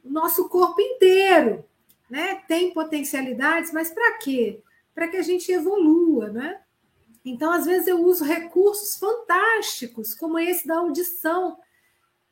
o 0.03 0.11
nosso 0.11 0.49
corpo 0.49 0.80
inteiro 0.80 1.64
né, 2.11 2.42
tem 2.49 2.74
potencialidades, 2.74 3.72
mas 3.72 3.88
para 3.88 4.18
quê? 4.18 4.61
Para 4.92 5.07
que 5.07 5.16
a 5.16 5.22
gente 5.22 5.53
evolua, 5.53 6.28
né? 6.28 6.61
Então, 7.24 7.53
às 7.53 7.66
vezes, 7.66 7.86
eu 7.86 8.03
uso 8.03 8.24
recursos 8.24 8.99
fantásticos, 8.99 10.12
como 10.12 10.40
esse 10.40 10.66
da 10.66 10.78
audição, 10.78 11.57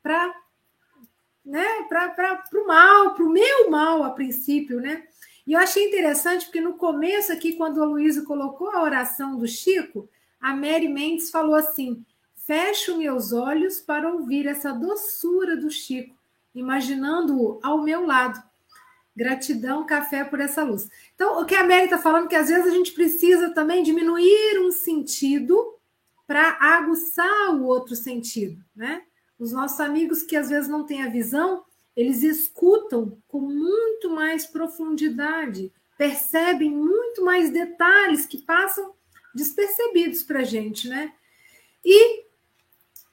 para 0.02 0.34
né, 1.44 1.64
para 1.88 2.42
o 2.54 2.66
mal, 2.66 3.14
para 3.14 3.24
o 3.24 3.30
meu 3.30 3.70
mal, 3.70 4.02
a 4.02 4.10
princípio. 4.10 4.80
Né? 4.80 5.04
E 5.46 5.52
eu 5.52 5.60
achei 5.60 5.86
interessante, 5.86 6.46
porque 6.46 6.60
no 6.60 6.74
começo 6.74 7.32
aqui, 7.32 7.52
quando 7.52 7.80
a 7.80 7.86
Luísa 7.86 8.24
colocou 8.24 8.70
a 8.70 8.82
oração 8.82 9.38
do 9.38 9.46
Chico, 9.46 10.08
a 10.40 10.56
Mary 10.56 10.88
Mendes 10.88 11.30
falou 11.30 11.54
assim: 11.54 12.04
fecho 12.46 12.96
meus 12.96 13.32
olhos 13.32 13.80
para 13.80 14.12
ouvir 14.12 14.46
essa 14.46 14.72
doçura 14.72 15.56
do 15.56 15.68
Chico, 15.68 16.14
imaginando-o 16.54 17.58
ao 17.62 17.82
meu 17.82 18.06
lado. 18.06 18.40
Gratidão, 19.14 19.84
café 19.84 20.24
por 20.24 20.40
essa 20.40 20.62
luz. 20.62 20.88
Então, 21.14 21.40
o 21.40 21.44
que 21.44 21.54
a 21.54 21.66
Mary 21.66 21.84
está 21.84 21.98
falando 21.98 22.26
é 22.26 22.28
que 22.28 22.36
às 22.36 22.48
vezes 22.48 22.66
a 22.66 22.70
gente 22.70 22.92
precisa 22.92 23.50
também 23.50 23.82
diminuir 23.82 24.60
um 24.60 24.70
sentido 24.70 25.74
para 26.26 26.56
aguçar 26.60 27.54
o 27.54 27.64
outro 27.64 27.96
sentido, 27.96 28.62
né? 28.74 29.02
Os 29.38 29.52
nossos 29.52 29.80
amigos 29.80 30.22
que 30.22 30.36
às 30.36 30.48
vezes 30.48 30.68
não 30.68 30.84
têm 30.84 31.02
a 31.02 31.08
visão, 31.08 31.64
eles 31.96 32.22
escutam 32.22 33.18
com 33.26 33.40
muito 33.40 34.10
mais 34.10 34.46
profundidade, 34.46 35.72
percebem 35.96 36.70
muito 36.70 37.24
mais 37.24 37.50
detalhes 37.50 38.26
que 38.26 38.42
passam 38.42 38.94
despercebidos 39.34 40.22
para 40.22 40.40
a 40.40 40.44
gente, 40.44 40.88
né? 40.88 41.12
E 41.84 42.25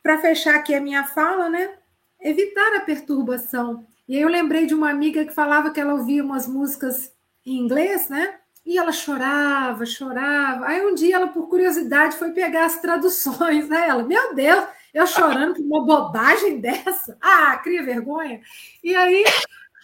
para 0.03 0.19
fechar 0.19 0.55
aqui 0.55 0.75
a 0.75 0.81
minha 0.81 1.05
fala, 1.05 1.49
né? 1.49 1.77
Evitar 2.19 2.75
a 2.75 2.81
perturbação. 2.81 3.87
E 4.07 4.19
eu 4.19 4.27
lembrei 4.27 4.65
de 4.65 4.75
uma 4.75 4.89
amiga 4.89 5.25
que 5.25 5.33
falava 5.33 5.71
que 5.71 5.79
ela 5.79 5.93
ouvia 5.93 6.23
umas 6.23 6.45
músicas 6.45 7.11
em 7.45 7.57
inglês, 7.57 8.09
né? 8.09 8.37
E 8.65 8.77
ela 8.77 8.91
chorava, 8.91 9.85
chorava. 9.85 10.67
Aí 10.67 10.85
um 10.85 10.93
dia 10.93 11.15
ela, 11.15 11.27
por 11.27 11.47
curiosidade, 11.47 12.17
foi 12.17 12.31
pegar 12.31 12.65
as 12.65 12.79
traduções. 12.79 13.71
Aí 13.71 13.89
ela, 13.89 14.03
meu 14.03 14.35
Deus, 14.35 14.65
eu 14.93 15.07
chorando 15.07 15.55
por 15.55 15.63
uma 15.63 15.85
bobagem 15.85 16.59
dessa. 16.59 17.17
Ah, 17.21 17.57
cria 17.57 17.83
vergonha. 17.83 18.41
E 18.83 18.93
aí 18.93 19.23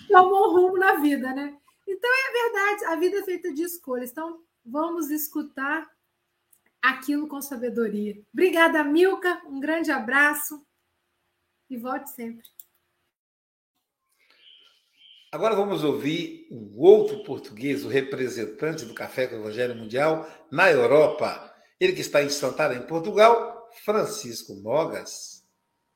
tomou 0.08 0.50
um 0.50 0.54
rumo 0.54 0.78
na 0.78 0.96
vida, 0.96 1.34
né? 1.34 1.54
Então 1.88 2.10
é 2.12 2.44
verdade, 2.44 2.86
a 2.94 2.96
vida 2.98 3.18
é 3.20 3.24
feita 3.24 3.54
de 3.54 3.64
escolhas. 3.64 4.12
Então 4.12 4.40
vamos 4.66 5.10
escutar 5.10 5.88
aquilo 6.82 7.28
com 7.28 7.42
sabedoria. 7.42 8.22
Obrigada, 8.34 8.84
Milka. 8.84 9.42
Um 9.46 9.60
grande 9.60 9.92
abraço 9.92 10.62
e 11.70 11.78
volte 11.78 12.10
sempre. 12.10 12.48
Agora 15.32 15.56
vamos 15.56 15.84
ouvir 15.84 16.48
um 16.50 16.74
outro 16.76 17.24
português, 17.24 17.86
o 17.86 17.88
representante 17.88 18.84
do 18.84 18.96
Café 18.96 19.28
com 19.28 19.36
o 19.36 19.40
Evangelho 19.40 19.76
Mundial 19.76 20.28
na 20.50 20.72
Europa. 20.72 21.54
Ele 21.80 21.94
que 21.94 22.02
está 22.02 22.24
em 22.24 22.30
Santana, 22.30 22.74
em 22.74 22.88
Portugal, 22.88 23.70
Francisco 23.86 24.56
Mogas. 24.56 25.44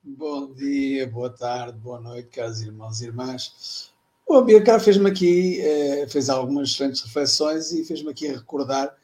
Bom 0.03 0.53
dia, 0.53 1.07
boa 1.07 1.31
tarde, 1.31 1.79
boa 1.79 1.99
noite, 1.99 2.29
caros 2.29 2.61
irmãos 2.61 3.01
e 3.01 3.05
irmãs. 3.05 3.91
O 4.27 4.35
Abircar 4.35 4.79
fez-me 4.79 5.09
aqui, 5.09 5.59
eh, 5.61 6.07
fez 6.07 6.29
algumas 6.29 6.69
excelentes 6.69 7.01
reflexões 7.01 7.71
e 7.71 7.83
fez-me 7.83 8.11
aqui 8.11 8.27
recordar 8.27 8.95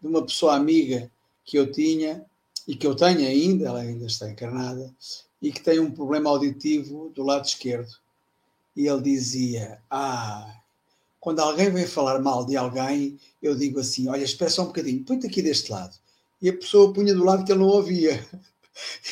de 0.00 0.08
uma 0.08 0.24
pessoa 0.24 0.54
amiga 0.54 1.10
que 1.44 1.58
eu 1.58 1.70
tinha 1.70 2.24
e 2.66 2.74
que 2.74 2.86
eu 2.86 2.94
tenho 2.94 3.20
ainda, 3.20 3.66
ela 3.66 3.80
ainda 3.80 4.06
está 4.06 4.30
encarnada, 4.30 4.94
e 5.40 5.52
que 5.52 5.60
tem 5.60 5.78
um 5.78 5.90
problema 5.90 6.30
auditivo 6.30 7.10
do 7.14 7.22
lado 7.22 7.44
esquerdo 7.44 7.94
e 8.76 8.88
ele 8.88 9.02
dizia: 9.02 9.80
Ah, 9.90 10.52
quando 11.20 11.40
alguém 11.40 11.70
vem 11.70 11.86
falar 11.86 12.20
mal 12.20 12.44
de 12.44 12.56
alguém, 12.56 13.18
eu 13.42 13.54
digo 13.54 13.80
assim: 13.80 14.08
Olha, 14.08 14.24
espera 14.24 14.50
só 14.50 14.62
um 14.62 14.66
bocadinho, 14.66 15.04
põe-te 15.04 15.26
aqui 15.26 15.42
deste 15.42 15.70
lado. 15.70 15.94
E 16.42 16.48
a 16.48 16.52
pessoa 16.52 16.92
punha 16.92 17.14
do 17.14 17.24
lado 17.24 17.44
que 17.44 17.52
ele 17.52 17.60
não 17.60 17.68
ouvia. 17.68 18.24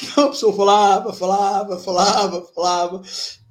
Então 0.02 0.24
a 0.24 0.30
pessoa 0.30 0.56
falava, 0.56 1.12
falava, 1.12 1.78
falava, 1.78 2.42
falava. 2.52 3.00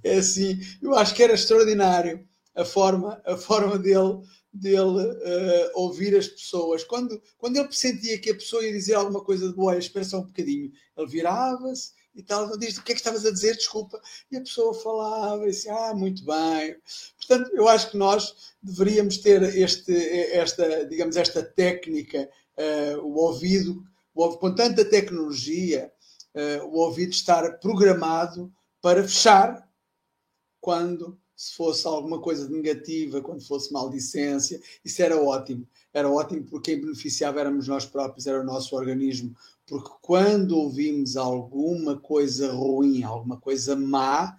É 0.03 0.15
assim, 0.15 0.59
eu 0.81 0.93
acho 0.93 1.15
que 1.15 1.23
era 1.23 1.31
extraordinário. 1.31 2.27
A 2.55 2.65
forma, 2.65 3.21
a 3.25 3.37
forma 3.37 3.77
dele, 3.77 4.21
dele 4.53 5.05
uh, 5.05 5.71
ouvir 5.75 6.15
as 6.15 6.27
pessoas. 6.27 6.83
Quando, 6.83 7.21
quando 7.37 7.57
ele 7.57 7.71
sentia 7.71 8.19
que 8.19 8.31
a 8.31 8.35
pessoa 8.35 8.63
ia 8.63 8.71
dizer 8.71 8.95
alguma 8.95 9.23
coisa 9.23 9.47
de 9.47 9.55
boa, 9.55 9.77
espera 9.77 10.05
só 10.05 10.19
um 10.19 10.25
bocadinho, 10.25 10.71
ele 10.97 11.07
virava-se 11.07 11.93
e 12.13 12.21
tal, 12.21 12.57
diz 12.57 12.77
o 12.77 12.83
que 12.83 12.91
é 12.91 12.95
que 12.95 12.99
estavas 12.99 13.25
a 13.25 13.31
dizer, 13.31 13.55
desculpa, 13.55 14.01
e 14.29 14.35
a 14.35 14.41
pessoa 14.41 14.73
falava 14.73 15.45
e 15.45 15.51
disse, 15.51 15.69
ah, 15.69 15.93
muito 15.93 16.25
bem. 16.25 16.75
Portanto, 17.17 17.49
eu 17.53 17.67
acho 17.67 17.91
que 17.91 17.97
nós 17.97 18.53
deveríamos 18.61 19.17
ter 19.17 19.41
este, 19.43 19.93
esta, 20.31 20.85
digamos, 20.85 21.15
esta 21.15 21.41
técnica, 21.41 22.29
uh, 22.57 22.99
o 22.99 23.15
ouvido, 23.15 23.83
o, 24.13 24.37
com 24.37 24.53
tanta 24.53 24.83
tecnologia, 24.83 25.91
uh, 26.35 26.65
o 26.65 26.79
ouvido 26.79 27.11
estar 27.11 27.59
programado 27.59 28.51
para 28.81 29.03
fechar 29.03 29.67
quando 30.59 31.17
se 31.41 31.55
fosse 31.55 31.87
alguma 31.87 32.21
coisa 32.21 32.47
negativa, 32.47 33.19
quando 33.19 33.41
fosse 33.41 33.73
maldicência, 33.73 34.61
isso 34.85 35.01
era 35.01 35.19
ótimo. 35.19 35.67
Era 35.91 36.07
ótimo 36.07 36.43
porque 36.43 36.73
quem 36.73 36.81
beneficiava 36.81 37.39
éramos 37.39 37.67
nós 37.67 37.83
próprios, 37.83 38.27
era 38.27 38.39
o 38.39 38.43
nosso 38.43 38.75
organismo. 38.75 39.35
Porque 39.65 39.89
quando 40.03 40.55
ouvimos 40.55 41.17
alguma 41.17 41.97
coisa 41.97 42.51
ruim, 42.51 43.01
alguma 43.01 43.37
coisa 43.37 43.75
má, 43.75 44.37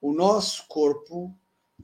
o 0.00 0.12
nosso 0.12 0.64
corpo 0.68 1.34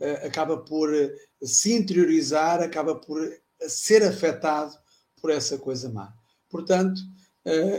uh, 0.01 0.25
acaba 0.25 0.59
por 0.59 0.95
uh, 0.95 1.11
se 1.45 1.73
interiorizar, 1.73 2.63
acaba 2.63 2.95
por 2.95 3.21
uh, 3.21 3.69
ser 3.69 4.05
afetado 4.05 4.79
por 5.21 5.33
essa 5.33 5.59
coisa 5.59 5.91
má. 5.91 6.15
Portanto, 6.49 7.01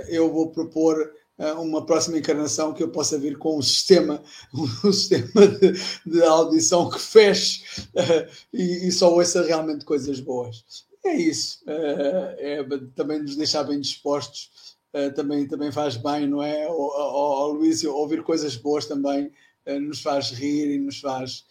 eu 0.10 0.32
vou 0.34 0.52
propor 0.52 1.14
uma 1.58 1.86
próxima 1.86 2.18
encarnação 2.18 2.74
que 2.74 2.84
eu 2.84 2.90
possa 2.90 3.18
vir 3.18 3.38
com 3.38 3.58
um 3.58 3.62
sistema, 3.62 4.22
um 4.54 4.94
sistema 4.94 5.48
de, 5.48 5.74
de 6.06 6.24
audição 6.24 6.90
que 6.90 7.00
feche 7.00 7.64
uh, 7.96 8.32
e, 8.54 8.88
e, 8.88 8.92
só 8.92 9.14
ouça 9.14 9.44
realmente 9.44 9.86
coisas 9.86 10.20
boas. 10.20 10.64
É 11.04 11.16
isso. 11.16 11.64
Uh, 11.66 12.36
é, 12.38 12.64
também 12.96 13.22
nos 13.22 13.36
deixar 13.36 13.64
bem 13.64 13.80
dispostos 13.80 14.52
uh, 14.94 15.12
também, 15.14 15.48
também 15.48 15.72
faz 15.72 15.98
bem, 15.98 16.28
não 16.28 16.44
é? 16.44 16.70
O, 16.70 16.74
o, 16.74 17.50
o 17.50 17.54
Luís, 17.54 17.84
ouvir 17.84 18.24
coisas 18.24 18.56
boas 18.56 18.86
também 18.86 19.32
nos 19.80 20.02
faz 20.02 20.32
rir 20.32 20.74
e 20.74 20.80
nos 20.80 21.00
faz 21.00 21.46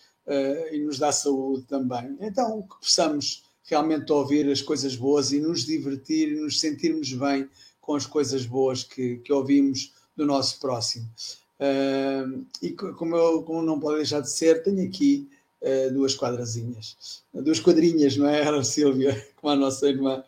e 0.73 0.81
nos 0.81 0.99
dá 0.99 1.13
saúde 1.13 1.65
também. 1.67 2.17
Então, 2.21 2.63
que 2.63 2.81
possamos 2.81 3.45
realmente 3.63 4.11
ouvir 4.11 4.51
as 4.51 4.61
coisas 4.61 4.97
boas 4.97 5.31
e 5.31 5.39
nos 5.39 5.65
divertir 5.65 6.33
e 6.33 6.41
nos 6.41 6.59
sentirmos 6.59 7.13
bem 7.13 7.49
com 7.91 7.97
as 7.97 8.07
coisas 8.07 8.47
boas 8.47 8.85
que, 8.85 9.17
que 9.17 9.33
ouvimos 9.33 9.93
do 10.17 10.25
nosso 10.25 10.61
próximo. 10.61 11.11
Uh, 11.59 12.47
e 12.63 12.71
como, 12.71 13.17
eu, 13.17 13.43
como 13.43 13.63
não 13.63 13.81
pode 13.81 13.97
deixar 13.97 14.21
de 14.21 14.31
ser, 14.31 14.63
tenho 14.63 14.87
aqui 14.87 15.29
uh, 15.61 15.93
duas 15.93 16.15
quadrazinhas, 16.15 17.25
duas 17.35 17.59
quadrinhas, 17.59 18.17
não 18.17 18.29
é, 18.29 18.63
Silvia? 18.63 19.27
Como 19.35 19.53
a 19.53 19.57
nossa 19.57 19.89
irmã. 19.89 20.23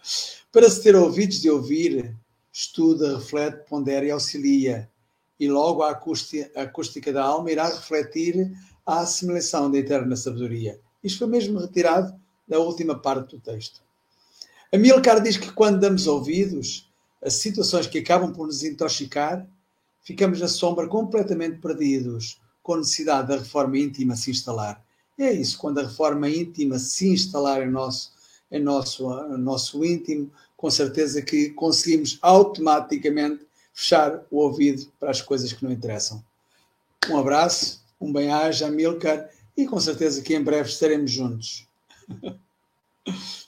Para 0.51 0.69
se 0.69 0.83
ter 0.83 0.97
ouvidos 0.97 1.41
de 1.41 1.49
ouvir, 1.49 2.13
estuda, 2.53 3.17
reflete, 3.17 3.65
pondera 3.69 4.05
e 4.07 4.11
auxilia. 4.11 4.91
E 5.39 5.49
logo 5.49 5.83
a 5.83 5.91
acústica, 5.91 6.51
a 6.59 6.63
acústica 6.63 7.13
da 7.13 7.23
alma 7.23 7.53
irá 7.53 7.69
refletir 7.69 8.51
a 8.85 9.03
assimilação 9.03 9.71
da 9.71 9.79
eterna 9.79 10.17
sabedoria. 10.17 10.81
Isto 11.05 11.21
foi 11.21 11.29
mesmo 11.29 11.61
retirado 11.61 12.13
da 12.49 12.59
última 12.59 12.99
parte 12.99 13.37
do 13.37 13.41
texto. 13.41 13.81
Amilcar 14.73 15.23
diz 15.23 15.37
que 15.37 15.53
quando 15.53 15.79
damos 15.79 16.09
ouvidos, 16.09 16.91
as 17.23 17.35
situações 17.35 17.87
que 17.87 17.99
acabam 17.99 18.33
por 18.33 18.47
nos 18.47 18.65
intoxicar, 18.65 19.47
ficamos 20.03 20.41
na 20.41 20.49
sombra 20.49 20.89
completamente 20.89 21.59
perdidos, 21.59 22.41
com 22.63 22.77
necessidade 22.77 23.29
da 23.29 23.37
reforma 23.39 23.79
íntima 23.79 24.17
se 24.17 24.31
instalar. 24.31 24.85
É 25.19 25.33
isso, 25.33 25.59
quando 25.59 25.79
a 25.79 25.83
reforma 25.83 26.29
íntima 26.29 26.79
se 26.79 27.09
instalar 27.09 27.63
em 27.63 27.71
nosso, 27.71 28.13
em 28.51 28.61
nosso, 28.61 29.11
em 29.35 29.39
nosso 29.39 29.85
íntimo, 29.85 30.33
com 30.57 30.71
certeza 30.71 31.23
que 31.23 31.51
conseguimos 31.51 32.19
automaticamente 32.21 33.47
fechar 33.73 34.23
o 34.31 34.39
ouvido 34.39 34.91
para 34.99 35.11
as 35.11 35.23
coisas 35.23 35.53
que 35.53 35.65
não 35.65 35.73
interessam. 35.73 36.23
Um 37.09 37.19
abraço, 37.19 37.83
um 38.01 38.13
bem-aja, 38.13 38.71
Milcar, 38.71 39.29
e 39.57 39.67
com 39.67 39.79
certeza 39.81 40.23
que 40.23 40.35
em 40.35 40.43
breve 40.43 40.69
estaremos 40.69 41.11
juntos. 41.11 41.67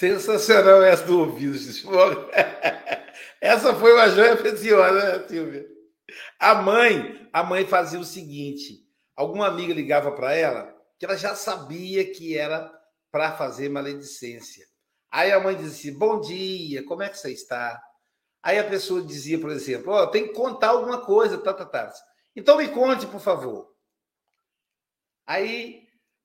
Sensacional 0.00 0.82
essa 0.82 1.04
do 1.04 1.20
ouvido, 1.20 1.58
Essa 3.38 3.74
foi 3.74 3.92
uma 3.92 4.08
joia 4.08 4.34
preciosa, 4.34 5.18
né, 5.18 5.28
Silvia? 5.28 5.66
A 6.38 6.54
mãe, 6.54 7.28
a 7.30 7.42
mãe 7.42 7.66
fazia 7.66 8.00
o 8.00 8.04
seguinte: 8.04 8.78
alguma 9.14 9.46
amiga 9.46 9.74
ligava 9.74 10.10
para 10.12 10.32
ela 10.32 10.74
que 10.98 11.04
ela 11.04 11.18
já 11.18 11.34
sabia 11.34 12.10
que 12.10 12.34
era 12.34 12.72
para 13.10 13.36
fazer 13.36 13.68
maledicência. 13.68 14.64
Aí 15.12 15.32
a 15.32 15.38
mãe 15.38 15.54
dizia 15.54 15.90
assim: 15.90 15.98
Bom 15.98 16.18
dia, 16.18 16.82
como 16.86 17.02
é 17.02 17.10
que 17.10 17.18
você 17.18 17.32
está? 17.32 17.78
Aí 18.42 18.58
a 18.58 18.66
pessoa 18.66 19.02
dizia, 19.02 19.38
por 19.38 19.50
exemplo, 19.50 19.92
oh, 19.92 20.06
tem 20.06 20.28
que 20.28 20.32
contar 20.32 20.68
alguma 20.68 21.04
coisa, 21.04 21.36
tá, 21.36 21.52
tá, 21.52 21.66
tá. 21.66 21.92
Então 22.34 22.56
me 22.56 22.68
conte, 22.68 23.06
por 23.06 23.20
favor. 23.20 23.70
Aí, 25.26 25.82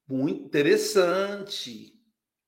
muito 0.07 0.45
interessante 0.45 1.94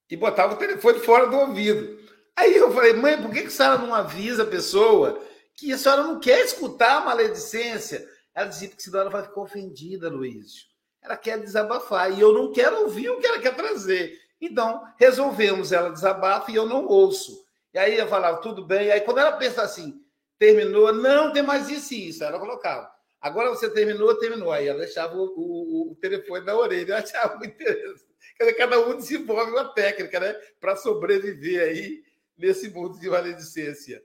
e 0.10 0.16
botava 0.16 0.54
o 0.54 0.58
telefone 0.58 1.00
fora 1.00 1.28
do 1.28 1.38
ouvido. 1.38 1.98
Aí 2.36 2.56
eu 2.56 2.72
falei, 2.72 2.94
mãe, 2.94 3.22
por 3.22 3.32
que, 3.32 3.42
que 3.42 3.48
a 3.48 3.52
senhora 3.52 3.78
não 3.80 3.94
avisa 3.94 4.44
a 4.44 4.48
pessoa 4.48 5.22
que 5.56 5.74
a 5.74 5.78
senhora 5.78 6.04
não 6.04 6.20
quer 6.20 6.46
escutar 6.46 6.98
a 6.98 7.06
maledicência? 7.06 8.08
Ela 8.34 8.48
dizia 8.48 8.70
que 8.70 8.82
senão 8.82 9.02
ela 9.02 9.10
vai 9.10 9.24
ficar 9.24 9.42
ofendida, 9.42 10.10
Luiz. 10.10 10.68
Ela 11.02 11.18
quer 11.18 11.40
desabafar 11.40 12.12
e 12.12 12.22
eu 12.22 12.34
não 12.34 12.52
quero 12.52 12.82
ouvir 12.84 13.10
o 13.10 13.20
que 13.20 13.26
ela 13.26 13.40
quer 13.40 13.56
trazer. 13.56 14.20
Então, 14.40 14.84
resolvemos, 15.00 15.72
ela 15.72 15.90
desabafa 15.90 16.52
e 16.52 16.56
eu 16.56 16.66
não 16.66 16.86
ouço. 16.86 17.44
E 17.74 17.80
aí 17.80 17.98
eu 17.98 18.08
falava, 18.08 18.38
tudo 18.42 18.66
bem. 18.66 18.92
Aí 18.92 19.02
quando 19.02 19.18
ela 19.18 19.32
pensa 19.32 19.64
assim, 19.64 20.00
terminou, 20.38 20.94
não 20.94 21.34
tem 21.34 21.42
mais 21.42 21.70
isso 21.70 21.94
e 21.94 22.10
isso. 22.10 22.24
Ela 22.24 22.40
colocava, 22.40 22.90
agora 23.20 23.50
você 23.50 23.70
terminou, 23.70 24.14
terminou. 24.20 24.52
Aí 24.52 24.68
ela 24.68 24.80
deixava 24.80 25.16
o, 25.16 25.24
o, 25.36 25.92
o 25.92 25.96
telefone 25.96 26.46
na 26.46 26.56
orelha. 26.56 26.92
Eu 26.92 26.98
achava 26.98 27.36
muito 27.38 27.56
interessante. 27.56 28.07
Cada 28.38 28.80
um 28.88 28.96
desenvolve 28.96 29.52
uma 29.52 29.74
técnica, 29.74 30.20
né? 30.20 30.34
Para 30.60 30.76
sobreviver 30.76 31.62
aí 31.62 32.04
nesse 32.38 32.70
mundo 32.70 33.00
de 33.00 33.10
maledicência. 33.10 34.04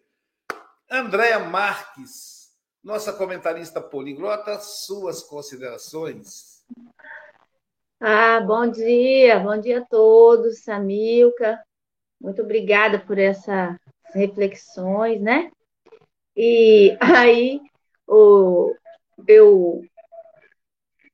Andréa 0.90 1.38
Marques, 1.38 2.50
nossa 2.82 3.12
comentarista 3.12 3.80
poliglota, 3.80 4.58
suas 4.58 5.22
considerações. 5.22 6.64
Ah, 8.00 8.40
bom 8.40 8.66
dia, 8.66 9.38
bom 9.38 9.58
dia 9.58 9.80
a 9.80 9.84
todos, 9.84 10.62
Samilca. 10.64 11.62
Muito 12.20 12.42
obrigada 12.42 12.98
por 12.98 13.18
essas 13.18 13.76
reflexões, 14.14 15.20
né? 15.20 15.50
E 16.36 16.96
aí, 17.00 17.60
o, 18.06 18.74
eu 19.28 19.82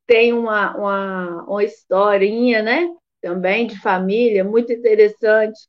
tenho 0.07 0.41
uma, 0.41 0.77
uma, 0.77 1.43
uma 1.45 1.65
historinha, 1.65 2.63
né? 2.63 2.89
Também 3.29 3.67
de 3.67 3.79
família, 3.79 4.43
muito 4.43 4.73
interessante. 4.73 5.69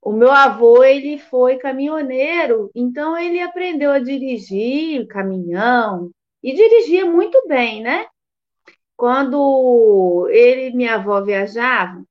O 0.00 0.12
meu 0.12 0.30
avô, 0.30 0.84
ele 0.84 1.18
foi 1.18 1.58
caminhoneiro, 1.58 2.70
então 2.74 3.18
ele 3.18 3.40
aprendeu 3.40 3.90
a 3.90 3.98
dirigir 3.98 5.06
caminhão 5.08 6.10
e 6.40 6.54
dirigia 6.54 7.04
muito 7.04 7.42
bem, 7.48 7.82
né? 7.82 8.06
Quando 8.96 10.28
ele 10.30 10.68
e 10.68 10.76
minha 10.76 10.94
avó 10.94 11.20
viajavam, 11.22 12.06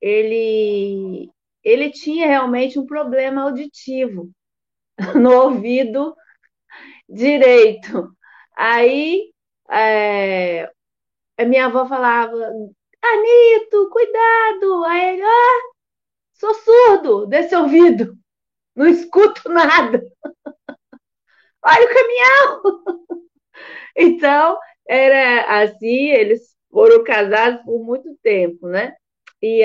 ele 0.00 1.30
ele 1.62 1.90
tinha 1.90 2.26
realmente 2.26 2.78
um 2.78 2.86
problema 2.86 3.42
auditivo 3.42 4.30
no 5.14 5.32
ouvido 5.32 6.16
direito. 7.08 8.10
Aí 8.56 9.32
é, 9.70 10.70
a 11.38 11.44
minha 11.44 11.66
avó 11.66 11.86
falava: 11.86 12.32
Anito, 13.02 13.90
cuidado! 13.90 14.84
Aí 14.84 15.14
ele, 15.14 15.22
ah, 15.22 15.60
sou 16.34 16.54
surdo 16.54 17.26
desse 17.26 17.54
ouvido, 17.56 18.16
não 18.76 18.86
escuto 18.88 19.48
nada. 19.50 20.02
Olha 21.64 21.84
o 21.86 21.94
caminhão! 21.94 22.62
Então, 23.96 24.58
era 24.88 25.62
assim, 25.62 26.10
eles 26.10 26.56
foram 26.70 27.02
casados 27.04 27.62
por 27.64 27.84
muito 27.84 28.16
tempo, 28.22 28.68
né? 28.68 28.94
E, 29.42 29.62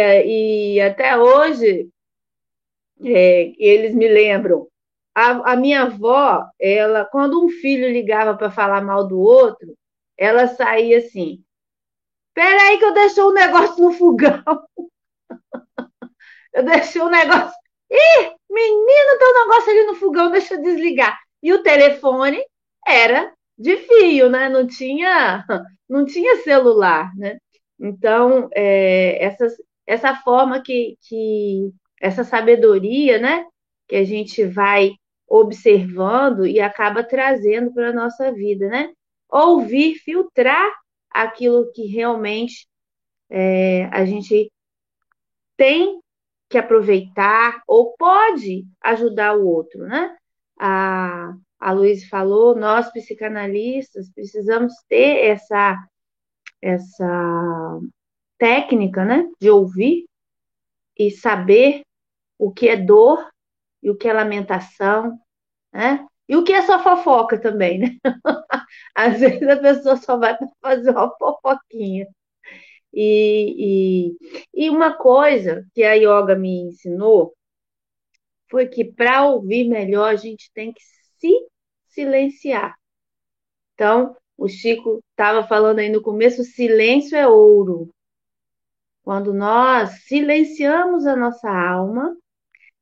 e 0.75 0.81
até 0.81 1.17
hoje, 1.17 1.89
é, 3.03 3.53
eles 3.57 3.93
me 3.93 4.07
lembram. 4.07 4.67
A, 5.15 5.53
a 5.53 5.55
minha 5.55 5.83
avó, 5.83 6.43
ela, 6.59 7.05
quando 7.05 7.43
um 7.43 7.49
filho 7.49 7.89
ligava 7.91 8.35
para 8.35 8.49
falar 8.51 8.81
mal 8.81 9.07
do 9.07 9.19
outro, 9.19 9.75
ela 10.17 10.47
saía 10.47 10.97
assim: 10.99 11.43
Peraí 12.33 12.77
que 12.77 12.85
eu 12.85 12.93
deixei 12.93 13.23
um 13.23 13.33
negócio 13.33 13.83
no 13.83 13.93
fogão. 13.93 14.43
eu 16.53 16.63
deixei 16.63 17.01
um 17.01 17.09
negócio. 17.09 17.53
Ih, 17.91 18.31
menino, 18.49 19.17
tem 19.19 19.27
um 19.27 19.47
negócio 19.47 19.71
ali 19.71 19.83
no 19.85 19.95
fogão, 19.95 20.31
deixa 20.31 20.55
eu 20.55 20.61
desligar. 20.61 21.17
E 21.41 21.53
o 21.53 21.61
telefone 21.61 22.43
era 22.87 23.31
de 23.57 23.77
fio, 23.77 24.29
né? 24.29 24.49
Não 24.49 24.65
tinha, 24.65 25.45
não 25.87 26.05
tinha 26.05 26.37
celular, 26.37 27.11
né? 27.15 27.37
Então, 27.79 28.49
é, 28.53 29.35
essa 29.85 30.15
forma 30.15 30.61
que, 30.61 30.97
que, 31.01 31.71
essa 32.01 32.23
sabedoria, 32.23 33.19
né? 33.19 33.45
Que 33.87 33.97
a 33.97 34.03
gente 34.03 34.43
vai 34.45 34.93
observando 35.27 36.45
e 36.45 36.59
acaba 36.59 37.03
trazendo 37.03 37.73
para 37.73 37.89
a 37.89 37.93
nossa 37.93 38.31
vida, 38.31 38.67
né? 38.67 38.91
Ouvir, 39.29 39.95
filtrar 39.95 40.71
aquilo 41.13 41.71
que 41.71 41.85
realmente 41.85 42.67
é, 43.29 43.85
a 43.85 44.05
gente 44.05 44.51
tem 45.57 45.99
que 46.49 46.57
aproveitar 46.57 47.61
ou 47.67 47.95
pode 47.97 48.65
ajudar 48.81 49.37
o 49.37 49.47
outro, 49.47 49.85
né? 49.87 50.15
A, 50.59 51.33
a 51.59 51.71
Luiz 51.71 52.07
falou, 52.07 52.55
nós 52.55 52.91
psicanalistas 52.91 54.11
precisamos 54.13 54.73
ter 54.87 55.25
essa 55.25 55.77
essa 56.61 57.79
técnica, 58.37 59.03
né, 59.03 59.29
de 59.39 59.49
ouvir 59.49 60.05
e 60.97 61.11
saber 61.11 61.81
o 62.37 62.51
que 62.51 62.69
é 62.69 62.77
dor 62.77 63.29
e 63.81 63.89
o 63.89 63.97
que 63.97 64.07
é 64.07 64.13
lamentação, 64.13 65.19
né? 65.73 66.05
E 66.27 66.35
o 66.37 66.43
que 66.43 66.53
é 66.53 66.61
só 66.61 66.81
fofoca 66.81 67.39
também, 67.39 67.79
né? 67.79 67.97
Às 68.95 69.19
vezes 69.21 69.47
a 69.47 69.57
pessoa 69.57 69.97
só 69.97 70.17
vai 70.17 70.37
para 70.37 70.47
fazer 70.61 70.91
uma 70.91 71.15
fofoquinha. 71.17 72.07
E, 72.93 74.11
e, 74.53 74.65
e 74.65 74.69
uma 74.69 74.95
coisa 74.95 75.65
que 75.73 75.83
a 75.83 75.93
yoga 75.93 76.35
me 76.35 76.67
ensinou 76.67 77.33
foi 78.49 78.67
que 78.67 78.85
para 78.85 79.25
ouvir 79.25 79.67
melhor 79.67 80.13
a 80.13 80.15
gente 80.15 80.51
tem 80.53 80.71
que 80.71 80.81
se 81.19 81.47
silenciar. 81.87 82.75
Então, 83.73 84.15
o 84.37 84.47
Chico 84.47 85.03
estava 85.11 85.47
falando 85.47 85.79
aí 85.79 85.89
no 85.89 86.01
começo: 86.01 86.43
silêncio 86.43 87.17
é 87.17 87.27
ouro. 87.27 87.89
Quando 89.03 89.33
nós 89.33 90.03
silenciamos 90.05 91.05
a 91.05 91.15
nossa 91.15 91.49
alma, 91.49 92.15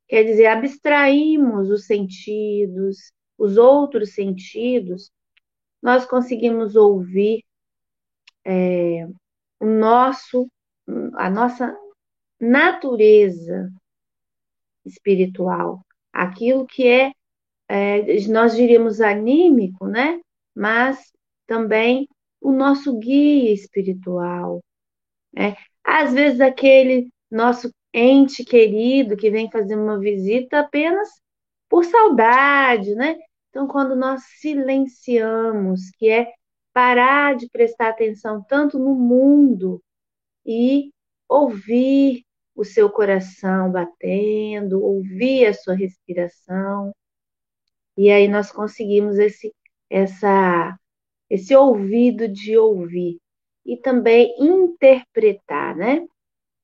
quer 0.06 0.24
dizer, 0.24 0.46
abstraímos 0.46 1.70
os 1.70 1.86
sentidos, 1.86 3.12
os 3.36 3.56
outros 3.56 4.14
sentidos, 4.14 5.10
nós 5.82 6.06
conseguimos 6.06 6.76
ouvir 6.76 7.44
é, 8.44 9.06
o 9.60 9.66
nosso, 9.66 10.48
a 11.14 11.28
nossa 11.28 11.76
natureza 12.40 13.70
espiritual, 14.84 15.84
aquilo 16.12 16.66
que 16.66 16.86
é, 16.86 17.12
é, 17.68 18.28
nós 18.28 18.54
diríamos 18.54 19.00
anímico, 19.00 19.86
né? 19.86 20.20
Mas 20.54 21.12
também 21.46 22.08
o 22.40 22.52
nosso 22.52 22.98
guia 22.98 23.52
espiritual, 23.52 24.60
né? 25.32 25.56
Às 25.84 26.12
vezes 26.12 26.40
aquele 26.40 27.08
nosso 27.30 27.70
ente 27.92 28.44
querido 28.44 29.16
que 29.16 29.30
vem 29.30 29.50
fazer 29.50 29.76
uma 29.76 29.98
visita 29.98 30.60
apenas 30.60 31.08
por 31.68 31.84
saudade, 31.84 32.94
né? 32.94 33.16
Então, 33.52 33.66
quando 33.66 33.94
nós 33.94 34.22
silenciamos, 34.40 35.90
que 35.98 36.08
é 36.08 36.32
parar 36.72 37.36
de 37.36 37.50
prestar 37.50 37.90
atenção 37.90 38.42
tanto 38.48 38.78
no 38.78 38.94
mundo 38.94 39.82
e 40.44 40.90
ouvir 41.28 42.24
o 42.54 42.64
seu 42.64 42.88
coração 42.88 43.70
batendo, 43.70 44.82
ouvir 44.82 45.44
a 45.44 45.52
sua 45.52 45.74
respiração, 45.74 46.94
e 47.94 48.10
aí 48.10 48.26
nós 48.26 48.50
conseguimos 48.50 49.18
esse 49.18 49.54
essa 49.90 50.74
esse 51.28 51.54
ouvido 51.54 52.26
de 52.26 52.56
ouvir 52.56 53.18
e 53.66 53.76
também 53.76 54.34
interpretar, 54.38 55.76
né? 55.76 56.06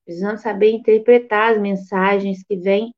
Precisamos 0.06 0.40
saber 0.40 0.70
interpretar 0.70 1.52
as 1.52 1.60
mensagens 1.60 2.42
que 2.42 2.56
vêm 2.56 2.94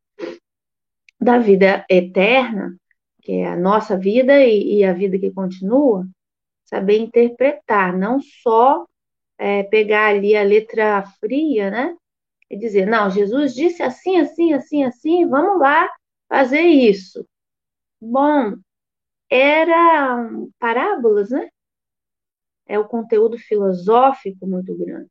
da 1.20 1.38
vida 1.38 1.84
eterna, 1.90 2.76
que 3.22 3.32
é 3.32 3.48
a 3.48 3.56
nossa 3.56 3.96
vida 3.96 4.44
e, 4.44 4.78
e 4.78 4.84
a 4.84 4.92
vida 4.92 5.18
que 5.18 5.30
continua, 5.30 6.06
saber 6.64 6.98
interpretar, 6.98 7.96
não 7.96 8.20
só 8.20 8.86
é, 9.38 9.62
pegar 9.64 10.08
ali 10.08 10.36
a 10.36 10.42
letra 10.42 11.02
fria, 11.20 11.70
né? 11.70 11.96
E 12.50 12.56
dizer, 12.56 12.86
não, 12.86 13.10
Jesus 13.10 13.54
disse 13.54 13.82
assim, 13.82 14.18
assim, 14.18 14.52
assim, 14.52 14.84
assim, 14.84 15.26
vamos 15.28 15.60
lá 15.60 15.88
fazer 16.28 16.62
isso. 16.62 17.26
Bom, 18.00 18.56
eram 19.30 20.50
parábolas, 20.58 21.30
né? 21.30 21.48
é 22.70 22.78
o 22.78 22.86
conteúdo 22.86 23.36
filosófico 23.36 24.46
muito 24.46 24.72
grande. 24.76 25.10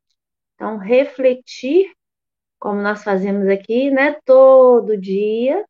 Então, 0.55 0.77
refletir, 0.77 1.91
como 2.57 2.81
nós 2.81 3.03
fazemos 3.03 3.49
aqui, 3.49 3.91
né, 3.91 4.17
todo 4.23 4.97
dia, 4.97 5.65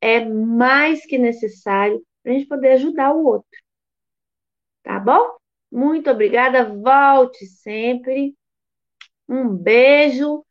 é 0.00 0.24
mais 0.24 1.04
que 1.04 1.18
necessário 1.18 2.02
para 2.22 2.32
a 2.32 2.34
gente 2.34 2.48
poder 2.48 2.72
ajudar 2.72 3.12
o 3.12 3.24
outro. 3.24 3.48
Tá 4.82 4.98
bom? 4.98 5.36
Muito 5.70 6.10
obrigada, 6.10 6.64
volte 6.64 7.46
sempre. 7.46 8.34
Um 9.28 9.48
beijo 9.48 10.44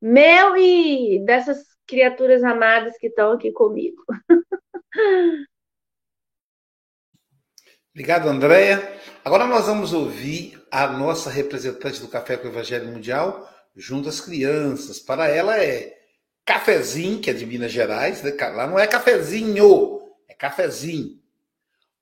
meu 0.00 0.56
e 0.56 1.22
dessas 1.24 1.58
criaturas 1.86 2.42
amadas 2.42 2.96
que 2.96 3.08
estão 3.08 3.32
aqui 3.32 3.52
comigo. 3.52 4.02
Obrigado, 7.92 8.28
Andréia. 8.28 8.98
Agora 9.24 9.46
nós 9.46 9.66
vamos 9.66 9.92
ouvir 9.92 10.64
a 10.70 10.86
nossa 10.86 11.28
representante 11.28 12.00
do 12.00 12.08
Café 12.08 12.36
com 12.36 12.46
o 12.46 12.50
Evangelho 12.50 12.86
Mundial 12.86 13.46
junto 13.74 14.08
às 14.08 14.20
crianças. 14.20 15.00
Para 15.00 15.28
ela 15.28 15.58
é 15.58 15.99
cafezinho, 16.50 17.20
que 17.20 17.30
é 17.30 17.32
de 17.32 17.46
Minas 17.46 17.70
Gerais, 17.70 18.24
né? 18.24 18.34
lá 18.52 18.66
não 18.66 18.76
é 18.76 18.84
cafezinho, 18.84 20.00
é 20.28 20.34
cafezinho. 20.34 21.16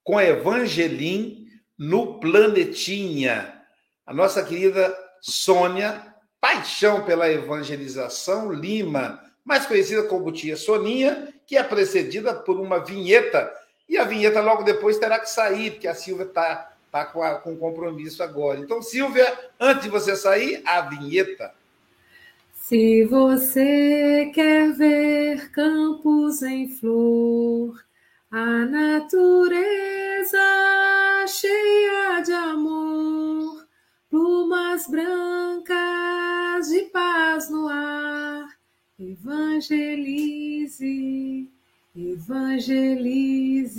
Com 0.02 0.18
Evangelim 0.18 1.46
no 1.76 2.18
Planetinha. 2.18 3.60
A 4.06 4.14
nossa 4.14 4.42
querida 4.42 4.96
Sônia, 5.20 6.02
paixão 6.40 7.04
pela 7.04 7.30
evangelização, 7.30 8.50
Lima, 8.50 9.22
mais 9.44 9.66
conhecida 9.66 10.04
como 10.04 10.32
Tia 10.32 10.56
Soninha, 10.56 11.28
que 11.46 11.54
é 11.54 11.62
precedida 11.62 12.32
por 12.32 12.58
uma 12.58 12.82
vinheta 12.82 13.52
e 13.86 13.98
a 13.98 14.04
vinheta 14.04 14.40
logo 14.40 14.62
depois 14.62 14.96
terá 14.96 15.18
que 15.18 15.28
sair, 15.28 15.72
porque 15.72 15.88
a 15.88 15.94
Silvia 15.94 16.24
está 16.24 16.72
tá 16.90 17.04
com, 17.04 17.20
com 17.40 17.54
compromisso 17.58 18.22
agora. 18.22 18.60
Então, 18.60 18.80
Silvia, 18.80 19.30
antes 19.60 19.82
de 19.82 19.90
você 19.90 20.16
sair, 20.16 20.62
a 20.64 20.80
vinheta. 20.80 21.52
Se 22.68 23.02
você 23.06 24.30
quer 24.34 24.74
ver 24.74 25.50
campos 25.52 26.42
em 26.42 26.68
flor, 26.68 27.82
a 28.30 28.66
natureza 28.66 30.36
cheia 31.26 32.20
de 32.20 32.32
amor, 32.32 33.66
plumas 34.10 34.86
brancas 34.86 36.68
de 36.68 36.82
paz 36.92 37.48
no 37.48 37.68
ar, 37.68 38.46
evangelize 39.00 40.28
Evangelize. 41.96 43.78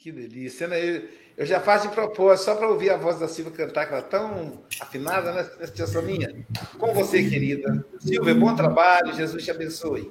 Que 0.00 0.10
delícia, 0.10 0.66
né? 0.66 1.02
Eu 1.36 1.44
já 1.44 1.60
faço 1.60 1.86
de 1.86 1.94
propósito, 1.94 2.46
só 2.46 2.54
para 2.54 2.70
ouvir 2.70 2.88
a 2.88 2.96
voz 2.96 3.18
da 3.18 3.28
Silvia 3.28 3.52
cantar, 3.52 3.84
que 3.84 3.92
ela 3.92 4.02
é 4.02 4.08
tão 4.08 4.64
afinada, 4.80 5.30
né, 5.30 5.66
tia 5.66 5.86
Soninha? 5.86 6.42
Com 6.78 6.94
você, 6.94 7.28
querida. 7.28 7.84
Silvia, 7.98 8.34
bom 8.34 8.56
trabalho, 8.56 9.12
Jesus 9.12 9.44
te 9.44 9.50
abençoe. 9.50 10.10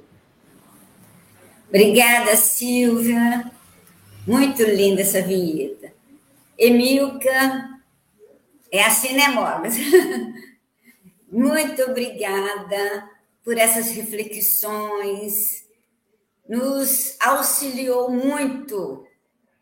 Obrigada, 1.68 2.36
Silvia. 2.36 3.52
Muito 4.28 4.62
linda 4.62 5.02
essa 5.02 5.24
vinheta. 5.24 5.92
Emilka 6.56 7.80
é 8.72 8.84
a 8.84 8.92
Cinemogas. 8.92 9.76
Muito 11.32 11.82
obrigada 11.82 13.10
por 13.44 13.58
essas 13.58 13.90
reflexões, 13.90 15.66
nos 16.48 17.16
auxiliou 17.20 18.12
muito 18.12 19.09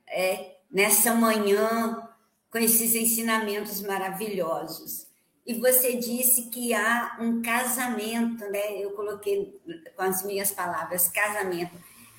é, 0.07 0.57
nessa 0.71 1.13
manhã 1.13 2.07
com 2.49 2.57
esses 2.57 2.95
ensinamentos 2.95 3.81
maravilhosos. 3.81 5.07
E 5.45 5.53
você 5.55 5.95
disse 5.95 6.49
que 6.49 6.73
há 6.73 7.17
um 7.19 7.41
casamento, 7.41 8.43
né? 8.49 8.77
Eu 8.77 8.91
coloquei 8.91 9.59
com 9.95 10.01
as 10.03 10.23
minhas 10.23 10.51
palavras, 10.51 11.07
casamento, 11.07 11.73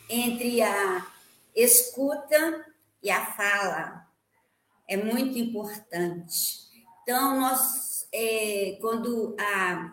entre 0.08 0.62
a 0.62 1.06
escuta 1.54 2.64
e 3.02 3.10
a 3.10 3.26
fala. 3.26 4.06
É 4.86 4.96
muito 4.96 5.38
importante. 5.38 6.68
Então, 7.02 7.38
nós, 7.38 8.08
é, 8.12 8.78
quando 8.80 9.36
a 9.38 9.92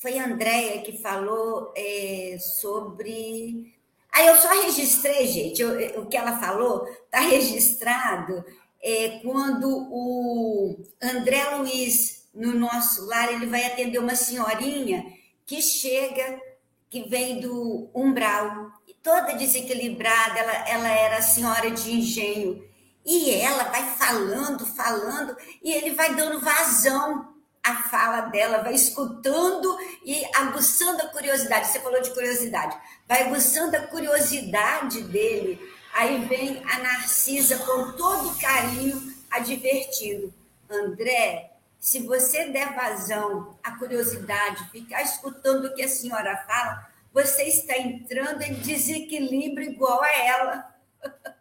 foi 0.00 0.18
a 0.18 0.26
Andrea 0.26 0.80
que 0.82 0.96
falou 0.96 1.74
é, 1.76 2.38
sobre 2.38 3.78
Aí 4.12 4.26
eu 4.26 4.36
só 4.36 4.48
registrei, 4.62 5.26
gente, 5.26 5.62
eu, 5.62 6.02
o 6.02 6.06
que 6.06 6.16
ela 6.16 6.38
falou 6.38 6.86
está 7.04 7.20
registrado 7.20 8.44
é, 8.82 9.20
quando 9.22 9.68
o 9.68 10.76
André 11.02 11.56
Luiz, 11.56 12.28
no 12.34 12.54
nosso 12.54 13.06
lar, 13.06 13.32
ele 13.32 13.46
vai 13.46 13.64
atender 13.64 13.98
uma 13.98 14.14
senhorinha 14.14 15.04
que 15.44 15.60
chega, 15.60 16.40
que 16.88 17.08
vem 17.08 17.40
do 17.40 17.90
umbral, 17.94 18.70
toda 19.02 19.34
desequilibrada, 19.34 20.38
ela, 20.38 20.68
ela 20.68 20.88
era 20.88 21.22
senhora 21.22 21.70
de 21.70 21.92
engenho. 21.92 22.64
E 23.04 23.30
ela 23.30 23.64
vai 23.64 23.96
falando, 23.96 24.66
falando, 24.66 25.36
e 25.62 25.72
ele 25.72 25.90
vai 25.94 26.14
dando 26.14 26.40
vazão 26.40 27.29
à 27.62 27.82
fala 27.82 28.22
dela, 28.22 28.62
vai 28.62 28.74
escutando 28.74 29.78
e 30.04 30.24
aguçando 30.36 31.02
a 31.02 31.08
curiosidade. 31.08 31.68
Você 31.68 31.80
falou 31.80 32.00
de 32.00 32.10
curiosidade, 32.10 32.76
vai 33.06 33.22
aguçando 33.22 33.76
a 33.76 33.86
curiosidade 33.86 35.02
dele. 35.02 35.60
Aí 35.92 36.24
vem 36.24 36.62
a 36.64 36.78
Narcisa 36.78 37.58
com 37.58 37.92
todo 37.92 38.38
carinho, 38.38 39.14
advertindo: 39.30 40.32
André, 40.70 41.50
se 41.78 42.00
você 42.00 42.46
der 42.46 42.74
vazão 42.74 43.58
à 43.62 43.72
curiosidade, 43.72 44.70
ficar 44.70 45.02
escutando 45.02 45.66
o 45.66 45.74
que 45.74 45.82
a 45.82 45.88
senhora 45.88 46.36
fala, 46.46 46.90
você 47.12 47.44
está 47.44 47.76
entrando 47.76 48.42
em 48.42 48.54
desequilíbrio 48.54 49.70
igual 49.70 50.02
a 50.02 50.12
ela. 50.12 50.74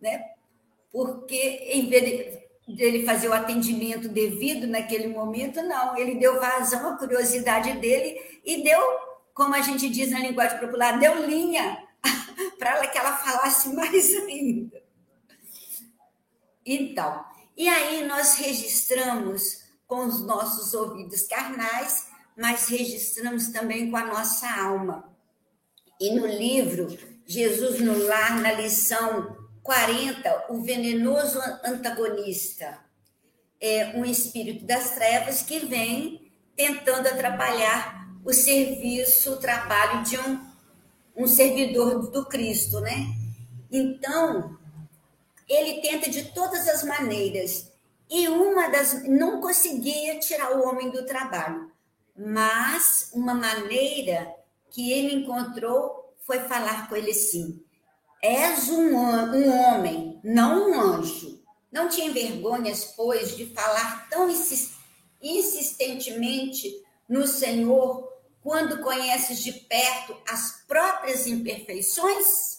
né? 0.00 0.32
Porque 0.92 1.36
em 1.72 1.88
vez 1.88 2.45
dele 2.66 3.06
fazer 3.06 3.28
o 3.28 3.32
atendimento 3.32 4.08
devido 4.08 4.66
naquele 4.66 5.08
momento, 5.08 5.62
não, 5.62 5.96
ele 5.96 6.16
deu 6.16 6.40
vazão 6.40 6.90
à 6.90 6.96
curiosidade 6.96 7.72
dele 7.74 8.20
e 8.44 8.62
deu, 8.62 8.80
como 9.32 9.54
a 9.54 9.60
gente 9.60 9.88
diz 9.88 10.10
na 10.10 10.18
linguagem 10.18 10.58
popular, 10.58 10.98
deu 10.98 11.26
linha 11.26 11.82
para 12.58 12.76
ela 12.76 12.86
que 12.86 12.98
ela 12.98 13.16
falasse 13.16 13.68
mais 13.74 14.14
ainda. 14.14 14.82
Então, 16.64 17.24
e 17.56 17.68
aí 17.68 18.04
nós 18.06 18.34
registramos 18.36 19.64
com 19.86 20.04
os 20.04 20.26
nossos 20.26 20.74
ouvidos 20.74 21.22
carnais 21.22 22.06
mas 22.36 22.68
registramos 22.68 23.48
também 23.48 23.90
com 23.90 23.96
a 23.96 24.04
nossa 24.04 24.46
alma. 24.60 25.08
E 25.98 26.14
no 26.14 26.26
livro 26.26 26.86
Jesus 27.24 27.80
no 27.80 28.04
Lar, 28.04 28.40
na 28.40 28.52
lição 28.52 29.35
40, 29.66 30.46
o 30.48 30.62
venenoso 30.62 31.38
antagonista 31.64 32.78
é 33.60 33.92
um 33.96 34.04
espírito 34.04 34.64
das 34.64 34.92
trevas 34.92 35.42
que 35.42 35.58
vem 35.58 36.32
tentando 36.54 37.08
atrapalhar 37.08 38.08
o 38.24 38.32
serviço, 38.32 39.32
o 39.32 39.36
trabalho 39.36 40.02
de 40.04 40.18
um, 40.18 40.40
um 41.16 41.26
servidor 41.26 42.10
do 42.10 42.24
Cristo, 42.26 42.80
né? 42.80 43.06
Então, 43.70 44.56
ele 45.48 45.82
tenta 45.82 46.08
de 46.08 46.32
todas 46.32 46.66
as 46.68 46.82
maneiras. 46.82 47.70
E 48.08 48.28
uma 48.28 48.68
das. 48.68 49.02
não 49.04 49.40
conseguia 49.40 50.18
tirar 50.20 50.56
o 50.56 50.66
homem 50.66 50.90
do 50.90 51.04
trabalho 51.04 51.70
mas 52.16 53.10
uma 53.12 53.34
maneira 53.34 54.34
que 54.70 54.90
ele 54.90 55.14
encontrou 55.14 56.14
foi 56.20 56.40
falar 56.40 56.88
com 56.88 56.96
ele 56.96 57.10
assim: 57.10 57.62
És 58.22 58.68
um, 58.68 58.96
um 58.96 59.50
homem, 59.50 60.20
não 60.24 60.70
um 60.70 60.80
anjo. 60.80 61.42
Não 61.70 61.88
tinha 61.88 62.12
vergonhas, 62.12 62.94
pois, 62.96 63.36
de 63.36 63.46
falar 63.46 64.08
tão 64.08 64.28
insistentemente 65.20 66.82
no 67.08 67.26
Senhor 67.26 68.08
quando 68.42 68.82
conheces 68.82 69.42
de 69.42 69.52
perto 69.52 70.16
as 70.28 70.64
próprias 70.66 71.26
imperfeições? 71.26 72.58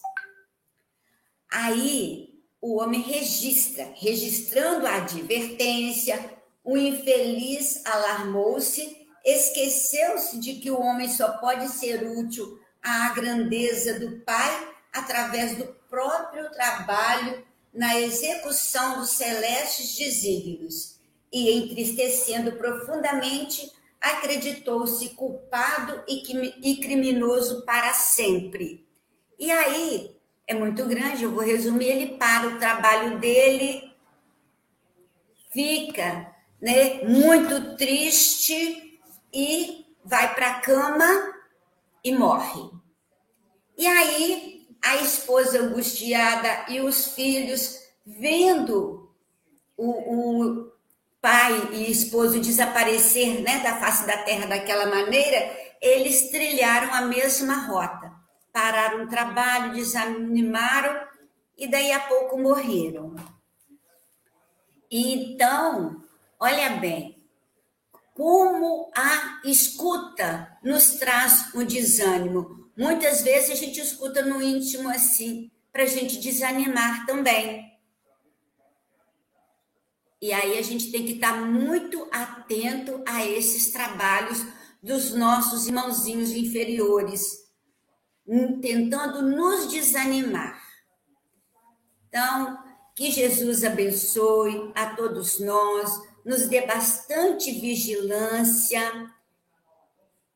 Aí 1.51 2.29
o 2.61 2.79
homem 2.81 3.01
registra, 3.01 3.91
registrando 3.95 4.85
a 4.85 4.95
advertência, 4.97 6.37
o 6.63 6.77
infeliz 6.77 7.85
alarmou-se 7.85 9.07
esqueceu-se 9.27 10.39
de 10.39 10.55
que 10.55 10.71
o 10.71 10.79
homem 10.79 11.09
só 11.09 11.37
pode 11.37 11.67
ser 11.67 12.07
útil 12.17 12.57
à 12.81 13.09
grandeza 13.09 13.99
do 13.99 14.21
Pai 14.21 14.76
através 14.97 15.57
do 15.57 15.65
próprio 15.89 16.49
trabalho 16.51 17.45
na 17.73 17.99
execução 17.99 18.99
dos 18.99 19.11
celestes 19.11 19.97
desígnios 19.97 20.99
e, 21.31 21.51
entristecendo 21.51 22.53
profundamente, 22.53 23.71
acreditou-se 24.01 25.09
culpado 25.09 26.03
e 26.07 26.77
criminoso 26.77 27.63
para 27.65 27.93
sempre. 27.93 28.87
E 29.37 29.51
aí 29.51 30.15
é 30.47 30.53
muito 30.53 30.85
grande, 30.85 31.23
eu 31.23 31.31
vou 31.31 31.43
resumir, 31.43 31.87
ele 31.87 32.17
para 32.17 32.47
o 32.47 32.59
trabalho 32.59 33.19
dele, 33.19 33.91
fica 35.51 36.33
né, 36.61 37.03
muito 37.03 37.75
triste 37.75 38.99
e 39.33 39.85
vai 40.03 40.33
para 40.33 40.51
a 40.51 40.59
cama 40.61 41.33
e 42.03 42.15
morre. 42.15 42.71
E 43.77 43.85
aí 43.85 44.56
a 44.83 44.97
esposa 44.97 45.61
angustiada 45.61 46.65
e 46.69 46.79
os 46.81 47.07
filhos 47.07 47.79
vendo 48.05 49.11
o, 49.75 49.89
o 49.89 50.71
pai 51.21 51.69
e 51.73 51.91
esposo 51.91 52.39
desaparecer 52.39 53.41
né, 53.41 53.59
da 53.59 53.77
face 53.77 54.07
da 54.07 54.17
terra 54.17 54.47
daquela 54.47 54.85
maneira, 54.85 55.51
eles 55.81 56.29
trilharam 56.29 56.93
a 56.93 57.01
mesma 57.01 57.67
rota. 57.67 58.11
Pararam 58.51 59.03
o 59.03 59.09
trabalho, 59.09 59.73
desanimaram 59.73 61.05
e 61.57 61.67
daí 61.67 61.91
a 61.91 61.99
pouco 61.99 62.39
morreram. 62.39 63.15
Então, 64.89 66.01
olha 66.39 66.69
bem, 66.77 67.17
como 68.13 68.89
a 68.95 69.41
escuta 69.43 70.57
nos 70.63 70.95
traz 70.95 71.53
um 71.53 71.63
desânimo. 71.63 72.66
Muitas 72.77 73.21
vezes 73.23 73.49
a 73.49 73.55
gente 73.55 73.79
escuta 73.79 74.21
no 74.21 74.41
íntimo 74.41 74.87
assim, 74.89 75.49
para 75.71 75.83
a 75.83 75.87
gente 75.87 76.19
desanimar 76.19 77.07
também. 77.07 77.75
E 80.21 80.31
aí 80.31 80.57
a 80.57 80.61
gente 80.61 80.91
tem 80.91 81.05
que 81.05 81.13
estar 81.13 81.41
muito 81.41 82.07
atento 82.11 83.03
a 83.07 83.25
esses 83.25 83.71
trabalhos 83.71 84.45
dos 84.81 85.13
nossos 85.13 85.67
irmãozinhos 85.67 86.31
inferiores, 86.31 87.47
tentando 88.61 89.21
nos 89.21 89.71
desanimar. 89.71 90.61
Então, 92.07 92.57
que 92.95 93.11
Jesus 93.11 93.63
abençoe 93.63 94.71
a 94.73 94.95
todos 94.95 95.39
nós, 95.39 95.91
nos 96.25 96.47
dê 96.47 96.65
bastante 96.65 97.51
vigilância. 97.51 98.81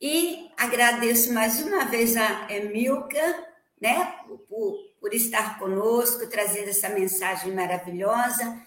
E 0.02 0.52
agradeço 0.58 1.32
mais 1.32 1.62
uma 1.62 1.86
vez 1.86 2.18
a 2.18 2.52
Emilka, 2.52 3.47
né, 3.80 4.20
por, 4.49 4.80
por 4.99 5.14
estar 5.14 5.60
conosco, 5.60 6.28
trazendo 6.28 6.70
essa 6.70 6.89
mensagem 6.89 7.54
maravilhosa. 7.54 8.60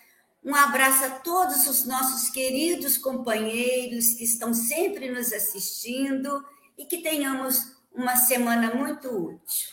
Um 0.44 0.54
abraço 0.54 1.04
a 1.04 1.10
todos 1.10 1.66
os 1.66 1.86
nossos 1.86 2.30
queridos 2.30 2.96
companheiros 2.96 4.14
que 4.14 4.22
estão 4.22 4.54
sempre 4.54 5.10
nos 5.10 5.32
assistindo 5.32 6.44
e 6.78 6.84
que 6.84 6.98
tenhamos 6.98 7.74
uma 7.92 8.14
semana 8.14 8.72
muito 8.72 9.08
útil. 9.08 9.68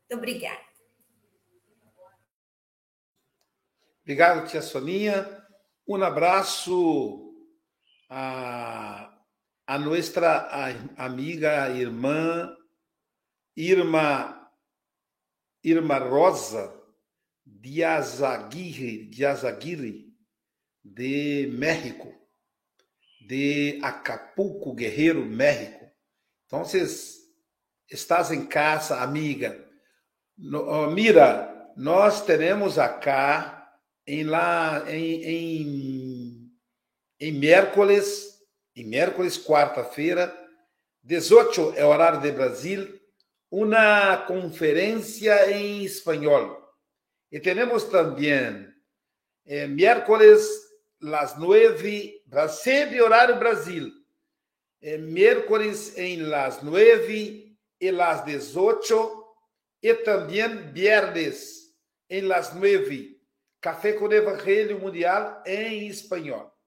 Muito 0.00 0.14
obrigada. 0.14 0.68
Obrigado, 4.02 4.46
tia 4.48 4.60
Soninha. 4.60 5.38
Un 5.86 6.02
abrazo 6.02 7.34
a, 8.10 9.07
a 9.68 9.78
nuestra 9.78 10.48
amiga, 10.96 11.68
irmã 11.68 12.56
Irma, 13.54 14.50
Irma 15.62 15.98
Rosa 15.98 16.74
Diazaguirre, 17.44 19.10
Diazaguirre, 19.10 20.06
de 20.82 21.50
México, 21.52 22.14
de 23.26 23.78
Acapulco, 23.82 24.74
Guerreiro, 24.74 25.26
México. 25.26 25.84
Então, 26.46 26.62
estás 27.90 28.30
em 28.32 28.46
casa, 28.46 29.02
amiga. 29.02 29.66
No, 30.36 30.90
mira, 30.90 31.72
nós 31.76 32.24
teremos 32.24 32.78
acá 32.78 33.70
em 34.06 34.24
lá 34.24 34.90
em, 34.90 35.24
em, 35.24 36.52
em 37.20 37.32
miércoles, 37.32 38.37
em 38.78 38.84
miércoles, 38.84 39.36
quarta-feira, 39.36 40.32
18 41.02 41.74
é 41.76 41.84
horário 41.84 42.20
de 42.20 42.30
Brasil, 42.30 43.00
uma 43.50 44.16
conferência 44.18 45.50
em 45.50 45.82
espanhol. 45.82 46.56
E 47.32 47.40
temos 47.40 47.82
também 47.84 48.72
eh, 49.44 49.66
miércoles, 49.66 50.46
las 51.00 51.36
nueve, 51.36 52.22
sempre 52.50 53.02
horário 53.02 53.36
Brasil, 53.36 53.90
eh, 54.80 54.96
miércoles 54.96 55.98
em 55.98 56.22
las 56.22 56.62
nueve 56.62 57.58
e 57.80 57.90
las 57.90 58.24
18, 58.24 59.24
e 59.82 59.92
também 59.94 60.70
viernes 60.72 61.74
em 62.08 62.20
las 62.20 62.54
nueve, 62.54 63.20
Café 63.60 63.94
com 63.94 64.12
Evangelho 64.12 64.78
Mundial 64.78 65.42
em 65.44 65.88
espanhol. 65.88 66.57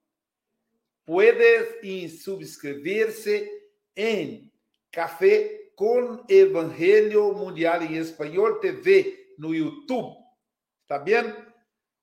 Puede 1.05 2.09
subscrever-se 2.09 3.49
em 3.95 4.51
Café 4.91 5.71
com 5.75 6.23
Evangelho 6.29 7.33
Mundial 7.33 7.81
em 7.81 7.97
Espanhol 7.97 8.59
TV 8.59 9.33
no 9.37 9.53
YouTube. 9.53 10.15
Tá 10.87 10.99
bem? 10.99 11.35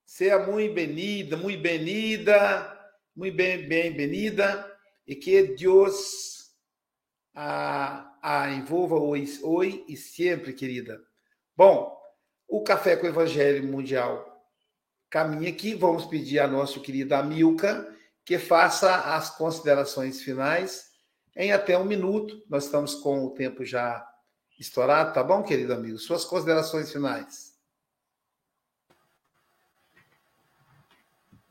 Seja 0.05 0.39
muito 0.39 0.75
bem-vinda, 0.75 1.37
muito 1.37 1.63
bem-vinda, 1.63 2.93
muito 3.15 3.37
bem, 3.37 3.69
bem-vinda 3.69 4.77
e 5.07 5.15
que 5.15 5.43
Deus 5.43 6.51
a, 7.35 8.19
a 8.21 8.51
envolva 8.51 8.97
hoje, 8.97 9.39
hoje 9.45 9.85
e 9.87 9.97
sempre, 9.97 10.53
querida. 10.53 11.01
Bom, 11.57 11.97
o 12.49 12.63
Café 12.65 12.97
com 12.97 13.07
Evangelho 13.07 13.63
Mundial 13.63 14.45
caminha 15.09 15.51
aqui. 15.51 15.75
Vamos 15.75 16.05
pedir 16.05 16.41
a 16.41 16.49
nosso 16.49 16.81
querido 16.81 17.15
Amilca 17.15 17.97
que 18.29 18.39
faça 18.39 19.15
as 19.15 19.35
considerações 19.35 20.21
finais 20.21 20.93
em 21.35 21.51
até 21.51 21.79
um 21.79 21.85
minuto. 21.87 22.45
Nós 22.47 22.67
estamos 22.67 22.95
com 22.97 23.25
o 23.25 23.31
tempo 23.31 23.65
já 23.65 24.07
estourado, 24.61 25.15
tá 25.15 25.25
bom, 25.25 25.43
querido 25.43 25.73
amigo? 25.73 25.97
Suas 25.97 26.27
considerações 26.27 26.93
finais. 26.93 27.59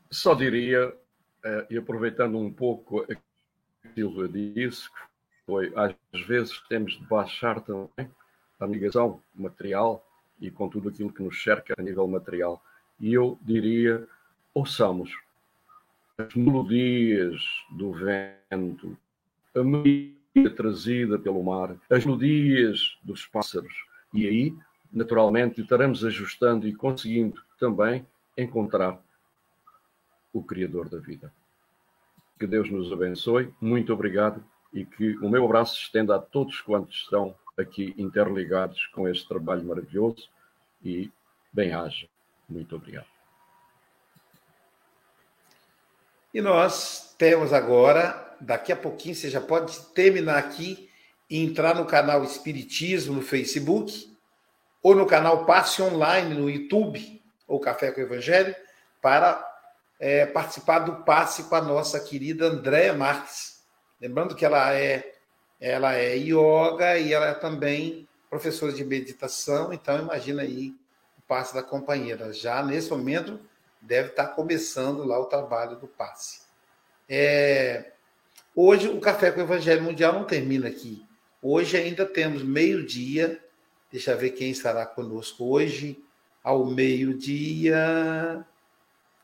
Só 0.08 0.34
diria, 0.34 0.96
eh, 1.44 1.66
e 1.68 1.76
aproveitando 1.76 2.38
um 2.38 2.52
pouco 2.52 3.04
Silvia 3.92 4.28
disse, 4.28 4.88
que 4.88 5.00
foi, 5.46 5.72
às 5.74 5.96
vezes 6.28 6.60
temos 6.68 6.92
de 6.92 7.04
baixar 7.06 7.60
também 7.60 8.08
a 8.60 8.66
ligação 8.66 9.20
material 9.34 10.06
e 10.40 10.48
com 10.48 10.68
tudo 10.68 10.90
aquilo 10.90 11.12
que 11.12 11.24
nos 11.24 11.42
cerca 11.42 11.74
a 11.76 11.82
nível 11.82 12.06
material. 12.06 12.62
E 13.00 13.12
eu 13.12 13.36
diria, 13.42 14.06
ouçamos 14.54 15.10
as 16.18 16.34
melodias 16.34 17.40
do 17.70 17.92
vento, 17.92 18.98
a 19.54 19.62
melodia 19.62 20.50
trazida 20.56 21.16
pelo 21.16 21.42
mar, 21.44 21.76
as 21.88 22.04
melodias 22.04 22.98
dos 23.04 23.24
pássaros. 23.24 23.72
E 24.12 24.26
aí, 24.26 24.54
naturalmente, 24.92 25.60
estaremos 25.60 26.04
ajustando 26.04 26.66
e 26.66 26.74
conseguindo 26.74 27.40
também 27.58 28.04
encontrar 28.36 29.00
o 30.32 30.42
Criador 30.42 30.88
da 30.88 30.98
vida. 30.98 31.32
Que 32.38 32.46
Deus 32.46 32.68
nos 32.68 32.92
abençoe. 32.92 33.54
Muito 33.60 33.92
obrigado 33.92 34.44
e 34.72 34.84
que 34.84 35.16
o 35.18 35.28
meu 35.28 35.44
abraço 35.44 35.76
se 35.76 35.82
estenda 35.82 36.16
a 36.16 36.18
todos 36.18 36.60
quantos 36.60 36.96
estão 36.96 37.34
aqui 37.56 37.94
interligados 37.96 38.86
com 38.86 39.08
este 39.08 39.26
trabalho 39.26 39.64
maravilhoso 39.64 40.28
e 40.82 41.10
bem-haja. 41.52 42.08
Muito 42.48 42.74
obrigado. 42.76 43.17
E 46.38 46.40
nós 46.40 47.16
temos 47.18 47.52
agora, 47.52 48.36
daqui 48.40 48.70
a 48.70 48.76
pouquinho, 48.76 49.12
você 49.12 49.28
já 49.28 49.40
pode 49.40 49.76
terminar 49.86 50.38
aqui 50.38 50.88
e 51.28 51.42
entrar 51.42 51.74
no 51.74 51.84
canal 51.84 52.22
Espiritismo 52.22 53.16
no 53.16 53.22
Facebook 53.22 54.16
ou 54.80 54.94
no 54.94 55.04
canal 55.04 55.44
Passe 55.44 55.82
Online 55.82 56.32
no 56.36 56.48
YouTube 56.48 57.20
ou 57.48 57.58
Café 57.58 57.90
com 57.90 58.00
o 58.00 58.04
Evangelho 58.04 58.54
para 59.02 59.44
é, 59.98 60.26
participar 60.26 60.78
do 60.78 61.02
passe 61.02 61.42
com 61.42 61.56
a 61.56 61.60
nossa 61.60 61.98
querida 61.98 62.46
Andréa 62.46 62.94
Marques. 62.94 63.64
Lembrando 64.00 64.36
que 64.36 64.44
ela 64.44 64.72
é 64.72 65.14
ela 65.60 65.96
é 65.96 66.14
yoga 66.16 66.98
e 67.00 67.12
ela 67.12 67.26
é 67.26 67.34
também 67.34 68.06
professora 68.30 68.72
de 68.72 68.84
meditação, 68.84 69.72
então 69.72 69.98
imagina 69.98 70.42
aí 70.42 70.72
o 71.18 71.22
passe 71.22 71.52
da 71.52 71.64
companheira. 71.64 72.32
Já 72.32 72.62
nesse 72.62 72.90
momento 72.90 73.40
deve 73.80 74.10
estar 74.10 74.28
começando 74.28 75.04
lá 75.04 75.18
o 75.18 75.26
trabalho 75.26 75.76
do 75.76 75.86
passe. 75.86 76.40
É, 77.08 77.92
hoje 78.54 78.88
o 78.88 79.00
Café 79.00 79.30
com 79.30 79.40
o 79.40 79.44
Evangelho 79.44 79.82
Mundial 79.82 80.12
não 80.12 80.24
termina 80.24 80.68
aqui. 80.68 81.06
Hoje 81.42 81.76
ainda 81.76 82.04
temos 82.04 82.42
meio-dia. 82.42 83.42
Deixa 83.90 84.12
eu 84.12 84.18
ver 84.18 84.30
quem 84.30 84.50
estará 84.50 84.84
conosco 84.84 85.44
hoje. 85.44 86.02
Ao 86.42 86.66
meio-dia. 86.66 88.44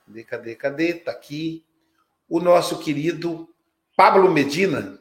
Cadê, 0.06 0.24
cadê, 0.24 0.54
cadê? 0.54 0.88
Está 0.90 1.10
aqui. 1.10 1.64
O 2.28 2.40
nosso 2.40 2.78
querido 2.78 3.48
Pablo 3.96 4.30
Medina, 4.30 4.98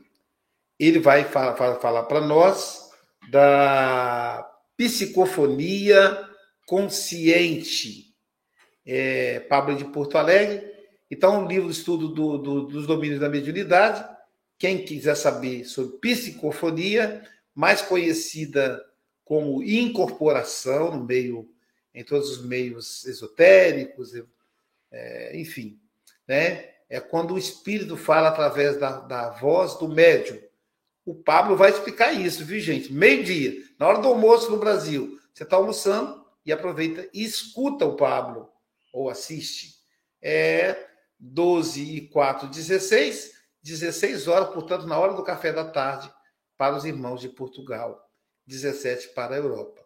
ele 0.80 1.00
vai 1.00 1.24
falar, 1.24 1.78
falar 1.80 2.04
para 2.04 2.22
nós 2.22 2.92
da 3.30 4.50
psicofonia 4.78 6.30
consciente. 6.66 8.13
É, 8.86 9.40
Pablo 9.42 9.76
de 9.76 9.86
Porto 9.86 10.18
Alegre. 10.18 10.72
Então, 11.10 11.44
um 11.44 11.48
livro 11.48 11.70
de 11.70 11.78
estudo 11.78 12.10
do, 12.10 12.38
do, 12.38 12.62
dos 12.68 12.88
domínios 12.88 13.20
da 13.20 13.30
mediunidade. 13.30 14.04
Quem 14.58 14.84
quiser 14.84 15.16
saber 15.16 15.66
sobre 15.66 15.98
psicofonia, 15.98 17.22
mais 17.54 17.82
conhecida 17.82 18.84
como 19.26 19.64
incorporação 19.64 20.96
no 20.96 21.04
meio, 21.04 21.50
em 21.94 22.04
todos 22.04 22.30
os 22.30 22.46
meios 22.46 23.06
esotéricos, 23.06 24.14
é, 24.92 25.38
enfim, 25.38 25.80
né? 26.28 26.70
É 26.90 27.00
quando 27.00 27.34
o 27.34 27.38
espírito 27.38 27.98
fala 27.98 28.30
através 28.30 28.78
da, 28.78 29.00
da 29.00 29.30
voz 29.32 29.76
do 29.80 29.88
médium. 29.88 30.40
O 31.06 31.16
Pablo 31.16 31.58
vai 31.58 31.72
explicar 31.72 32.14
isso, 32.14 32.46
viu, 32.46 32.60
gente? 32.60 32.94
Meio-dia, 32.94 33.64
na 33.80 33.88
hora 33.88 34.00
do 34.00 34.08
almoço 34.08 34.52
no 34.52 34.60
Brasil. 34.60 35.20
Você 35.34 35.44
está 35.44 35.56
almoçando 35.56 36.24
e 36.46 36.52
aproveita 36.52 37.10
e 37.14 37.24
escuta 37.24 37.86
o 37.86 37.96
Pablo, 37.96 38.50
ou 38.94 39.10
assiste. 39.10 39.74
É 40.22 40.88
12 41.20 41.82
e 41.98 42.08
4, 42.10 42.48
16, 42.48 43.32
16 43.62 44.28
horas, 44.28 44.54
portanto, 44.54 44.86
na 44.86 44.98
hora 44.98 45.14
do 45.14 45.24
café 45.24 45.52
da 45.52 45.70
tarde, 45.70 46.10
para 46.58 46.76
os 46.76 46.86
irmãos 46.86 47.20
de 47.20 47.30
Portugal, 47.30 48.00
17 48.46 49.10
para 49.10 49.36
a 49.36 49.38
Europa. 49.38 49.84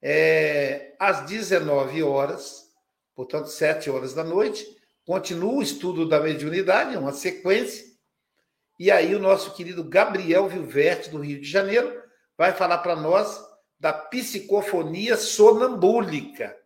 É, 0.00 0.94
às 0.98 1.26
19 1.26 2.02
horas, 2.02 2.66
portanto, 3.14 3.46
sete 3.46 3.90
horas 3.90 4.14
da 4.14 4.22
noite. 4.22 4.64
Continua 5.04 5.54
o 5.54 5.62
estudo 5.62 6.08
da 6.08 6.20
mediunidade, 6.20 6.96
uma 6.96 7.12
sequência. 7.12 7.84
E 8.78 8.90
aí 8.90 9.14
o 9.14 9.18
nosso 9.18 9.54
querido 9.54 9.82
Gabriel 9.82 10.48
Vilverte, 10.48 11.10
do 11.10 11.18
Rio 11.18 11.40
de 11.40 11.48
Janeiro, 11.48 12.00
vai 12.36 12.52
falar 12.52 12.78
para 12.78 12.94
nós 12.94 13.42
da 13.80 13.92
psicofonia 13.92 15.16
sonambúlica. 15.16 16.56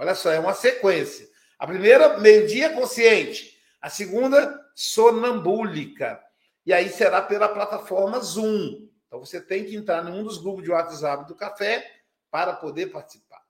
Olha 0.00 0.14
só, 0.14 0.32
é 0.32 0.40
uma 0.40 0.54
sequência. 0.54 1.28
A 1.58 1.66
primeira, 1.66 2.18
meio-dia 2.18 2.72
consciente. 2.72 3.58
A 3.80 3.90
segunda, 3.90 4.58
sonambúlica. 4.74 6.20
E 6.64 6.72
aí 6.72 6.88
será 6.88 7.20
pela 7.20 7.48
plataforma 7.48 8.18
Zoom. 8.20 8.88
Então 9.06 9.20
você 9.20 9.40
tem 9.40 9.64
que 9.64 9.76
entrar 9.76 10.02
num 10.02 10.24
dos 10.24 10.38
grupos 10.38 10.64
de 10.64 10.70
WhatsApp 10.70 11.28
do 11.28 11.34
café 11.34 11.86
para 12.30 12.54
poder 12.54 12.86
participar. 12.86 13.42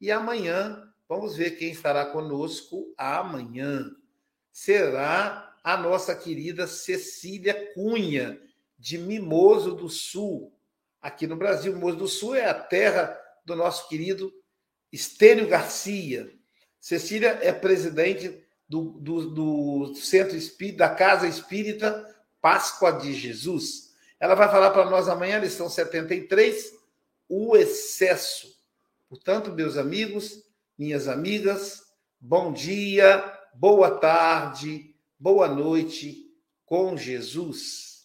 E 0.00 0.10
amanhã 0.10 0.90
Vamos 1.08 1.36
ver 1.36 1.52
quem 1.52 1.70
estará 1.70 2.06
conosco 2.06 2.94
amanhã. 2.96 3.94
Será 4.50 5.54
a 5.62 5.76
nossa 5.76 6.14
querida 6.14 6.66
Cecília 6.66 7.72
Cunha, 7.74 8.40
de 8.78 8.96
Mimoso 8.96 9.74
do 9.74 9.88
Sul. 9.88 10.52
Aqui 11.00 11.26
no 11.26 11.36
Brasil, 11.36 11.74
Mimoso 11.74 11.98
do 11.98 12.08
Sul 12.08 12.34
é 12.34 12.48
a 12.48 12.54
terra 12.54 13.18
do 13.44 13.54
nosso 13.54 13.88
querido 13.88 14.32
Estênio 14.94 15.48
Garcia. 15.48 16.32
Cecília 16.78 17.40
é 17.42 17.52
presidente 17.52 18.40
do, 18.68 18.92
do, 19.00 19.30
do 19.30 19.94
Centro 19.96 20.36
Espírita, 20.36 20.78
da 20.78 20.94
Casa 20.94 21.26
Espírita 21.26 22.14
Páscoa 22.40 22.92
de 22.92 23.12
Jesus. 23.12 23.92
Ela 24.20 24.36
vai 24.36 24.48
falar 24.48 24.70
para 24.70 24.88
nós 24.88 25.08
amanhã, 25.08 25.38
lição 25.38 25.68
73, 25.68 26.72
o 27.28 27.56
excesso. 27.56 28.56
Portanto, 29.08 29.50
meus 29.52 29.76
amigos, 29.76 30.44
minhas 30.78 31.08
amigas, 31.08 31.82
bom 32.20 32.52
dia, 32.52 33.36
boa 33.52 33.98
tarde, 33.98 34.94
boa 35.18 35.48
noite 35.48 36.30
com 36.64 36.96
Jesus. 36.96 38.04